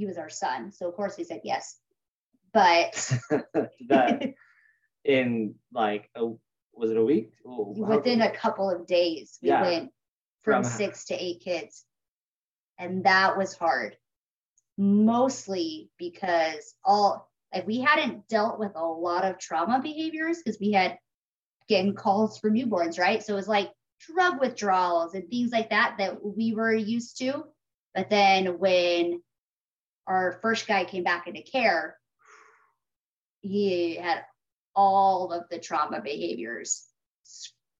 he 0.00 0.06
was 0.06 0.16
our 0.16 0.30
son. 0.30 0.72
So 0.72 0.88
of 0.88 0.96
course 0.96 1.18
we 1.18 1.24
said 1.24 1.42
yes. 1.44 1.76
But 2.54 2.92
that 3.88 4.32
in 5.04 5.54
like 5.74 6.08
a 6.16 6.24
was 6.72 6.90
it 6.90 6.96
a 6.96 7.04
week? 7.04 7.32
Oh, 7.46 7.74
within 7.76 8.22
a 8.22 8.30
couple 8.34 8.70
of 8.70 8.86
days 8.86 9.38
we 9.42 9.48
Yeah. 9.48 9.62
went 9.62 9.90
from 10.42 10.62
From- 10.64 10.72
six 10.72 11.04
to 11.06 11.14
eight 11.14 11.40
kids. 11.40 11.84
And 12.78 13.04
that 13.04 13.36
was 13.36 13.54
hard. 13.54 13.98
Mostly 14.78 15.90
because 15.98 16.74
all 16.82 17.28
like 17.54 17.66
we 17.66 17.80
hadn't 17.80 18.26
dealt 18.28 18.58
with 18.58 18.72
a 18.74 18.86
lot 18.86 19.26
of 19.26 19.38
trauma 19.38 19.80
behaviors 19.82 20.38
because 20.38 20.58
we 20.58 20.72
had 20.72 20.96
getting 21.68 21.94
calls 21.94 22.38
for 22.38 22.50
newborns 22.50 22.98
right? 22.98 23.22
So 23.22 23.34
it 23.34 23.36
was 23.36 23.48
like 23.48 23.70
drug 24.00 24.40
withdrawals 24.40 25.14
and 25.14 25.28
things 25.28 25.52
like 25.52 25.68
that 25.70 25.96
that 25.98 26.24
we 26.24 26.54
were 26.54 26.72
used 26.74 27.18
to. 27.18 27.44
But 27.94 28.08
then 28.08 28.58
when 28.58 29.20
our 30.06 30.38
first 30.42 30.66
guy 30.66 30.84
came 30.84 31.04
back 31.04 31.26
into 31.26 31.42
care 31.42 31.96
he 33.42 33.96
had 33.96 34.24
all 34.74 35.32
of 35.32 35.44
the 35.50 35.58
trauma 35.58 36.00
behaviors. 36.00 36.86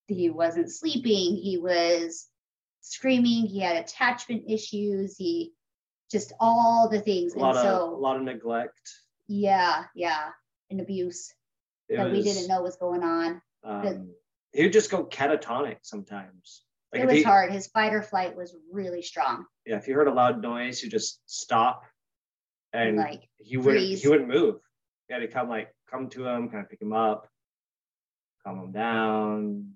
He 0.06 0.30
wasn't 0.30 0.70
sleeping 0.70 1.36
he 1.36 1.58
was 1.58 2.26
screaming 2.80 3.46
he 3.46 3.60
had 3.60 3.76
attachment 3.76 4.44
issues 4.48 5.16
he 5.16 5.52
just 6.10 6.32
all 6.40 6.88
the 6.88 7.00
things. 7.00 7.34
A 7.34 7.38
lot 7.38 7.56
and 7.56 7.58
of 7.58 7.64
so 7.64 7.94
a 7.94 7.96
lot 7.96 8.16
of 8.16 8.22
neglect. 8.22 8.90
yeah 9.28 9.84
yeah 9.94 10.30
and 10.70 10.80
abuse 10.80 11.32
It 11.88 11.98
that 11.98 12.10
we 12.10 12.22
didn't 12.22 12.48
know 12.48 12.62
was 12.62 12.76
going 12.76 13.04
on. 13.04 13.40
Um, 13.62 14.10
he 14.52 14.64
would 14.64 14.72
just 14.72 14.90
go 14.90 15.04
catatonic 15.04 15.76
sometimes. 15.82 16.64
Like 16.92 17.02
it 17.02 17.06
was 17.06 17.16
he, 17.16 17.22
hard. 17.22 17.52
His 17.52 17.68
fight 17.68 17.94
or 17.94 18.02
flight 18.02 18.34
was 18.34 18.56
really 18.72 19.02
strong. 19.02 19.44
Yeah, 19.64 19.76
if 19.76 19.86
you 19.86 19.94
heard 19.94 20.08
a 20.08 20.12
loud 20.12 20.42
noise, 20.42 20.82
you 20.82 20.90
just 20.90 21.20
stop, 21.26 21.84
and 22.72 22.96
like 22.96 23.22
he 23.38 23.56
wouldn't 23.56 23.76
freeze. 23.76 24.02
he 24.02 24.08
wouldn't 24.08 24.28
move. 24.28 24.56
You 25.08 25.14
had 25.14 25.20
to 25.20 25.28
come 25.28 25.48
like 25.48 25.74
come 25.90 26.08
to 26.10 26.26
him, 26.26 26.48
kind 26.48 26.62
of 26.64 26.70
pick 26.70 26.80
him 26.80 26.92
up, 26.92 27.28
calm 28.44 28.58
him 28.60 28.72
down. 28.72 29.72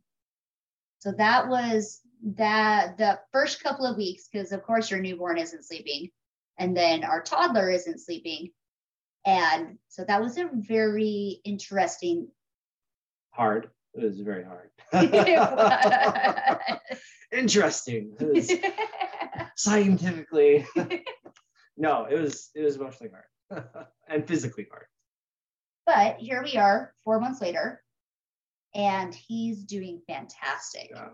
so 1.00 1.12
that 1.12 1.48
was 1.48 2.00
that 2.36 2.96
the 2.96 3.18
first 3.32 3.62
couple 3.62 3.84
of 3.84 3.96
weeks 3.96 4.28
because 4.32 4.52
of 4.52 4.62
course 4.62 4.90
your 4.90 5.00
newborn 5.00 5.36
isn't 5.36 5.64
sleeping 5.64 6.08
and 6.58 6.74
then 6.76 7.04
our 7.04 7.20
toddler 7.22 7.68
isn't 7.70 8.00
sleeping 8.00 8.48
and 9.26 9.78
so 9.88 10.04
that 10.06 10.22
was 10.22 10.38
a 10.38 10.48
very 10.54 11.40
interesting 11.44 12.28
Hard. 13.30 13.68
It 13.94 14.04
was 14.04 14.20
very 14.20 14.44
hard. 14.44 14.70
Was. 14.92 16.78
Interesting. 17.32 18.12
Was 18.20 18.52
scientifically. 19.56 20.64
No, 21.76 22.04
it 22.06 22.18
was 22.20 22.50
it 22.54 22.62
was 22.62 22.76
emotionally 22.76 23.12
hard 23.12 23.64
and 24.08 24.26
physically 24.26 24.66
hard. 24.70 24.86
but 25.86 26.16
here 26.18 26.42
we 26.42 26.56
are 26.56 26.94
four 27.04 27.20
months 27.20 27.40
later 27.40 27.82
and 28.74 29.14
he's 29.14 29.62
doing 29.64 30.00
fantastic 30.08 30.90
Yeah. 30.90 31.08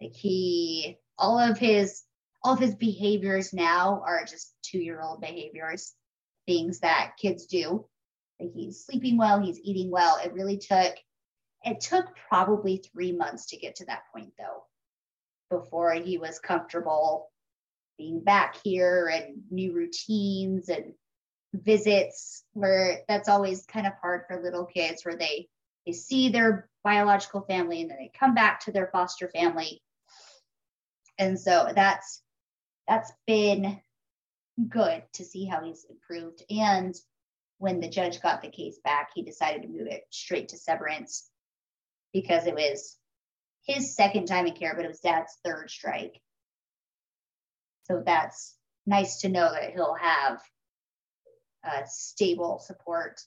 like 0.00 0.14
he 0.14 0.98
all 1.18 1.38
of 1.38 1.58
his 1.58 2.02
all 2.44 2.54
of 2.54 2.60
his 2.60 2.74
behaviors 2.74 3.52
now 3.52 4.02
are 4.06 4.24
just 4.24 4.54
two 4.62 4.78
year 4.78 5.00
old 5.00 5.20
behaviors 5.20 5.94
things 6.46 6.80
that 6.80 7.12
kids 7.20 7.46
do 7.46 7.86
like 8.40 8.50
he's 8.54 8.84
sleeping 8.84 9.16
well 9.16 9.40
he's 9.40 9.60
eating 9.62 9.90
well 9.90 10.18
it 10.24 10.32
really 10.32 10.58
took 10.58 10.94
it 11.64 11.80
took 11.80 12.06
probably 12.28 12.76
three 12.92 13.12
months 13.12 13.46
to 13.46 13.56
get 13.56 13.76
to 13.76 13.86
that 13.86 14.02
point 14.12 14.32
though 14.38 14.64
before 15.56 15.92
he 15.94 16.18
was 16.18 16.38
comfortable 16.38 17.31
being 17.98 18.20
back 18.20 18.56
here 18.62 19.08
and 19.12 19.42
new 19.50 19.72
routines 19.72 20.68
and 20.68 20.94
visits 21.54 22.44
where 22.52 23.00
that's 23.08 23.28
always 23.28 23.66
kind 23.66 23.86
of 23.86 23.92
hard 24.00 24.22
for 24.26 24.42
little 24.42 24.64
kids 24.64 25.04
where 25.04 25.16
they 25.16 25.48
they 25.86 25.92
see 25.92 26.28
their 26.28 26.68
biological 26.84 27.42
family 27.42 27.82
and 27.82 27.90
then 27.90 27.98
they 27.98 28.10
come 28.18 28.34
back 28.34 28.60
to 28.60 28.72
their 28.72 28.88
foster 28.92 29.28
family. 29.28 29.82
And 31.18 31.38
so 31.38 31.72
that's 31.74 32.22
that's 32.88 33.12
been 33.26 33.80
good 34.68 35.02
to 35.14 35.24
see 35.24 35.44
how 35.44 35.62
he's 35.64 35.84
improved. 35.88 36.42
And 36.50 36.94
when 37.62 37.78
the 37.78 37.88
judge 37.88 38.20
got 38.20 38.42
the 38.42 38.48
case 38.48 38.80
back 38.82 39.10
he 39.14 39.22
decided 39.22 39.62
to 39.62 39.68
move 39.68 39.86
it 39.86 40.02
straight 40.10 40.48
to 40.48 40.58
severance 40.58 41.30
because 42.12 42.46
it 42.46 42.54
was 42.56 42.98
his 43.64 43.94
second 43.94 44.26
time 44.26 44.48
in 44.48 44.54
care 44.54 44.74
but 44.74 44.84
it 44.84 44.88
was 44.88 44.98
dad's 44.98 45.38
third 45.44 45.70
strike 45.70 46.20
so 47.84 48.02
that's 48.04 48.56
nice 48.86 49.20
to 49.20 49.28
know 49.28 49.50
that 49.52 49.72
he'll 49.72 49.94
have 49.94 50.40
uh, 51.64 51.82
stable 51.86 52.58
support 52.58 53.20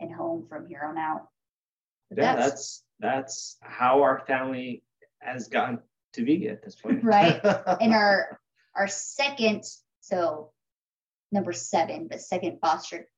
and 0.00 0.12
home 0.12 0.46
from 0.48 0.66
here 0.66 0.82
on 0.84 0.98
out 0.98 1.28
But 2.10 2.18
Yeah, 2.18 2.36
that's 2.36 2.84
that's 3.00 3.56
how 3.62 4.02
our 4.02 4.20
family 4.26 4.82
has 5.20 5.48
gotten 5.48 5.78
to 6.14 6.24
be 6.24 6.48
at 6.48 6.62
this 6.62 6.74
point. 6.76 7.02
Right. 7.04 7.40
and 7.80 7.94
our 7.94 8.38
our 8.74 8.88
second 8.88 9.64
so 10.00 10.50
number 11.30 11.52
seven 11.52 12.08
but 12.08 12.20
second 12.20 12.58
foster 12.60 13.08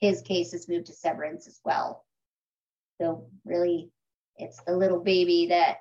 his 0.00 0.22
case 0.22 0.52
has 0.52 0.68
moved 0.68 0.86
to 0.86 0.92
severance 0.92 1.46
as 1.46 1.60
well 1.64 2.04
so 3.00 3.26
really 3.44 3.90
it's 4.36 4.62
the 4.62 4.76
little 4.76 5.00
baby 5.00 5.48
that 5.48 5.78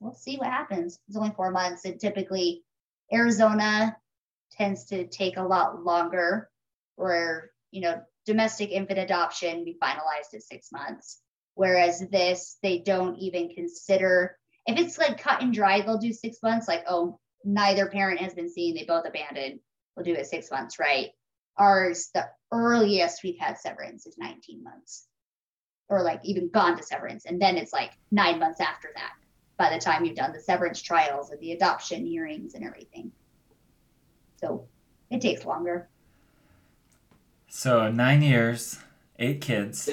we'll 0.00 0.14
see 0.14 0.36
what 0.36 0.48
happens 0.48 0.98
it's 1.08 1.16
only 1.16 1.30
four 1.30 1.50
months 1.50 1.84
and 1.84 2.00
typically 2.00 2.62
arizona 3.12 3.96
tends 4.52 4.84
to 4.84 5.06
take 5.06 5.36
a 5.36 5.42
lot 5.42 5.84
longer 5.84 6.48
where 6.96 7.50
you 7.70 7.80
know 7.80 8.00
domestic 8.26 8.70
infant 8.70 8.98
adoption 8.98 9.64
we 9.64 9.78
finalized 9.82 10.34
at 10.34 10.42
six 10.42 10.68
months 10.72 11.20
whereas 11.54 12.00
this 12.10 12.58
they 12.62 12.78
don't 12.78 13.16
even 13.18 13.48
consider 13.48 14.36
if 14.66 14.78
it's 14.78 14.98
like 14.98 15.20
cut 15.20 15.42
and 15.42 15.54
dry 15.54 15.80
they'll 15.80 15.98
do 15.98 16.12
six 16.12 16.38
months 16.42 16.68
like 16.68 16.84
oh 16.88 17.18
neither 17.44 17.88
parent 17.88 18.20
has 18.20 18.34
been 18.34 18.50
seen 18.50 18.74
they 18.74 18.84
both 18.84 19.06
abandoned 19.06 19.60
we'll 19.96 20.04
do 20.04 20.14
it 20.14 20.26
six 20.26 20.50
months 20.50 20.78
right? 20.78 21.10
Ours 21.58 22.10
the 22.14 22.26
earliest 22.52 23.22
we've 23.22 23.38
had 23.38 23.58
severance 23.58 24.06
is 24.06 24.16
19 24.18 24.62
months 24.64 25.06
or 25.88 26.02
like 26.02 26.20
even 26.24 26.48
gone 26.50 26.76
to 26.76 26.82
severance 26.82 27.26
and 27.26 27.40
then 27.40 27.56
it's 27.56 27.72
like 27.72 27.92
nine 28.10 28.38
months 28.38 28.60
after 28.60 28.88
that 28.94 29.12
by 29.60 29.68
the 29.68 29.78
time 29.78 30.04
you've 30.06 30.16
done 30.16 30.32
the 30.32 30.40
severance 30.40 30.80
trials 30.80 31.30
and 31.30 31.38
the 31.40 31.52
adoption 31.52 32.06
hearings 32.06 32.54
and 32.54 32.64
everything 32.64 33.12
so 34.40 34.64
it 35.10 35.20
takes 35.20 35.44
longer 35.44 35.86
So 37.48 37.90
nine 37.90 38.22
years, 38.22 38.78
eight 39.18 39.40
kids. 39.40 39.90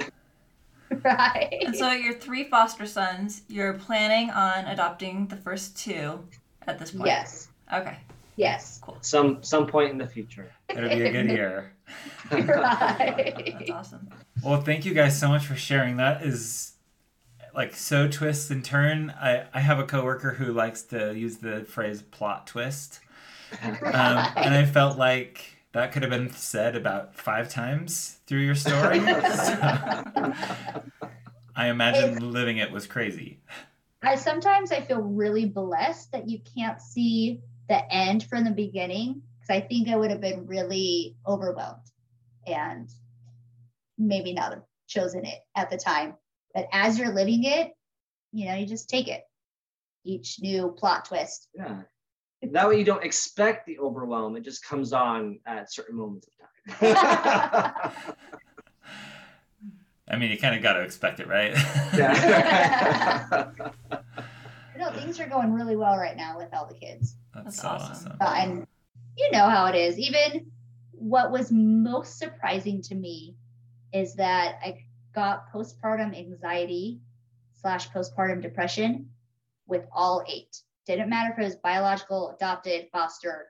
right 1.03 1.57
And 1.65 1.75
so 1.75 1.91
your 1.91 2.13
three 2.13 2.45
foster 2.49 2.85
sons, 2.85 3.41
you're 3.49 3.73
planning 3.73 4.29
on 4.29 4.65
adopting 4.65 5.27
the 5.27 5.35
first 5.35 5.75
two 5.77 6.23
at 6.65 6.79
this 6.79 6.91
point. 6.91 7.07
yes 7.07 7.49
Okay. 7.73 7.97
yes 8.37 8.79
Cool. 8.81 8.97
some 9.01 9.43
some 9.43 9.67
point 9.67 9.91
in 9.91 9.97
the 9.97 10.07
future. 10.07 10.49
It'll 10.69 10.87
be 10.89 11.01
a 11.01 11.11
good 11.11 11.29
year. 11.29 11.73
right 12.31 13.53
That's 13.59 13.69
awesome. 13.71 14.07
Well, 14.43 14.61
thank 14.61 14.85
you 14.85 14.93
guys 14.93 15.19
so 15.19 15.27
much 15.27 15.45
for 15.45 15.55
sharing. 15.55 15.97
That 15.97 16.23
is 16.23 16.76
like 17.57 17.75
so 17.75 18.07
twists 18.07 18.51
and 18.51 18.63
turn. 18.63 19.11
I, 19.19 19.45
I 19.51 19.59
have 19.61 19.79
a 19.79 19.83
coworker 19.83 20.35
who 20.35 20.53
likes 20.53 20.83
to 20.83 21.17
use 21.17 21.37
the 21.37 21.65
phrase 21.65 22.03
plot 22.03 22.45
twist. 22.45 22.99
Um, 23.63 23.77
and 23.81 24.53
I 24.53 24.65
felt 24.65 24.97
like 24.97 25.57
that 25.71 25.91
could 25.91 26.03
have 26.03 26.11
been 26.11 26.31
said 26.31 26.75
about 26.75 27.15
five 27.15 27.49
times 27.49 28.19
through 28.27 28.41
your 28.41 28.55
story. 28.55 28.99
So, 29.09 30.83
I 31.55 31.69
imagine 31.69 32.31
living 32.31 32.57
it 32.57 32.71
was 32.71 32.85
crazy. 32.85 33.39
I 34.03 34.13
sometimes 34.13 34.71
I 34.71 34.81
feel 34.81 35.01
really 35.01 35.45
blessed 35.45 36.11
that 36.11 36.29
you 36.29 36.39
can't 36.55 36.79
see 36.79 37.41
the 37.67 37.91
end 37.91 38.25
from 38.25 38.43
the 38.43 38.51
beginning 38.51 39.23
because 39.39 39.49
I 39.49 39.65
think 39.65 39.89
I 39.89 39.95
would 39.95 40.11
have 40.11 40.21
been 40.21 40.45
really 40.45 41.15
overwhelmed 41.25 41.89
and 42.45 42.87
maybe 43.97 44.33
not 44.33 44.51
have 44.51 44.63
chosen 44.87 45.25
it 45.25 45.39
at 45.55 45.71
the 45.71 45.77
time. 45.77 46.13
But 46.57 46.67
as 46.73 46.97
you're 46.97 47.13
living 47.13 47.43
it, 47.43 47.71
you 48.31 48.47
know, 48.47 48.55
you 48.55 48.65
just 48.65 48.89
take 48.89 49.07
it. 49.07 49.21
Each 50.03 50.41
new 50.41 50.69
plot 50.69 51.05
twist. 51.05 51.49
Yeah. 51.53 51.81
That 52.41 52.67
way 52.67 52.79
you 52.79 52.83
don't 52.83 53.03
expect 53.03 53.67
the 53.67 53.77
overwhelm. 53.77 54.35
It 54.35 54.43
just 54.43 54.65
comes 54.65 54.91
on 54.91 55.37
at 55.45 55.71
certain 55.71 55.95
moments 55.95 56.27
of 56.27 56.79
time. 56.79 56.95
I 60.09 60.17
mean, 60.17 60.31
you 60.31 60.39
kind 60.39 60.55
of 60.55 60.63
got 60.63 60.73
to 60.73 60.81
expect 60.81 61.19
it, 61.19 61.27
right? 61.27 61.53
yeah. 61.95 63.51
no, 64.79 64.89
things 64.93 65.19
are 65.19 65.29
going 65.29 65.53
really 65.53 65.75
well 65.75 65.95
right 65.95 66.17
now 66.17 66.39
with 66.39 66.51
all 66.53 66.65
the 66.65 66.73
kids. 66.73 67.17
That's, 67.35 67.61
That's 67.61 67.65
awesome. 67.65 68.13
awesome. 68.13 68.17
Uh, 68.19 68.33
and 68.35 68.67
you 69.15 69.29
know 69.29 69.47
how 69.47 69.67
it 69.67 69.75
is. 69.75 69.99
Even 69.99 70.49
what 70.93 71.31
was 71.31 71.51
most 71.51 72.17
surprising 72.17 72.81
to 72.81 72.95
me 72.95 73.35
is 73.93 74.15
that 74.15 74.57
I 74.63 74.79
got 75.17 75.51
postpartum 75.51 76.15
anxiety 76.15 76.99
slash 77.59 77.89
postpartum 77.89 78.39
depression 78.39 79.09
with 79.65 79.83
all 79.91 80.23
eight. 80.29 80.61
Didn't 80.85 81.09
matter 81.09 81.33
if 81.33 81.39
it 81.39 81.43
was 81.43 81.55
biological, 81.55 82.35
adopted, 82.35 82.89
foster, 82.91 83.47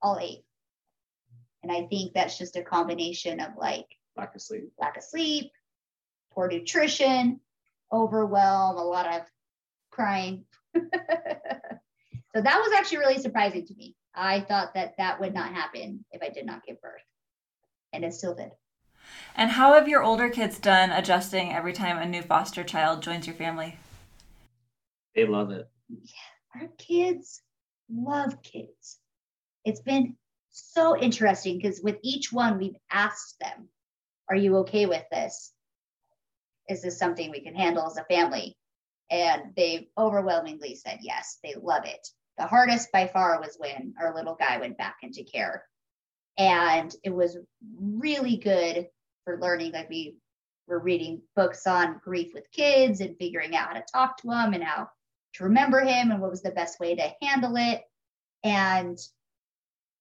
all 0.00 0.18
eight. 0.18 0.44
And 1.62 1.70
I 1.70 1.82
think 1.88 2.14
that's 2.14 2.38
just 2.38 2.56
a 2.56 2.62
combination 2.62 3.38
of 3.40 3.50
like 3.58 3.84
Lack 4.16 4.34
of 4.34 4.40
sleep. 4.40 4.72
lack 4.80 4.96
of 4.96 5.02
sleep, 5.02 5.52
poor 6.32 6.48
nutrition, 6.48 7.38
overwhelm, 7.92 8.78
a 8.78 8.82
lot 8.82 9.12
of 9.14 9.22
crying. 9.90 10.46
so 10.74 10.80
that 10.80 12.60
was 12.60 12.72
actually 12.78 12.98
really 12.98 13.18
surprising 13.18 13.66
to 13.66 13.74
me. 13.74 13.94
I 14.14 14.40
thought 14.40 14.72
that 14.72 14.94
that 14.96 15.20
would 15.20 15.34
not 15.34 15.52
happen 15.52 16.06
if 16.12 16.22
I 16.22 16.30
did 16.30 16.46
not 16.46 16.64
give 16.64 16.80
birth, 16.80 17.02
and 17.92 18.06
it 18.06 18.14
still 18.14 18.34
did. 18.34 18.52
And 19.36 19.52
how 19.52 19.74
have 19.74 19.88
your 19.88 20.02
older 20.02 20.28
kids 20.28 20.58
done 20.58 20.90
adjusting 20.90 21.52
every 21.52 21.72
time 21.72 21.98
a 21.98 22.06
new 22.06 22.22
foster 22.22 22.64
child 22.64 23.02
joins 23.02 23.26
your 23.26 23.36
family? 23.36 23.78
They 25.14 25.26
love 25.26 25.50
it. 25.50 25.68
Yeah, 25.88 26.60
Our 26.60 26.68
kids 26.78 27.42
love 27.88 28.42
kids. 28.42 28.98
It's 29.64 29.80
been 29.80 30.16
so 30.50 30.96
interesting 30.96 31.58
because 31.58 31.80
with 31.82 31.96
each 32.02 32.32
one, 32.32 32.58
we've 32.58 32.76
asked 32.90 33.36
them, 33.40 33.68
Are 34.28 34.36
you 34.36 34.58
okay 34.58 34.86
with 34.86 35.04
this? 35.10 35.52
Is 36.68 36.82
this 36.82 36.98
something 36.98 37.30
we 37.30 37.40
can 37.40 37.54
handle 37.54 37.86
as 37.86 37.96
a 37.96 38.04
family? 38.04 38.56
And 39.10 39.54
they 39.56 39.88
overwhelmingly 39.98 40.74
said 40.76 40.98
yes, 41.02 41.38
they 41.42 41.54
love 41.60 41.84
it. 41.84 42.06
The 42.38 42.46
hardest 42.46 42.90
by 42.90 43.06
far 43.06 43.40
was 43.40 43.56
when 43.58 43.94
our 44.00 44.14
little 44.14 44.34
guy 44.34 44.58
went 44.58 44.78
back 44.78 44.96
into 45.02 45.24
care. 45.24 45.64
And 46.36 46.94
it 47.04 47.10
was 47.10 47.38
really 47.78 48.38
good 48.38 48.88
for 49.24 49.40
learning. 49.40 49.72
Like 49.72 49.88
we 49.88 50.16
were 50.66 50.78
reading 50.78 51.22
books 51.36 51.66
on 51.66 52.00
grief 52.02 52.32
with 52.34 52.50
kids 52.52 53.00
and 53.00 53.16
figuring 53.18 53.54
out 53.54 53.68
how 53.68 53.74
to 53.74 53.84
talk 53.92 54.16
to 54.18 54.28
them 54.28 54.54
and 54.54 54.64
how 54.64 54.88
to 55.34 55.44
remember 55.44 55.80
him 55.80 56.10
and 56.10 56.20
what 56.20 56.30
was 56.30 56.42
the 56.42 56.50
best 56.50 56.80
way 56.80 56.94
to 56.94 57.12
handle 57.22 57.56
it. 57.56 57.82
And 58.42 58.98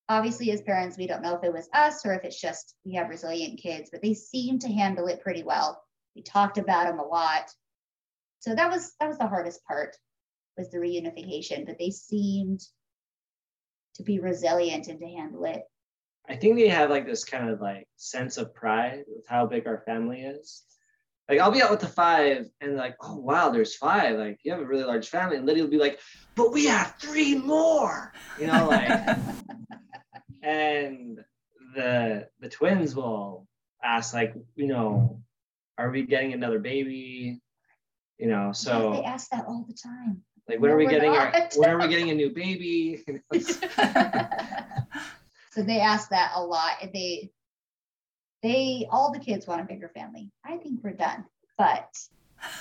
obviously, 0.09 0.51
as 0.51 0.61
parents, 0.61 0.97
we 0.97 1.07
don't 1.07 1.21
know 1.21 1.35
if 1.35 1.43
it 1.43 1.53
was 1.53 1.69
us 1.73 2.05
or 2.05 2.13
if 2.13 2.23
it's 2.23 2.39
just 2.39 2.75
we 2.85 2.93
have 2.93 3.09
resilient 3.09 3.59
kids, 3.59 3.89
but 3.91 4.01
they 4.01 4.13
seem 4.13 4.59
to 4.59 4.71
handle 4.71 5.07
it 5.07 5.21
pretty 5.21 5.43
well. 5.43 5.81
We 6.15 6.21
talked 6.21 6.57
about 6.57 6.87
them 6.87 6.99
a 6.99 7.05
lot. 7.05 7.49
So 8.39 8.53
that 8.53 8.69
was 8.69 8.93
that 8.99 9.07
was 9.07 9.17
the 9.17 9.27
hardest 9.27 9.65
part 9.65 9.95
was 10.57 10.69
the 10.69 10.77
reunification, 10.77 11.65
but 11.65 11.79
they 11.79 11.89
seemed 11.89 12.61
to 13.95 14.03
be 14.03 14.19
resilient 14.19 14.87
and 14.87 14.99
to 14.99 15.07
handle 15.07 15.45
it. 15.45 15.63
I 16.29 16.35
think 16.35 16.55
they 16.55 16.69
have 16.69 16.89
like 16.89 17.05
this 17.05 17.25
kind 17.25 17.49
of 17.49 17.59
like 17.59 17.87
sense 17.97 18.37
of 18.37 18.53
pride 18.53 19.03
with 19.07 19.25
how 19.27 19.45
big 19.45 19.67
our 19.67 19.79
family 19.85 20.21
is. 20.21 20.63
Like 21.29 21.39
I'll 21.39 21.51
be 21.51 21.61
out 21.61 21.71
with 21.71 21.79
the 21.81 21.87
five 21.87 22.47
and 22.61 22.75
like, 22.75 22.95
oh 23.01 23.17
wow, 23.17 23.49
there's 23.49 23.75
five. 23.75 24.17
Like 24.17 24.39
you 24.43 24.51
have 24.51 24.61
a 24.61 24.65
really 24.65 24.83
large 24.83 25.09
family. 25.09 25.37
And 25.37 25.45
Lydia 25.45 25.63
will 25.63 25.69
be 25.71 25.77
like, 25.77 25.99
but 26.35 26.51
we 26.53 26.65
have 26.65 26.95
three 26.99 27.35
more. 27.35 28.13
You 28.39 28.47
know, 28.47 28.67
like 28.67 29.17
and 30.43 31.19
the 31.75 32.27
the 32.39 32.49
twins 32.49 32.95
will 32.95 33.47
ask, 33.83 34.13
like, 34.13 34.33
you 34.55 34.67
know, 34.67 35.21
are 35.77 35.89
we 35.89 36.03
getting 36.03 36.33
another 36.33 36.59
baby? 36.59 37.41
You 38.17 38.27
know, 38.27 38.47
Yeah, 38.47 38.51
so 38.51 38.91
they 38.93 39.03
ask 39.03 39.29
that 39.31 39.45
all 39.45 39.65
the 39.67 39.73
time. 39.73 40.23
like 40.47 40.59
when 40.59 40.69
No, 40.69 40.75
are 40.75 40.77
we 40.77 40.85
we're 40.85 40.91
getting 40.91 41.11
our 41.11 41.33
when 41.55 41.69
are 41.69 41.79
we 41.79 41.87
getting 41.87 42.11
a 42.11 42.15
new 42.15 42.29
baby? 42.33 43.03
so 45.53 45.61
they 45.63 45.79
ask 45.79 46.09
that 46.09 46.31
a 46.35 46.43
lot 46.43 46.73
and 46.81 46.91
they 46.93 47.29
they 48.41 48.87
all 48.91 49.11
the 49.11 49.19
kids 49.19 49.47
want 49.47 49.61
a 49.61 49.65
bigger 49.65 49.89
family 49.89 50.31
i 50.45 50.57
think 50.57 50.79
we're 50.83 50.91
done 50.91 51.23
but 51.57 51.89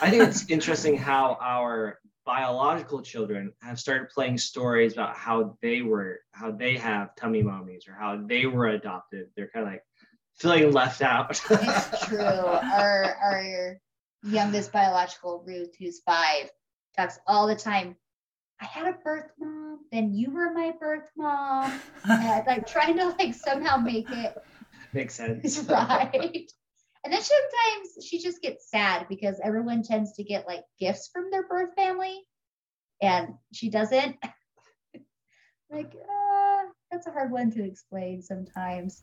I 0.00 0.10
think 0.10 0.22
it's 0.22 0.48
interesting 0.48 0.96
how 0.96 1.36
our 1.40 1.98
biological 2.24 3.02
children 3.02 3.52
have 3.62 3.80
started 3.80 4.10
playing 4.10 4.38
stories 4.38 4.92
about 4.92 5.16
how 5.16 5.58
they 5.60 5.82
were, 5.82 6.20
how 6.32 6.52
they 6.52 6.76
have 6.76 7.14
tummy 7.16 7.42
mommies 7.42 7.88
or 7.88 7.94
how 7.94 8.20
they 8.24 8.46
were 8.46 8.68
adopted. 8.68 9.26
They're 9.36 9.48
kind 9.48 9.66
of 9.66 9.72
like 9.72 9.82
feeling 10.36 10.72
left 10.72 11.02
out. 11.02 11.40
it's 11.50 12.06
true 12.06 12.20
our 12.20 13.16
our 13.22 13.76
youngest 14.22 14.72
biological 14.72 15.42
ruth 15.46 15.74
who's 15.78 16.00
five 16.00 16.48
talks 16.96 17.18
all 17.26 17.46
the 17.46 17.56
time 17.56 17.96
i 18.62 18.64
had 18.64 18.86
a 18.86 18.96
birth 19.04 19.30
mom 19.38 19.80
then 19.90 20.14
you 20.14 20.30
were 20.30 20.52
my 20.54 20.72
birth 20.80 21.08
mom 21.16 21.72
and 22.04 22.46
like 22.46 22.66
trying 22.74 22.96
to 22.96 23.08
like 23.18 23.34
somehow 23.34 23.76
make 23.76 24.08
it 24.10 24.34
Makes 24.94 25.14
sense. 25.14 25.58
right 25.68 26.52
and 27.04 27.12
then 27.12 27.20
sometimes 27.22 28.06
she 28.06 28.20
just 28.20 28.40
gets 28.42 28.70
sad 28.70 29.06
because 29.08 29.40
everyone 29.42 29.82
tends 29.82 30.12
to 30.14 30.22
get 30.22 30.46
like 30.46 30.62
gifts 30.78 31.08
from 31.12 31.30
their 31.30 31.46
birth 31.48 31.70
family 31.74 32.20
and 33.00 33.28
she 33.52 33.68
doesn't 33.70 34.16
like 35.70 35.92
uh, 35.94 36.62
that's 36.90 37.06
a 37.06 37.10
hard 37.10 37.32
one 37.32 37.50
to 37.50 37.64
explain 37.64 38.22
sometimes 38.22 39.02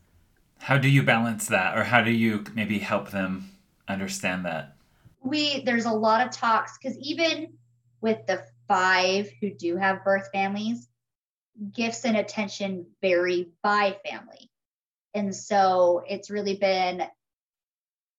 How 0.58 0.78
do 0.78 0.88
you 0.88 1.02
balance 1.02 1.46
that, 1.48 1.76
or 1.76 1.84
how 1.84 2.02
do 2.02 2.10
you 2.12 2.44
maybe 2.54 2.78
help 2.78 3.10
them 3.10 3.50
understand 3.88 4.44
that? 4.46 4.76
we 5.22 5.60
there's 5.64 5.84
a 5.84 5.92
lot 5.92 6.24
of 6.26 6.32
talks 6.32 6.78
because 6.80 6.96
even 6.98 7.52
with 8.00 8.18
the 8.26 8.42
five 8.70 9.28
who 9.40 9.50
do 9.50 9.76
have 9.76 10.04
birth 10.04 10.28
families 10.32 10.88
gifts 11.72 12.04
and 12.04 12.16
attention 12.16 12.86
vary 13.02 13.50
by 13.62 13.96
family. 14.08 14.50
And 15.12 15.34
so 15.34 16.02
it's 16.08 16.30
really 16.30 16.56
been 16.56 17.02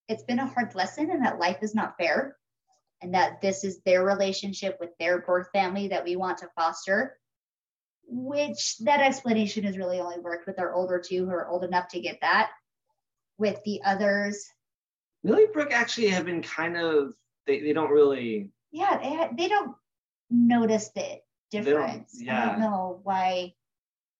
it's 0.07 0.23
been 0.23 0.39
a 0.39 0.45
hard 0.45 0.75
lesson 0.75 1.09
and 1.09 1.23
that 1.23 1.39
life 1.39 1.59
is 1.61 1.73
not 1.73 1.95
fair 1.97 2.35
and 3.01 3.13
that 3.13 3.39
this 3.41 3.63
is 3.63 3.79
their 3.85 4.03
relationship 4.03 4.77
with 4.81 4.89
their 4.99 5.21
birth 5.21 5.47
family 5.53 5.87
that 5.87 6.03
we 6.03 6.17
want 6.17 6.39
to 6.39 6.49
foster 6.55 7.17
which 8.13 8.77
that 8.79 8.99
explanation 8.99 9.63
has 9.63 9.77
really 9.77 10.01
only 10.01 10.19
worked 10.19 10.45
with 10.45 10.59
our 10.59 10.73
older 10.73 10.99
two 10.99 11.23
who 11.23 11.31
are 11.31 11.47
old 11.47 11.63
enough 11.63 11.87
to 11.87 12.01
get 12.01 12.19
that. 12.19 12.51
With 13.37 13.63
the 13.63 13.81
others 13.85 14.45
Millie 15.23 15.47
Brooke 15.53 15.71
actually 15.71 16.09
have 16.09 16.25
been 16.25 16.41
kind 16.41 16.75
of, 16.75 17.13
they, 17.47 17.61
they 17.61 17.73
don't 17.73 17.91
really, 17.91 18.49
yeah 18.73 18.97
they, 18.97 19.43
they 19.43 19.47
don't 19.47 19.75
notice 20.31 20.89
the 20.95 21.01
don't- 21.51 21.63
difference. 21.65 22.21
I 22.29 22.45
don't 22.45 22.59
know 22.59 22.99
why 23.03 23.53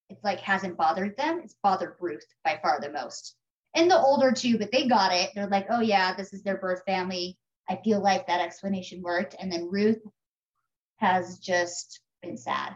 it's 0.10 0.24
like 0.24 0.40
hasn't 0.42 0.78
bothered 0.78 1.16
them. 1.18 1.40
It's 1.44 1.56
bothered 1.64 1.96
ruth 2.00 2.26
by 2.44 2.60
far 2.62 2.80
the 2.82 2.92
most. 2.92 3.36
And 3.74 3.90
the 3.90 3.98
older 3.98 4.32
two 4.34 4.58
but 4.58 4.72
they 4.72 4.88
got 4.88 5.14
it. 5.14 5.32
They're 5.34 5.48
like 5.48 5.68
oh 5.70 5.80
yeah 5.82 6.14
this 6.14 6.34
is 6.34 6.44
their 6.44 6.58
birth 6.58 6.84
family. 6.86 7.38
I 7.70 7.78
feel 7.84 8.02
like 8.02 8.28
that 8.28 8.42
explanation 8.42 9.02
worked. 9.02 9.36
And 9.40 9.52
then 9.52 9.70
ruth 9.72 10.02
has 10.98 11.40
just 11.40 12.02
been 12.22 12.36
sad. 12.38 12.76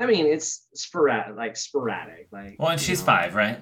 I 0.00 0.06
mean, 0.06 0.26
it's 0.26 0.66
sporadic, 0.74 1.36
like 1.36 1.56
sporadic. 1.56 2.26
Like, 2.32 2.56
Well, 2.58 2.70
and 2.70 2.80
she's 2.80 3.00
know. 3.00 3.06
five, 3.06 3.34
right? 3.36 3.60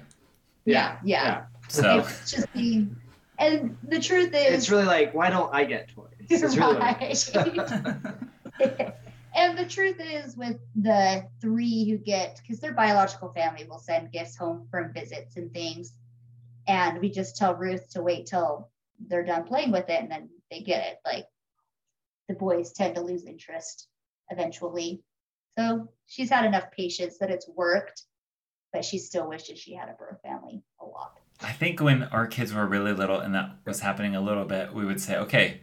yeah 0.65 0.97
yeah, 1.03 1.43
So 1.67 1.99
it's 1.99 2.31
just 2.31 2.51
being 2.53 2.95
and 3.43 3.77
the 3.83 3.99
truth 3.99 4.33
is 4.33 4.53
It's 4.53 4.69
really 4.69 4.85
like, 4.85 5.13
why 5.13 5.29
don't 5.29 5.53
I 5.53 5.65
get 5.65 5.89
toys? 5.89 6.11
It's 6.29 6.55
really 6.55 6.79
what 6.79 7.01
it 7.01 7.11
is. 7.11 7.31
Right. 7.35 7.57
and 9.35 9.57
the 9.57 9.65
truth 9.65 9.97
is, 9.99 10.37
with 10.37 10.57
the 10.75 11.27
three 11.41 11.89
who 11.89 11.97
get, 11.97 12.39
because 12.41 12.59
their 12.59 12.73
biological 12.73 13.29
family 13.33 13.65
will 13.69 13.79
send 13.79 14.11
gifts 14.11 14.35
home 14.35 14.67
from 14.71 14.93
visits 14.93 15.37
and 15.37 15.53
things. 15.53 15.93
And 16.67 16.99
we 16.99 17.09
just 17.09 17.35
tell 17.35 17.55
Ruth 17.55 17.89
to 17.91 18.01
wait 18.01 18.27
till 18.27 18.69
they're 19.07 19.25
done 19.25 19.43
playing 19.43 19.71
with 19.71 19.89
it 19.89 20.01
and 20.01 20.09
then 20.09 20.29
they 20.49 20.61
get 20.61 20.85
it. 20.87 20.97
Like 21.05 21.25
the 22.29 22.35
boys 22.35 22.71
tend 22.71 22.95
to 22.95 23.01
lose 23.01 23.25
interest 23.25 23.87
eventually. 24.29 25.03
So 25.57 25.89
she's 26.05 26.29
had 26.29 26.45
enough 26.45 26.71
patience 26.71 27.17
that 27.19 27.29
it's 27.29 27.49
worked, 27.49 28.03
but 28.71 28.85
she 28.85 28.97
still 28.97 29.27
wishes 29.27 29.59
she 29.59 29.73
had 29.73 29.89
a 29.89 29.93
birth 29.93 30.21
family 30.23 30.63
a 30.79 30.85
lot. 30.85 31.19
I 31.43 31.51
think 31.51 31.81
when 31.81 32.03
our 32.03 32.27
kids 32.27 32.53
were 32.53 32.65
really 32.65 32.93
little 32.93 33.19
and 33.19 33.35
that 33.35 33.57
was 33.65 33.81
happening 33.81 34.15
a 34.15 34.21
little 34.21 34.45
bit, 34.45 34.73
we 34.73 34.85
would 34.85 35.01
say, 35.01 35.17
okay, 35.17 35.61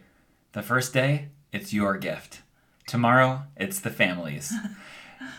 the 0.53 0.61
first 0.61 0.93
day, 0.93 1.29
it's 1.51 1.73
your 1.73 1.97
gift. 1.97 2.41
Tomorrow, 2.87 3.43
it's 3.55 3.79
the 3.79 3.89
family's. 3.89 4.53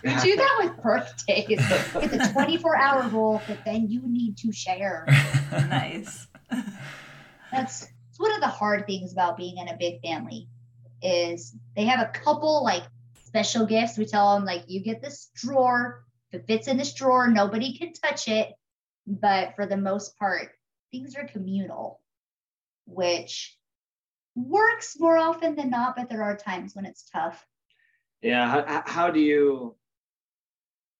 we 0.05 0.15
do 0.17 0.37
that 0.37 0.59
with 0.63 0.83
birthdays. 0.83 1.47
It's 1.49 2.29
a 2.29 2.33
24 2.33 2.77
hour 2.77 3.09
rule, 3.09 3.43
but 3.47 3.59
then 3.65 3.89
you 3.89 4.03
need 4.05 4.37
to 4.39 4.53
share. 4.53 5.07
nice. 5.53 6.27
That's 7.51 7.89
it's 8.11 8.19
one 8.19 8.33
of 8.35 8.41
the 8.41 8.49
hard 8.49 8.87
things 8.87 9.13
about 9.13 9.37
being 9.37 9.59
in 9.59 9.69
a 9.69 9.77
big 9.77 10.03
family 10.03 10.49
is 11.03 11.55
they 11.75 11.85
have 11.85 12.01
a 12.01 12.11
couple 12.11 12.63
like 12.63 12.83
special 13.25 13.67
gifts. 13.67 13.97
We 13.97 14.07
tell 14.07 14.35
them 14.35 14.45
like 14.45 14.65
you 14.67 14.83
get 14.83 15.01
this 15.01 15.31
drawer. 15.35 16.05
If 16.31 16.41
it 16.41 16.47
fits 16.47 16.69
in 16.69 16.77
this 16.77 16.95
drawer, 16.95 17.29
nobody 17.29 17.77
can 17.77 17.93
touch 17.93 18.29
it. 18.29 18.53
But 19.07 19.55
for 19.57 19.67
the 19.67 19.77
most 19.77 20.19
part, 20.19 20.51
things 20.91 21.17
are 21.17 21.27
communal, 21.27 22.01
which 22.87 23.57
works 24.35 24.97
more 24.99 25.19
often 25.19 25.57
than 25.57 25.71
not, 25.71 25.97
but 25.97 26.09
there 26.09 26.23
are 26.23 26.37
times 26.37 26.75
when 26.75 26.87
it's 26.87 27.09
tough. 27.11 27.45
Yeah. 28.23 28.49
How, 28.67 28.83
how 28.87 29.11
do 29.11 29.21
you, 29.21 29.77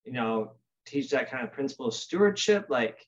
you 0.05 0.13
know, 0.13 0.53
teach 0.87 1.11
that 1.11 1.31
kind 1.31 1.45
of 1.45 1.53
principle 1.53 1.87
of 1.87 1.95
stewardship? 1.95 2.67
Like, 2.69 3.07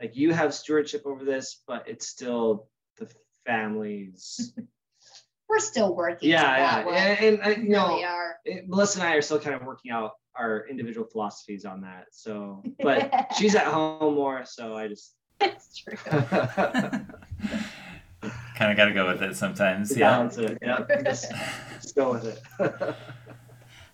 like 0.00 0.16
you 0.16 0.32
have 0.32 0.52
stewardship 0.54 1.02
over 1.06 1.24
this, 1.24 1.62
but 1.66 1.88
it's 1.88 2.06
still 2.06 2.68
the 2.98 3.08
family's. 3.46 4.52
We're 5.48 5.60
still 5.60 5.94
working. 5.94 6.28
yeah, 6.28 6.84
yeah, 6.84 6.92
and, 6.92 7.40
and, 7.40 7.42
uh, 7.46 7.60
you 7.60 7.68
know, 7.68 7.86
really 7.88 8.04
it- 8.44 8.68
Melissa 8.68 8.98
and 9.00 9.08
I 9.08 9.14
are 9.14 9.22
still 9.22 9.38
kind 9.38 9.54
of 9.54 9.62
working 9.62 9.92
out 9.92 10.12
our 10.38 10.66
individual 10.68 11.06
philosophies 11.06 11.64
on 11.64 11.80
that. 11.82 12.06
So, 12.10 12.62
but 12.80 13.32
she's 13.36 13.54
at 13.54 13.66
home 13.66 14.14
more, 14.14 14.44
so 14.44 14.76
I 14.76 14.88
just. 14.88 15.14
It's 15.40 15.76
true. 15.76 15.96
kind 16.06 17.04
of 18.70 18.76
got 18.76 18.86
to 18.86 18.94
go 18.94 19.06
with 19.06 19.22
it 19.22 19.36
sometimes. 19.36 19.94
Yeah. 19.94 20.10
balance 20.10 20.38
it. 20.38 20.56
Yeah, 20.62 20.84
just, 21.04 21.30
just 21.74 21.94
go 21.94 22.12
with 22.12 22.26
it. 22.26 22.42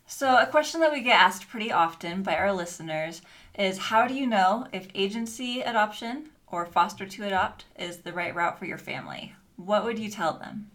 So, 0.04 0.36
a 0.36 0.46
question 0.46 0.80
that 0.80 0.92
we 0.92 1.00
get 1.00 1.18
asked 1.18 1.48
pretty 1.48 1.72
often 1.72 2.22
by 2.22 2.36
our 2.36 2.52
listeners 2.52 3.22
is 3.58 3.78
how 3.78 4.06
do 4.06 4.12
you 4.12 4.26
know 4.26 4.66
if 4.70 4.88
agency 4.94 5.62
adoption 5.62 6.28
or 6.48 6.66
foster 6.66 7.06
to 7.06 7.26
adopt 7.26 7.64
is 7.78 7.98
the 7.98 8.12
right 8.12 8.34
route 8.34 8.58
for 8.58 8.66
your 8.66 8.76
family? 8.76 9.34
What 9.56 9.84
would 9.84 9.98
you 9.98 10.10
tell 10.10 10.34
them? 10.34 10.70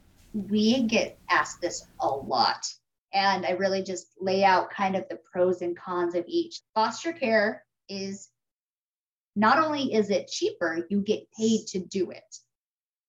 we 0.50 0.84
get 0.84 1.18
asked 1.30 1.62
this 1.62 1.88
a 2.00 2.08
lot. 2.08 2.72
And 3.14 3.46
I 3.46 3.52
really 3.52 3.84
just 3.84 4.08
lay 4.20 4.44
out 4.44 4.72
kind 4.72 4.96
of 4.96 5.08
the 5.10 5.20
pros 5.32 5.62
and 5.62 5.78
cons 5.78 6.16
of 6.16 6.26
each. 6.28 6.62
Foster 6.76 7.14
care 7.14 7.64
is 7.90 8.30
not 9.36 9.60
only 9.64 9.94
is 9.94 10.10
it 10.10 10.28
cheaper, 10.28 10.86
you 10.90 11.02
get 11.02 11.28
paid 11.38 11.68
to 11.68 11.80
do 11.80 12.12
it. 12.12 12.38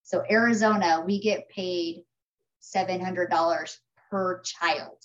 So 0.02 0.22
Arizona, 0.30 1.02
we 1.04 1.20
get 1.20 1.48
paid 1.48 2.04
$700 2.62 3.76
per 4.10 4.40
child, 4.42 4.98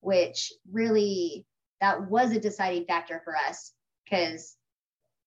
which 0.00 0.52
really 0.70 1.46
that 1.80 2.08
was 2.10 2.32
a 2.32 2.40
deciding 2.40 2.84
factor 2.86 3.20
for 3.24 3.36
us 3.36 3.72
because 4.04 4.56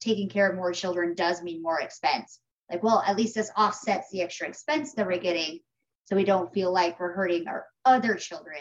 taking 0.02 0.30
care 0.30 0.50
of 0.50 0.56
more 0.56 0.74
children 0.74 1.14
does 1.16 1.42
mean 1.42 1.62
more 1.62 1.80
expense. 1.80 2.40
Like, 2.70 2.84
well, 2.84 3.04
at 3.06 3.18
least 3.18 3.36
this 3.36 3.52
offsets 3.58 4.10
the 4.12 4.22
extra 4.22 4.48
expense 4.48 4.94
that 4.94 5.06
we're 5.06 5.18
getting 5.18 5.60
so 6.06 6.16
we 6.16 6.26
don't 6.26 6.54
feel 6.54 6.74
like 6.74 7.00
we're 7.00 7.14
hurting 7.14 7.48
our 7.48 7.66
other 7.86 8.16
children 8.16 8.60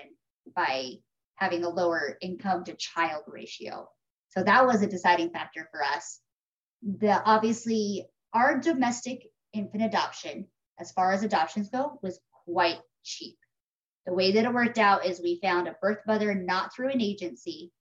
by 0.54 0.94
having 1.36 1.64
a 1.64 1.68
lower 1.68 2.16
income 2.20 2.64
to 2.64 2.74
child 2.74 3.24
ratio. 3.26 3.88
So 4.30 4.42
that 4.42 4.66
was 4.66 4.82
a 4.82 4.86
deciding 4.86 5.30
factor 5.30 5.68
for 5.70 5.82
us. 5.82 6.20
The 6.82 7.22
obviously 7.24 8.06
our 8.32 8.58
domestic 8.58 9.26
infant 9.52 9.82
adoption, 9.82 10.46
as 10.78 10.92
far 10.92 11.12
as 11.12 11.22
adoptions 11.22 11.68
go, 11.70 11.98
was 12.02 12.20
quite 12.44 12.78
cheap. 13.02 13.36
The 14.06 14.14
way 14.14 14.32
that 14.32 14.44
it 14.44 14.54
worked 14.54 14.78
out 14.78 15.04
is 15.04 15.20
we 15.20 15.40
found 15.42 15.68
a 15.68 15.76
birth 15.80 16.00
mother 16.06 16.34
not 16.34 16.74
through 16.74 16.90
an 16.90 17.00
agency. 17.00 17.72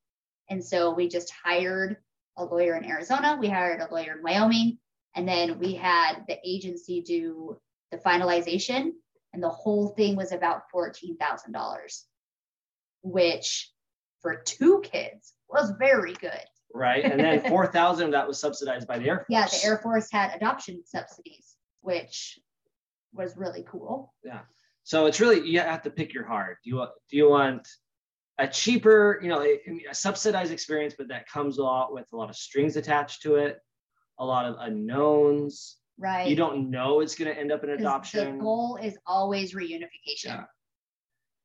And 0.49 0.63
so 0.63 0.93
we 0.93 1.07
just 1.07 1.31
hired 1.43 1.97
a 2.37 2.43
lawyer 2.43 2.75
in 2.75 2.85
Arizona, 2.85 3.37
we 3.39 3.49
hired 3.49 3.81
a 3.81 3.93
lawyer 3.93 4.15
in 4.15 4.23
Wyoming, 4.23 4.79
and 5.15 5.27
then 5.27 5.59
we 5.59 5.73
had 5.73 6.23
the 6.27 6.37
agency 6.43 7.01
do 7.01 7.57
the 7.91 7.97
finalization 7.97 8.91
and 9.33 9.43
the 9.43 9.49
whole 9.49 9.89
thing 9.89 10.15
was 10.15 10.31
about 10.31 10.63
$14,000, 10.73 12.03
which 13.01 13.71
for 14.21 14.41
two 14.45 14.81
kids 14.83 15.33
was 15.49 15.71
very 15.79 16.13
good. 16.13 16.43
right, 16.73 17.03
and 17.03 17.19
then 17.19 17.41
four 17.49 17.67
thousand 17.67 18.07
of 18.07 18.11
that 18.11 18.27
was 18.27 18.39
subsidized 18.39 18.87
by 18.87 18.99
the 18.99 19.09
Air 19.09 19.17
Force. 19.17 19.27
Yeah, 19.29 19.47
the 19.47 19.65
Air 19.65 19.77
Force 19.77 20.11
had 20.11 20.35
adoption 20.35 20.81
subsidies, 20.85 21.55
which 21.81 22.39
was 23.13 23.35
really 23.37 23.65
cool. 23.69 24.13
Yeah. 24.23 24.41
So 24.83 25.05
it's 25.05 25.19
really 25.19 25.47
you 25.47 25.59
have 25.59 25.83
to 25.83 25.89
pick 25.89 26.13
your 26.13 26.25
heart. 26.25 26.57
Do 26.63 26.69
you 26.69 26.77
want 26.77 26.91
do 27.09 27.17
you 27.17 27.29
want 27.29 27.67
a 28.39 28.47
cheaper, 28.47 29.19
you 29.21 29.27
know, 29.27 29.41
a, 29.41 29.59
a 29.89 29.93
subsidized 29.93 30.51
experience, 30.51 30.95
but 30.97 31.09
that 31.09 31.27
comes 31.27 31.57
a 31.57 31.63
lot 31.63 31.93
with 31.93 32.07
a 32.13 32.15
lot 32.15 32.29
of 32.29 32.35
strings 32.35 32.77
attached 32.77 33.21
to 33.21 33.35
it, 33.35 33.59
a 34.17 34.25
lot 34.25 34.45
of 34.45 34.55
unknowns. 34.59 35.77
Right. 35.97 36.29
You 36.29 36.37
don't 36.37 36.71
know 36.71 37.01
it's 37.01 37.15
going 37.15 37.31
to 37.31 37.37
end 37.37 37.51
up 37.51 37.63
in 37.65 37.71
adoption. 37.71 38.37
The 38.37 38.43
goal 38.43 38.79
is 38.81 38.97
always 39.05 39.53
reunification. 39.53 40.25
Yeah. 40.25 40.43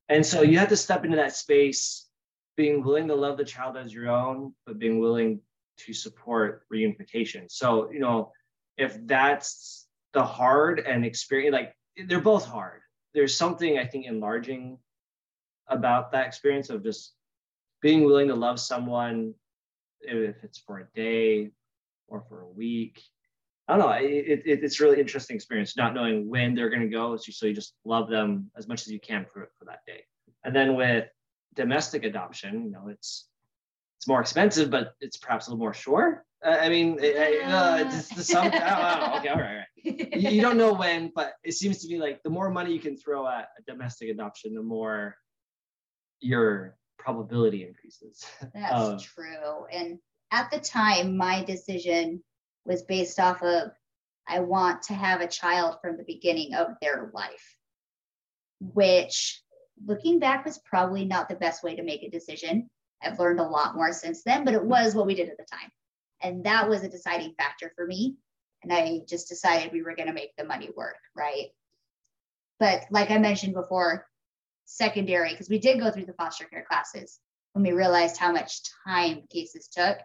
And 0.08 0.24
so 0.24 0.42
you 0.42 0.58
have 0.58 0.68
to 0.68 0.76
step 0.76 1.04
into 1.04 1.16
that 1.16 1.34
space, 1.34 2.08
being 2.56 2.84
willing 2.84 3.08
to 3.08 3.14
love 3.14 3.36
the 3.36 3.44
child 3.44 3.76
as 3.76 3.92
your 3.92 4.10
own, 4.10 4.54
but 4.66 4.78
being 4.78 4.98
willing 5.00 5.40
to 5.78 5.92
support 5.92 6.64
reunification. 6.72 7.50
So, 7.50 7.90
you 7.90 8.00
know, 8.00 8.32
if 8.76 8.96
that's 9.06 9.86
the 10.12 10.24
hard 10.24 10.80
and 10.80 11.04
experience, 11.04 11.52
like 11.52 11.74
they're 12.06 12.20
both 12.20 12.44
hard. 12.44 12.80
There's 13.14 13.36
something 13.36 13.78
I 13.78 13.86
think 13.86 14.06
enlarging 14.06 14.78
about 15.68 16.12
that 16.12 16.26
experience 16.26 16.70
of 16.70 16.82
just 16.82 17.14
being 17.80 18.04
willing 18.04 18.28
to 18.28 18.34
love 18.34 18.60
someone, 18.60 19.34
if 20.00 20.36
it's 20.42 20.58
for 20.58 20.78
a 20.78 20.86
day 20.94 21.50
or 22.08 22.24
for 22.28 22.42
a 22.42 22.48
week. 22.48 23.02
I 23.66 23.76
don't 23.76 23.86
know. 23.86 23.92
It, 23.92 24.42
it, 24.44 24.62
it's 24.62 24.78
really 24.80 25.00
interesting 25.00 25.36
experience, 25.36 25.76
not 25.76 25.94
knowing 25.94 26.28
when 26.28 26.54
they're 26.54 26.68
going 26.68 26.82
to 26.82 26.88
go. 26.88 27.16
So, 27.16 27.46
you 27.46 27.54
just 27.54 27.74
love 27.84 28.10
them 28.10 28.50
as 28.56 28.68
much 28.68 28.82
as 28.82 28.92
you 28.92 29.00
can 29.00 29.24
for, 29.24 29.48
for 29.58 29.64
that 29.64 29.80
day. 29.86 30.04
And 30.44 30.54
then 30.54 30.76
with 30.76 31.06
domestic 31.54 32.04
adoption, 32.04 32.64
you 32.64 32.70
know, 32.70 32.88
it's 32.88 33.28
it's 33.98 34.06
more 34.08 34.20
expensive, 34.20 34.70
but 34.70 34.94
it's 35.00 35.16
perhaps 35.16 35.46
a 35.46 35.50
little 35.50 35.60
more 35.60 35.72
sure. 35.72 36.26
Uh, 36.44 36.58
I 36.60 36.68
mean, 36.68 36.98
it, 36.98 37.16
it, 37.16 37.44
uh, 37.44 37.78
it's 37.86 38.08
the 38.08 38.22
some. 38.22 38.48
I 38.48 38.50
don't. 38.50 39.18
Okay, 39.20 39.28
all 39.28 39.40
right, 39.40 39.48
all 39.48 39.56
right. 39.56 39.64
You, 40.20 40.30
you 40.30 40.42
don't 40.42 40.58
know 40.58 40.74
when, 40.74 41.10
but 41.14 41.34
it 41.42 41.52
seems 41.52 41.78
to 41.78 41.88
me 41.88 41.98
like 41.98 42.22
the 42.22 42.30
more 42.30 42.50
money 42.50 42.72
you 42.72 42.80
can 42.80 42.96
throw 42.96 43.26
at 43.26 43.48
a 43.58 43.62
domestic 43.70 44.10
adoption, 44.10 44.54
the 44.54 44.62
more 44.62 45.16
your 46.20 46.76
probability 46.98 47.66
increases. 47.66 48.24
That's 48.54 48.72
Um, 48.72 48.98
true. 48.98 49.66
And 49.72 49.98
at 50.30 50.50
the 50.50 50.58
time, 50.58 51.16
my 51.16 51.44
decision 51.44 52.22
was 52.64 52.82
based 52.82 53.18
off 53.20 53.42
of 53.42 53.70
I 54.26 54.40
want 54.40 54.82
to 54.84 54.94
have 54.94 55.20
a 55.20 55.28
child 55.28 55.76
from 55.82 55.96
the 55.96 56.04
beginning 56.04 56.54
of 56.54 56.68
their 56.80 57.10
life, 57.12 57.56
which 58.60 59.42
looking 59.84 60.18
back 60.18 60.44
was 60.44 60.58
probably 60.58 61.04
not 61.04 61.28
the 61.28 61.34
best 61.34 61.62
way 61.62 61.76
to 61.76 61.82
make 61.82 62.02
a 62.02 62.10
decision. 62.10 62.70
I've 63.02 63.18
learned 63.18 63.40
a 63.40 63.44
lot 63.44 63.74
more 63.74 63.92
since 63.92 64.22
then, 64.22 64.44
but 64.44 64.54
it 64.54 64.64
was 64.64 64.94
what 64.94 65.06
we 65.06 65.14
did 65.14 65.28
at 65.28 65.36
the 65.36 65.44
time. 65.50 65.70
And 66.22 66.44
that 66.44 66.68
was 66.68 66.82
a 66.82 66.88
deciding 66.88 67.34
factor 67.34 67.72
for 67.76 67.86
me. 67.86 68.16
And 68.62 68.72
I 68.72 69.00
just 69.06 69.28
decided 69.28 69.72
we 69.72 69.82
were 69.82 69.94
going 69.94 70.08
to 70.08 70.14
make 70.14 70.34
the 70.36 70.44
money 70.44 70.70
work, 70.74 70.96
right? 71.14 71.48
But 72.58 72.86
like 72.90 73.10
I 73.10 73.18
mentioned 73.18 73.52
before, 73.52 74.06
secondary, 74.64 75.30
because 75.30 75.50
we 75.50 75.58
did 75.58 75.80
go 75.80 75.90
through 75.90 76.06
the 76.06 76.14
foster 76.14 76.46
care 76.46 76.64
classes 76.66 77.20
when 77.52 77.62
we 77.62 77.72
realized 77.72 78.16
how 78.16 78.32
much 78.32 78.60
time 78.86 79.24
cases 79.30 79.68
took. 79.68 79.98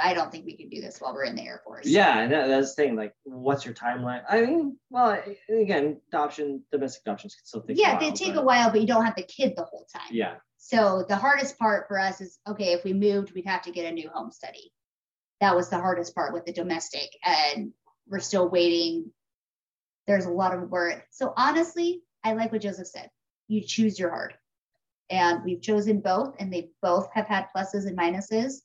I 0.00 0.14
don't 0.14 0.30
think 0.30 0.46
we 0.46 0.56
can 0.56 0.68
do 0.68 0.80
this 0.80 1.00
while 1.00 1.12
we're 1.12 1.24
in 1.24 1.34
the 1.34 1.42
Air 1.42 1.60
Force. 1.64 1.86
Yeah, 1.86 2.20
and 2.20 2.32
that, 2.32 2.46
that's 2.46 2.74
the 2.74 2.82
thing. 2.82 2.96
Like, 2.96 3.14
what's 3.24 3.64
your 3.64 3.74
timeline? 3.74 4.22
I 4.28 4.42
mean, 4.42 4.78
well, 4.90 5.20
again, 5.48 6.00
adoption, 6.08 6.62
domestic 6.70 7.02
adoptions 7.04 7.34
can 7.34 7.44
still 7.44 7.62
take. 7.62 7.78
Yeah, 7.78 7.90
a 7.90 7.92
while, 7.94 8.00
they 8.00 8.10
take 8.12 8.34
but- 8.34 8.42
a 8.42 8.44
while, 8.44 8.70
but 8.70 8.80
you 8.80 8.86
don't 8.86 9.04
have 9.04 9.16
the 9.16 9.24
kid 9.24 9.54
the 9.56 9.64
whole 9.64 9.86
time. 9.92 10.08
Yeah, 10.12 10.34
So 10.56 11.04
the 11.08 11.16
hardest 11.16 11.58
part 11.58 11.88
for 11.88 11.98
us 11.98 12.20
is 12.20 12.38
okay, 12.46 12.72
if 12.74 12.84
we 12.84 12.92
moved, 12.92 13.32
we'd 13.34 13.46
have 13.46 13.62
to 13.62 13.72
get 13.72 13.90
a 13.90 13.94
new 13.94 14.08
home 14.08 14.30
study. 14.30 14.72
That 15.40 15.56
was 15.56 15.68
the 15.68 15.78
hardest 15.78 16.14
part 16.14 16.32
with 16.32 16.44
the 16.44 16.52
domestic, 16.52 17.10
and 17.24 17.72
we're 18.08 18.20
still 18.20 18.48
waiting. 18.48 19.10
There's 20.06 20.26
a 20.26 20.30
lot 20.30 20.54
of 20.54 20.70
work. 20.70 21.06
So 21.10 21.32
honestly, 21.36 22.02
I 22.22 22.34
like 22.34 22.52
what 22.52 22.60
Joseph 22.60 22.86
said. 22.86 23.10
You 23.48 23.62
choose 23.62 23.98
your 23.98 24.10
heart. 24.10 24.34
And 25.10 25.42
we've 25.44 25.60
chosen 25.60 26.00
both, 26.00 26.36
and 26.38 26.52
they 26.52 26.70
both 26.80 27.08
have 27.12 27.26
had 27.26 27.48
pluses 27.54 27.86
and 27.86 27.98
minuses. 27.98 28.62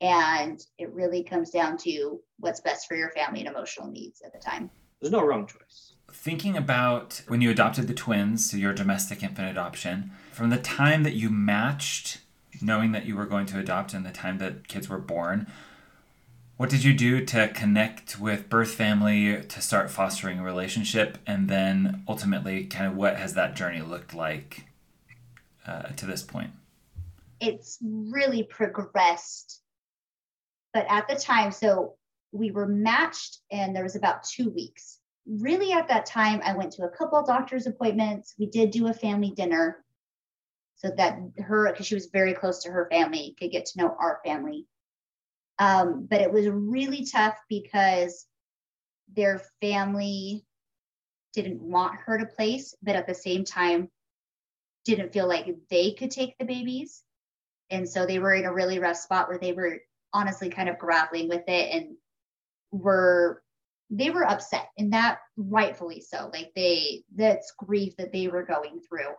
And 0.00 0.64
it 0.78 0.92
really 0.92 1.24
comes 1.24 1.50
down 1.50 1.76
to 1.78 2.20
what's 2.38 2.60
best 2.60 2.86
for 2.86 2.96
your 2.96 3.10
family 3.10 3.40
and 3.40 3.48
emotional 3.48 3.90
needs 3.90 4.22
at 4.22 4.32
the 4.32 4.38
time. 4.38 4.70
there's 5.00 5.12
no 5.12 5.24
wrong 5.24 5.46
choice. 5.46 5.94
Thinking 6.10 6.56
about 6.56 7.22
when 7.28 7.40
you 7.40 7.50
adopted 7.50 7.86
the 7.88 7.94
twins, 7.94 8.50
so 8.50 8.56
your 8.56 8.72
domestic 8.72 9.22
infant 9.22 9.48
adoption, 9.50 10.12
from 10.32 10.50
the 10.50 10.56
time 10.56 11.02
that 11.02 11.14
you 11.14 11.30
matched, 11.30 12.20
knowing 12.62 12.92
that 12.92 13.06
you 13.06 13.16
were 13.16 13.26
going 13.26 13.46
to 13.46 13.58
adopt, 13.58 13.92
and 13.92 14.06
the 14.06 14.10
time 14.10 14.38
that 14.38 14.68
kids 14.68 14.88
were 14.88 14.98
born, 14.98 15.46
what 16.56 16.70
did 16.70 16.82
you 16.82 16.94
do 16.94 17.24
to 17.24 17.48
connect 17.48 18.18
with 18.18 18.48
birth 18.48 18.70
family 18.70 19.42
to 19.42 19.60
start 19.60 19.90
fostering 19.90 20.38
a 20.38 20.44
relationship? 20.44 21.18
And 21.26 21.48
then 21.48 22.02
ultimately, 22.08 22.64
kind 22.64 22.86
of 22.86 22.96
what 22.96 23.16
has 23.16 23.34
that 23.34 23.54
journey 23.54 23.82
looked 23.82 24.14
like 24.14 24.66
uh, 25.66 25.88
to 25.96 26.06
this 26.06 26.22
point? 26.22 26.52
it's 27.40 27.78
really 27.82 28.42
progressed. 28.44 29.62
But 30.72 30.86
at 30.88 31.08
the 31.08 31.16
time, 31.16 31.52
so 31.52 31.94
we 32.32 32.50
were 32.50 32.66
matched 32.66 33.38
and 33.50 33.74
there 33.74 33.82
was 33.82 33.96
about 33.96 34.24
two 34.24 34.50
weeks. 34.50 34.98
Really, 35.26 35.72
at 35.72 35.88
that 35.88 36.06
time, 36.06 36.40
I 36.44 36.56
went 36.56 36.72
to 36.72 36.84
a 36.84 36.90
couple 36.90 37.22
doctor's 37.22 37.66
appointments. 37.66 38.34
We 38.38 38.46
did 38.46 38.70
do 38.70 38.88
a 38.88 38.94
family 38.94 39.30
dinner 39.30 39.84
so 40.76 40.90
that 40.96 41.18
her, 41.38 41.70
because 41.70 41.86
she 41.86 41.94
was 41.94 42.06
very 42.06 42.34
close 42.34 42.62
to 42.62 42.70
her 42.70 42.88
family, 42.90 43.34
could 43.38 43.50
get 43.50 43.66
to 43.66 43.78
know 43.78 43.96
our 43.98 44.20
family. 44.24 44.66
Um, 45.58 46.06
but 46.08 46.20
it 46.20 46.32
was 46.32 46.46
really 46.46 47.04
tough 47.04 47.36
because 47.48 48.26
their 49.14 49.42
family 49.60 50.44
didn't 51.34 51.60
want 51.60 51.98
her 52.06 52.18
to 52.18 52.26
place, 52.26 52.74
but 52.82 52.96
at 52.96 53.06
the 53.06 53.14
same 53.14 53.44
time, 53.44 53.88
didn't 54.84 55.12
feel 55.12 55.28
like 55.28 55.46
they 55.68 55.92
could 55.92 56.10
take 56.10 56.38
the 56.38 56.44
babies. 56.44 57.02
And 57.70 57.88
so 57.88 58.06
they 58.06 58.18
were 58.18 58.34
in 58.34 58.44
a 58.44 58.52
really 58.52 58.78
rough 58.78 58.96
spot 58.96 59.28
where 59.28 59.38
they 59.38 59.52
were 59.52 59.80
honestly 60.12 60.48
kind 60.50 60.68
of 60.68 60.78
grappling 60.78 61.28
with 61.28 61.44
it 61.46 61.74
and 61.74 61.96
were 62.70 63.42
they 63.90 64.10
were 64.10 64.28
upset 64.28 64.68
and 64.76 64.92
that 64.92 65.18
rightfully 65.36 66.00
so 66.00 66.30
like 66.32 66.52
they 66.54 67.02
that's 67.14 67.52
grief 67.56 67.96
that 67.96 68.12
they 68.12 68.28
were 68.28 68.44
going 68.44 68.80
through. 68.86 69.14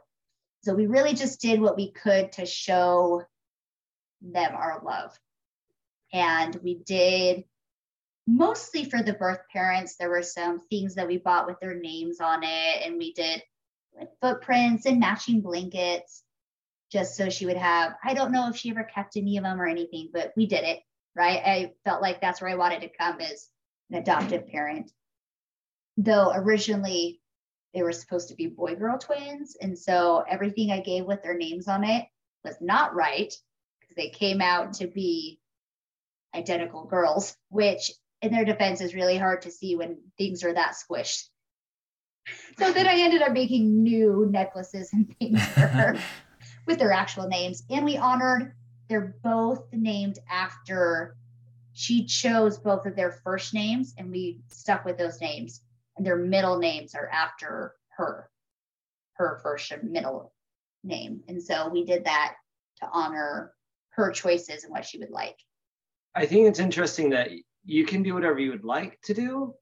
So 0.61 0.75
we 0.75 0.87
really 0.87 1.13
just 1.13 1.41
did 1.41 1.61
what 1.61 1.77
we 1.77 1.91
could 1.91 2.31
to 2.33 2.45
show 2.45 3.23
them 4.21 4.53
our 4.53 4.81
love. 4.83 5.17
And 6.11 6.55
we 6.63 6.75
did 6.75 7.45
mostly 8.27 8.83
for 8.85 9.01
the 9.01 9.13
birth 9.13 9.39
parents 9.51 9.95
there 9.95 10.09
were 10.09 10.21
some 10.21 10.59
things 10.59 10.93
that 10.95 11.07
we 11.07 11.17
bought 11.17 11.47
with 11.47 11.59
their 11.59 11.75
names 11.75 12.19
on 12.19 12.43
it 12.43 12.85
and 12.85 12.97
we 12.97 13.11
did 13.13 13.41
footprints 14.21 14.85
and 14.85 14.99
matching 14.99 15.41
blankets 15.41 16.23
just 16.91 17.15
so 17.15 17.29
she 17.29 17.45
would 17.45 17.57
have 17.57 17.93
i 18.03 18.13
don't 18.13 18.31
know 18.31 18.49
if 18.49 18.55
she 18.55 18.69
ever 18.69 18.83
kept 18.83 19.17
any 19.17 19.37
of 19.37 19.43
them 19.43 19.61
or 19.61 19.67
anything 19.67 20.09
but 20.13 20.31
we 20.35 20.45
did 20.45 20.63
it 20.63 20.79
right? 21.15 21.41
I 21.45 21.73
felt 21.83 22.01
like 22.01 22.21
that's 22.21 22.41
where 22.41 22.49
i 22.49 22.55
wanted 22.55 22.81
to 22.81 22.97
come 22.97 23.19
as 23.19 23.49
an 23.91 23.97
adoptive 23.97 24.47
parent. 24.47 24.91
Though 25.97 26.31
originally 26.33 27.21
they 27.73 27.83
were 27.83 27.91
supposed 27.91 28.29
to 28.29 28.35
be 28.35 28.47
boy 28.47 28.75
girl 28.75 28.97
twins 28.97 29.55
and 29.61 29.77
so 29.77 30.23
everything 30.27 30.71
i 30.71 30.79
gave 30.79 31.05
with 31.05 31.21
their 31.21 31.37
names 31.37 31.67
on 31.67 31.83
it 31.83 32.03
was 32.43 32.55
not 32.59 32.95
right 32.95 33.31
because 33.79 33.95
they 33.95 34.09
came 34.09 34.41
out 34.41 34.73
to 34.73 34.87
be 34.87 35.39
identical 36.33 36.85
girls 36.85 37.35
which 37.49 37.91
in 38.23 38.31
their 38.31 38.45
defense 38.45 38.81
is 38.81 38.95
really 38.95 39.17
hard 39.17 39.43
to 39.43 39.51
see 39.51 39.75
when 39.75 39.99
things 40.17 40.43
are 40.43 40.53
that 40.53 40.73
squished. 40.73 41.25
So 42.57 42.71
then 42.71 42.87
i 42.87 42.95
ended 42.95 43.21
up 43.21 43.33
making 43.33 43.83
new 43.83 44.27
necklaces 44.31 44.91
and 44.93 45.13
things 45.19 45.45
for 45.47 45.67
her 45.67 45.99
with 46.69 46.77
their 46.77 46.93
actual 46.93 47.27
names. 47.27 47.63
And 47.71 47.83
we 47.83 47.97
honored, 47.97 48.53
they're 48.87 49.15
both 49.23 49.65
named 49.73 50.19
after, 50.29 51.17
she 51.73 52.05
chose 52.05 52.59
both 52.59 52.85
of 52.85 52.95
their 52.95 53.11
first 53.11 53.55
names 53.55 53.95
and 53.97 54.11
we 54.11 54.39
stuck 54.49 54.85
with 54.85 54.97
those 54.97 55.19
names. 55.19 55.61
And 55.97 56.05
their 56.05 56.15
middle 56.15 56.59
names 56.59 56.93
are 56.93 57.09
after 57.09 57.73
her, 57.97 58.29
her 59.13 59.39
first 59.41 59.71
and 59.71 59.91
middle 59.91 60.31
name. 60.83 61.21
And 61.27 61.41
so 61.41 61.69
we 61.69 61.83
did 61.83 62.05
that 62.05 62.35
to 62.81 62.89
honor 62.93 63.51
her 63.89 64.11
choices 64.11 64.63
and 64.63 64.71
what 64.71 64.85
she 64.85 64.99
would 64.99 65.09
like. 65.09 65.37
I 66.13 66.27
think 66.27 66.47
it's 66.47 66.59
interesting 66.59 67.09
that 67.09 67.31
you 67.65 67.83
can 67.83 68.03
do 68.03 68.13
whatever 68.13 68.39
you 68.39 68.51
would 68.51 68.63
like 68.63 68.99
to 69.05 69.13
do, 69.15 69.55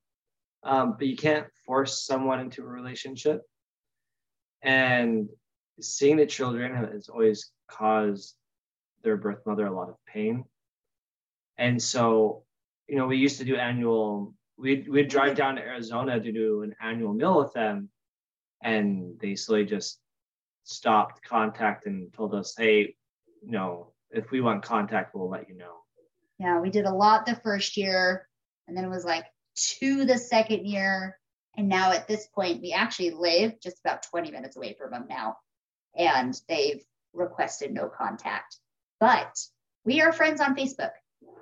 um, 0.63 0.95
but 0.97 1.07
you 1.07 1.15
can't 1.15 1.47
force 1.65 2.05
someone 2.05 2.41
into 2.41 2.63
a 2.63 2.67
relationship. 2.67 3.41
And 4.61 5.29
seeing 5.79 6.17
the 6.17 6.25
children 6.25 6.75
has 6.75 7.09
always 7.09 7.51
caused 7.67 8.35
their 9.03 9.17
birth 9.17 9.45
mother 9.45 9.67
a 9.67 9.73
lot 9.73 9.89
of 9.89 9.95
pain. 10.05 10.43
And 11.57 11.81
so, 11.81 12.43
you 12.87 12.95
know, 12.95 13.07
we 13.07 13.17
used 13.17 13.39
to 13.39 13.45
do 13.45 13.55
annual, 13.55 14.33
we'd, 14.57 14.87
we'd 14.87 15.09
drive 15.09 15.35
down 15.35 15.55
to 15.55 15.61
Arizona 15.61 16.19
to 16.19 16.31
do 16.31 16.63
an 16.63 16.75
annual 16.81 17.13
meal 17.13 17.39
with 17.39 17.53
them. 17.53 17.89
And 18.63 19.19
they 19.19 19.35
slowly 19.35 19.65
just 19.65 19.99
stopped 20.63 21.23
contact 21.23 21.85
and 21.85 22.13
told 22.13 22.33
us, 22.33 22.55
hey, 22.57 22.95
you 23.43 23.51
know, 23.51 23.93
if 24.11 24.31
we 24.31 24.41
want 24.41 24.63
contact, 24.63 25.13
we'll 25.13 25.29
let 25.29 25.49
you 25.49 25.57
know. 25.57 25.75
Yeah, 26.39 26.59
we 26.59 26.69
did 26.69 26.85
a 26.85 26.93
lot 26.93 27.25
the 27.25 27.35
first 27.43 27.77
year. 27.77 28.27
And 28.67 28.75
then 28.75 28.83
it 28.83 28.89
was 28.89 29.05
like 29.05 29.25
two 29.55 30.05
the 30.05 30.17
second 30.17 30.65
year. 30.65 31.19
And 31.55 31.67
now 31.67 31.91
at 31.91 32.07
this 32.07 32.27
point, 32.27 32.61
we 32.61 32.73
actually 32.73 33.11
live 33.11 33.59
just 33.61 33.79
about 33.79 34.03
20 34.03 34.31
minutes 34.31 34.57
away 34.57 34.75
from 34.77 34.91
them 34.91 35.05
now 35.09 35.37
and 35.97 36.39
they've 36.47 36.83
requested 37.13 37.73
no 37.73 37.89
contact. 37.89 38.57
But 38.99 39.37
we 39.85 40.01
are 40.01 40.13
friends 40.13 40.41
on 40.41 40.55
Facebook 40.55 40.91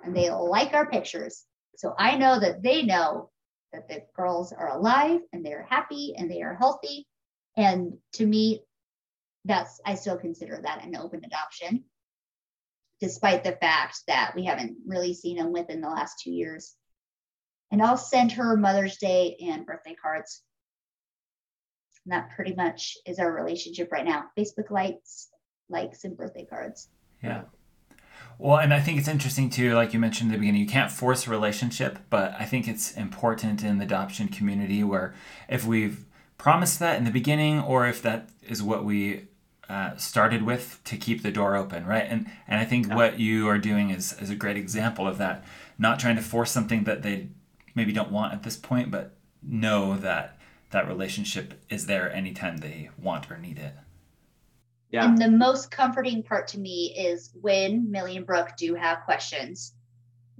and 0.04 0.16
they 0.16 0.30
like 0.30 0.74
our 0.74 0.90
pictures. 0.90 1.44
So 1.78 1.94
I 1.98 2.16
know 2.16 2.40
that 2.40 2.64
they 2.64 2.84
know 2.84 3.32
that 3.74 3.90
the 3.90 4.04
girls 4.16 4.54
are 4.54 4.70
alive 4.70 5.22
and 5.34 5.46
they're 5.46 5.68
happy 5.70 6.16
and 6.18 6.32
they 6.32 6.42
are 6.42 6.56
healthy. 6.56 7.08
And 7.58 7.98
to 8.14 8.26
me, 8.26 8.62
that's, 9.44 9.80
I 9.86 9.96
still 9.96 10.18
consider 10.18 10.60
that 10.62 10.84
an 10.84 10.96
open 10.96 11.24
adoption, 11.24 11.84
despite 13.00 13.44
the 13.44 13.52
fact 13.52 14.00
that 14.08 14.34
we 14.36 14.46
haven't 14.46 14.78
really 14.86 15.14
seen 15.14 15.38
them 15.38 15.52
within 15.52 15.82
the 15.82 15.90
last 15.90 16.20
two 16.20 16.32
years. 16.32 16.74
And 17.72 17.82
I'll 17.82 17.98
send 17.98 18.34
her 18.34 18.56
Mother's 18.56 18.98
Day 18.98 19.38
and 19.42 19.66
birthday 19.66 19.96
cards 19.96 20.42
and 22.06 22.14
that 22.14 22.30
pretty 22.36 22.54
much 22.54 22.98
is 23.06 23.20
our 23.20 23.32
relationship 23.32 23.92
right 23.92 24.06
now. 24.06 24.26
Facebook 24.38 24.72
likes, 24.72 25.30
likes, 25.70 26.04
and 26.04 26.16
birthday 26.16 26.46
cards. 26.46 26.90
Yeah. 27.22 27.42
Well, 28.38 28.58
and 28.58 28.74
I 28.74 28.82
think 28.82 29.00
it's 29.00 29.08
interesting 29.08 29.50
too, 29.50 29.74
like 29.76 29.94
you 29.94 30.00
mentioned 30.00 30.30
in 30.30 30.34
the 30.34 30.40
beginning, 30.40 30.62
you 30.62 30.68
can't 30.68 30.92
force 30.92 31.26
a 31.26 31.30
relationship, 31.30 32.00
but 32.10 32.36
I 32.38 32.46
think 32.46 32.68
it's 32.68 32.92
important 32.92 33.64
in 33.64 33.78
the 33.78 33.86
adoption 33.86 34.28
community 34.28 34.84
where 34.84 35.14
if 35.48 35.66
we've 35.66 36.06
promised 36.38 36.80
that 36.80 36.98
in 36.98 37.06
the 37.06 37.12
beginning, 37.12 37.62
or 37.62 37.88
if 37.88 38.02
that 38.02 38.30
is 38.44 38.62
what 38.62 38.84
we 38.84 39.28
uh, 39.70 39.96
started 39.96 40.44
with, 40.44 40.82
to 40.84 40.98
keep 40.98 41.24
the 41.24 41.32
door 41.32 41.56
open, 41.56 41.86
right? 41.86 42.06
And 42.08 42.30
and 42.48 42.60
I 42.60 42.66
think 42.66 42.88
yeah. 42.88 42.96
what 42.96 43.20
you 43.20 43.48
are 43.48 43.58
doing 43.58 43.90
is 43.90 44.14
is 44.22 44.30
a 44.30 44.36
great 44.36 44.58
example 44.58 45.08
of 45.08 45.18
that. 45.18 45.44
Not 45.78 46.00
trying 46.00 46.18
to 46.18 46.22
force 46.22 46.52
something 46.52 46.84
that 46.84 47.02
they 47.02 47.30
maybe 47.74 47.94
don't 47.94 48.12
want 48.12 48.34
at 48.34 48.44
this 48.44 48.58
point, 48.58 48.92
but 48.92 49.16
know 49.42 49.98
that 49.98 50.35
that 50.76 50.90
relationship 50.90 51.54
is 51.70 51.86
there 51.86 52.14
anytime 52.14 52.58
they 52.58 52.90
want 53.02 53.32
or 53.32 53.38
need 53.38 53.58
it. 53.58 53.74
Yeah. 54.90 55.06
And 55.06 55.18
the 55.18 55.32
most 55.32 55.72
comforting 55.72 56.22
part 56.22 56.50
to 56.50 56.60
me 56.60 56.94
is 56.98 57.32
when 57.34 57.90
Millie 57.90 58.18
and 58.18 58.26
Brooke 58.26 58.58
do 58.58 58.76
have 58.76 59.06
questions 59.06 59.74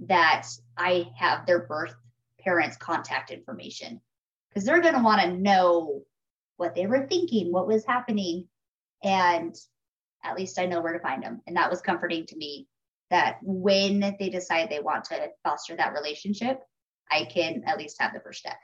that 0.00 0.46
I 0.76 1.08
have 1.16 1.46
their 1.46 1.60
birth 1.60 1.94
parents' 2.38 2.76
contact 2.76 3.30
information 3.30 3.98
because 4.50 4.66
they're 4.66 4.82
going 4.82 4.94
to 4.94 5.02
want 5.02 5.22
to 5.22 5.32
know 5.32 6.02
what 6.58 6.74
they 6.74 6.86
were 6.86 7.06
thinking, 7.06 7.50
what 7.50 7.66
was 7.66 7.86
happening. 7.86 8.46
And 9.02 9.56
at 10.22 10.36
least 10.36 10.58
I 10.58 10.66
know 10.66 10.82
where 10.82 10.92
to 10.92 11.00
find 11.00 11.22
them. 11.22 11.40
And 11.46 11.56
that 11.56 11.70
was 11.70 11.80
comforting 11.80 12.26
to 12.26 12.36
me 12.36 12.68
that 13.08 13.38
when 13.42 14.14
they 14.18 14.28
decide 14.28 14.68
they 14.68 14.80
want 14.80 15.04
to 15.04 15.28
foster 15.42 15.74
that 15.76 15.94
relationship, 15.94 16.60
I 17.10 17.24
can 17.24 17.62
at 17.66 17.78
least 17.78 17.96
have 18.00 18.12
the 18.12 18.20
first 18.20 18.40
step. 18.40 18.58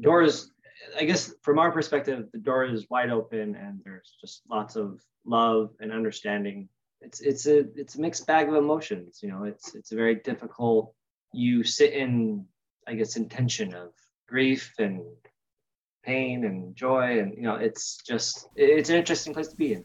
Doors 0.00 0.50
I 0.98 1.04
guess 1.04 1.32
from 1.42 1.58
our 1.58 1.72
perspective, 1.72 2.28
the 2.32 2.38
door 2.38 2.64
is 2.64 2.86
wide 2.90 3.10
open 3.10 3.54
and 3.56 3.80
there's 3.84 4.16
just 4.20 4.42
lots 4.48 4.76
of 4.76 5.00
love 5.24 5.70
and 5.80 5.92
understanding. 5.92 6.68
It's 7.00 7.20
it's 7.20 7.46
a 7.46 7.66
it's 7.76 7.96
a 7.96 8.00
mixed 8.00 8.26
bag 8.26 8.48
of 8.48 8.54
emotions. 8.54 9.20
You 9.22 9.30
know, 9.30 9.44
it's 9.44 9.74
it's 9.74 9.92
a 9.92 9.96
very 9.96 10.16
difficult. 10.16 10.94
You 11.32 11.64
sit 11.64 11.92
in, 11.92 12.46
I 12.86 12.94
guess, 12.94 13.16
intention 13.16 13.74
of 13.74 13.90
grief 14.28 14.72
and 14.78 15.02
pain 16.04 16.44
and 16.44 16.74
joy, 16.76 17.18
and 17.20 17.34
you 17.34 17.42
know, 17.42 17.56
it's 17.56 17.98
just 18.06 18.48
it's 18.56 18.90
an 18.90 18.96
interesting 18.96 19.34
place 19.34 19.48
to 19.48 19.56
be 19.56 19.74
in. 19.74 19.84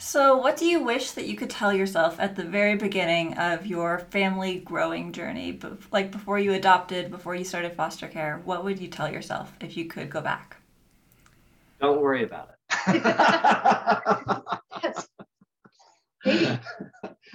So, 0.00 0.36
what 0.36 0.56
do 0.56 0.64
you 0.64 0.80
wish 0.80 1.10
that 1.12 1.26
you 1.26 1.34
could 1.34 1.50
tell 1.50 1.72
yourself 1.72 2.20
at 2.20 2.36
the 2.36 2.44
very 2.44 2.76
beginning 2.76 3.36
of 3.36 3.66
your 3.66 3.98
family 3.98 4.60
growing 4.60 5.12
journey? 5.12 5.58
Like 5.90 6.12
before 6.12 6.38
you 6.38 6.52
adopted, 6.52 7.10
before 7.10 7.34
you 7.34 7.44
started 7.44 7.72
foster 7.72 8.06
care, 8.06 8.40
what 8.44 8.62
would 8.62 8.78
you 8.78 8.86
tell 8.86 9.10
yourself 9.10 9.52
if 9.60 9.76
you 9.76 9.86
could 9.86 10.08
go 10.08 10.20
back? 10.20 10.58
Don't 11.80 12.00
worry 12.00 12.22
about 12.22 12.50
it. 12.50 12.54
Maybe. 16.24 16.60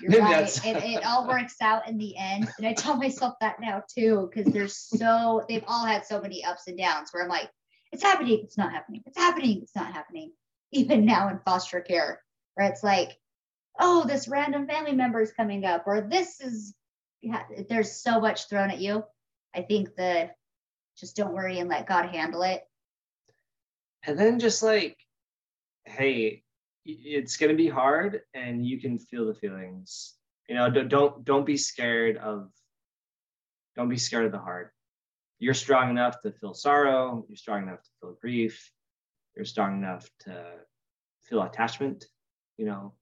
You're 0.01 0.11
Maybe 0.11 0.21
right. 0.21 0.65
It, 0.65 0.83
it 0.83 1.05
all 1.05 1.27
works 1.27 1.55
out 1.61 1.89
in 1.89 1.97
the 1.97 2.15
end. 2.17 2.49
And 2.57 2.65
I 2.65 2.71
tell 2.73 2.95
myself 2.95 3.33
that 3.41 3.59
now 3.59 3.83
too, 3.93 4.29
because 4.33 4.53
there's 4.53 4.77
so, 4.77 5.43
they've 5.49 5.65
all 5.67 5.85
had 5.85 6.05
so 6.05 6.21
many 6.21 6.45
ups 6.45 6.67
and 6.67 6.77
downs 6.77 7.09
where 7.11 7.23
I'm 7.23 7.29
like, 7.29 7.49
it's 7.91 8.03
happening, 8.03 8.39
it's 8.43 8.57
not 8.57 8.71
happening, 8.71 9.03
it's 9.05 9.17
happening, 9.17 9.59
it's 9.61 9.75
not 9.75 9.93
happening. 9.93 10.31
Even 10.71 11.05
now 11.05 11.29
in 11.29 11.39
foster 11.45 11.79
care, 11.79 12.19
where 12.55 12.67
it's 12.67 12.83
like, 12.83 13.17
oh, 13.79 14.05
this 14.05 14.27
random 14.27 14.67
family 14.67 14.93
member 14.93 15.21
is 15.21 15.31
coming 15.31 15.65
up, 15.65 15.83
or 15.87 16.01
this 16.01 16.39
is, 16.41 16.73
yeah, 17.21 17.43
there's 17.69 18.01
so 18.01 18.19
much 18.19 18.49
thrown 18.49 18.71
at 18.71 18.79
you. 18.79 19.03
I 19.55 19.61
think 19.61 19.95
the 19.95 20.29
just 20.97 21.15
don't 21.15 21.33
worry 21.33 21.59
and 21.59 21.69
let 21.69 21.87
God 21.87 22.09
handle 22.09 22.43
it. 22.43 22.61
And 24.05 24.17
then 24.17 24.39
just 24.39 24.61
like, 24.61 24.97
hey, 25.85 26.43
it's 26.85 27.37
going 27.37 27.49
to 27.49 27.55
be 27.55 27.69
hard 27.69 28.21
and 28.33 28.65
you 28.65 28.79
can 28.79 28.99
feel 28.99 29.25
the 29.25 29.33
feelings 29.33 30.15
you 30.49 30.55
know 30.55 30.69
don't, 30.69 30.89
don't 30.89 31.25
don't 31.25 31.45
be 31.45 31.57
scared 31.57 32.17
of 32.17 32.49
don't 33.75 33.89
be 33.89 33.97
scared 33.97 34.25
of 34.25 34.31
the 34.31 34.39
hard 34.39 34.69
you're 35.39 35.53
strong 35.53 35.89
enough 35.89 36.21
to 36.21 36.31
feel 36.31 36.53
sorrow 36.53 37.25
you're 37.27 37.37
strong 37.37 37.63
enough 37.63 37.81
to 37.81 37.89
feel 38.01 38.17
grief 38.21 38.71
you're 39.35 39.45
strong 39.45 39.77
enough 39.77 40.09
to 40.19 40.43
feel 41.23 41.41
attachment 41.41 42.05
you 42.57 42.65
know? 42.65 42.93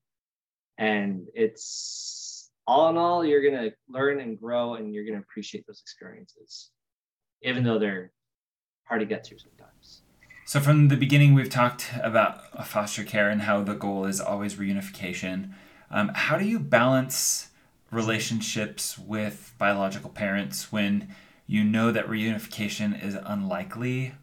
And 0.78 1.28
it's 1.34 2.52
all 2.68 2.90
in 2.90 2.98
all 2.98 3.26
you're 3.26 3.42
going 3.42 3.70
to 3.70 3.74
learn 3.90 4.20
and 4.20 4.40
grow 4.40 4.76
and 4.76 4.94
you're 4.94 5.04
going 5.04 5.16
to 5.16 5.22
appreciate 5.22 5.66
those 5.68 5.82
experiences 5.82 6.72
even 7.44 7.64
though 7.64 7.80
they're 7.80 8.12
hard 8.84 9.02
to 9.02 9.06
get 9.06 9.26
through 9.26 9.40
sometimes. 9.40 10.02
So 10.46 10.60
from 10.60 10.90
the 10.90 10.98
beginning 10.98 11.34
we've 11.34 11.50
talked 11.50 11.92
about 12.02 12.68
foster 12.68 13.04
care 13.04 13.30
and 13.30 13.44
how 13.44 13.64
the 13.64 13.74
goal 13.74 14.06
is 14.06 14.20
always 14.20 14.56
reunification. 14.56 15.54
Um, 15.90 16.12
how 16.14 16.38
do 16.38 16.46
you 16.46 16.60
balance 16.60 17.50
relationships 17.92 18.98
with 18.98 19.54
biological 19.58 20.10
parents 20.10 20.72
when 20.72 21.14
you 21.48 21.64
know 21.64 21.92
that 21.92 22.08
reunification 22.08 23.02
is 23.02 23.18
unlikely 23.26 24.14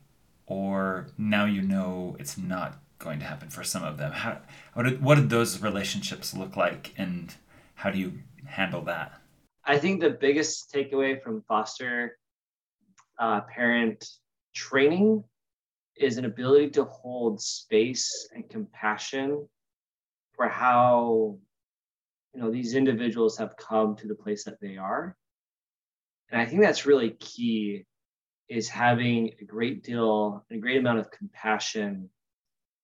or 0.46 1.08
now 1.18 1.44
you 1.44 1.60
know 1.60 2.16
it's 2.18 2.38
not 2.38 2.80
going 2.98 3.18
to 3.20 3.24
happen 3.24 3.48
for 3.48 3.64
some 3.64 3.84
of 3.84 3.96
them? 3.98 4.12
How 4.12 4.38
what 4.74 4.84
did, 4.84 5.02
what 5.02 5.16
did 5.16 5.30
those 5.30 5.60
relationships 5.62 6.34
look 6.34 6.56
like 6.56 6.92
and 6.96 7.34
how 7.74 7.90
do 7.90 7.98
you 7.98 8.20
handle 8.46 8.82
that? 8.82 9.12
I 9.64 9.78
think 9.78 10.00
the 10.00 10.10
biggest 10.10 10.72
takeaway 10.72 11.22
from 11.22 11.42
foster 11.42 12.18
uh, 13.18 13.42
parent 13.42 14.04
training 14.54 15.24
is 15.96 16.16
an 16.16 16.24
ability 16.24 16.70
to 16.70 16.84
hold 16.84 17.40
space 17.40 18.28
and 18.34 18.48
compassion 18.48 19.46
for 20.34 20.48
how 20.48 21.36
you 22.34 22.40
know 22.40 22.50
these 22.50 22.74
individuals 22.74 23.36
have 23.38 23.56
come 23.56 23.96
to 23.96 24.06
the 24.06 24.14
place 24.14 24.44
that 24.44 24.60
they 24.60 24.76
are. 24.76 25.16
And 26.30 26.40
i 26.40 26.44
think 26.44 26.62
that's 26.62 26.86
really 26.86 27.10
key 27.10 27.84
is 28.48 28.68
having 28.68 29.32
a 29.40 29.44
great 29.44 29.82
deal 29.82 30.44
a 30.50 30.56
great 30.56 30.78
amount 30.78 31.00
of 31.00 31.10
compassion 31.10 32.08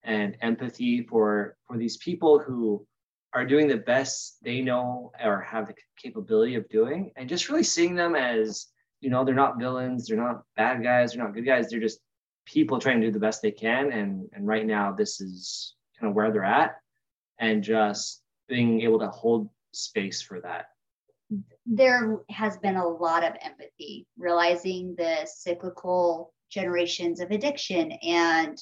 and 0.05 0.37
empathy 0.43 1.03
for 1.03 1.57
for 1.67 1.77
these 1.77 1.97
people 1.97 2.39
who 2.39 2.87
are 3.33 3.45
doing 3.45 3.67
the 3.67 3.77
best 3.77 4.37
they 4.43 4.61
know 4.61 5.11
or 5.23 5.41
have 5.41 5.67
the 5.67 5.75
capability 6.01 6.55
of 6.55 6.69
doing. 6.69 7.11
And 7.17 7.29
just 7.29 7.49
really 7.49 7.65
seeing 7.65 7.95
them 7.95 8.15
as 8.15 8.67
you 9.01 9.11
know 9.11 9.25
they're 9.25 9.35
not 9.35 9.59
villains 9.59 10.07
they're 10.07 10.17
not 10.17 10.45
bad 10.57 10.83
guys 10.83 11.13
they're 11.13 11.25
not 11.25 11.35
good 11.35 11.47
guys. 11.47 11.69
They're 11.69 11.81
just 11.81 12.01
people 12.47 12.79
trying 12.79 13.01
to 13.01 13.07
do 13.07 13.13
the 13.13 13.19
best 13.19 13.43
they 13.43 13.51
can. 13.51 13.93
And 13.93 14.29
and 14.33 14.47
right 14.47 14.67
now 14.67 14.93
this 14.93 15.21
is 15.21 15.75
kind 15.99 16.11
of 16.11 16.15
where 16.15 16.31
they're 16.31 16.45
at 16.45 16.77
and 17.39 17.63
just 17.63 18.23
being 18.49 18.83
able 18.83 19.01
to 19.01 19.09
hold 19.09 19.51
space 19.73 20.23
for 20.23 20.41
that. 20.41 20.67
There 21.67 22.21
has 22.31 22.57
been 22.59 22.77
a 22.77 22.87
lot 22.87 23.25
of 23.25 23.35
empathy 23.41 24.07
realizing 24.19 24.95
the 24.97 25.27
cyclical 25.27 26.33
generations 26.51 27.21
of 27.21 27.31
addiction 27.31 27.93
and 28.03 28.57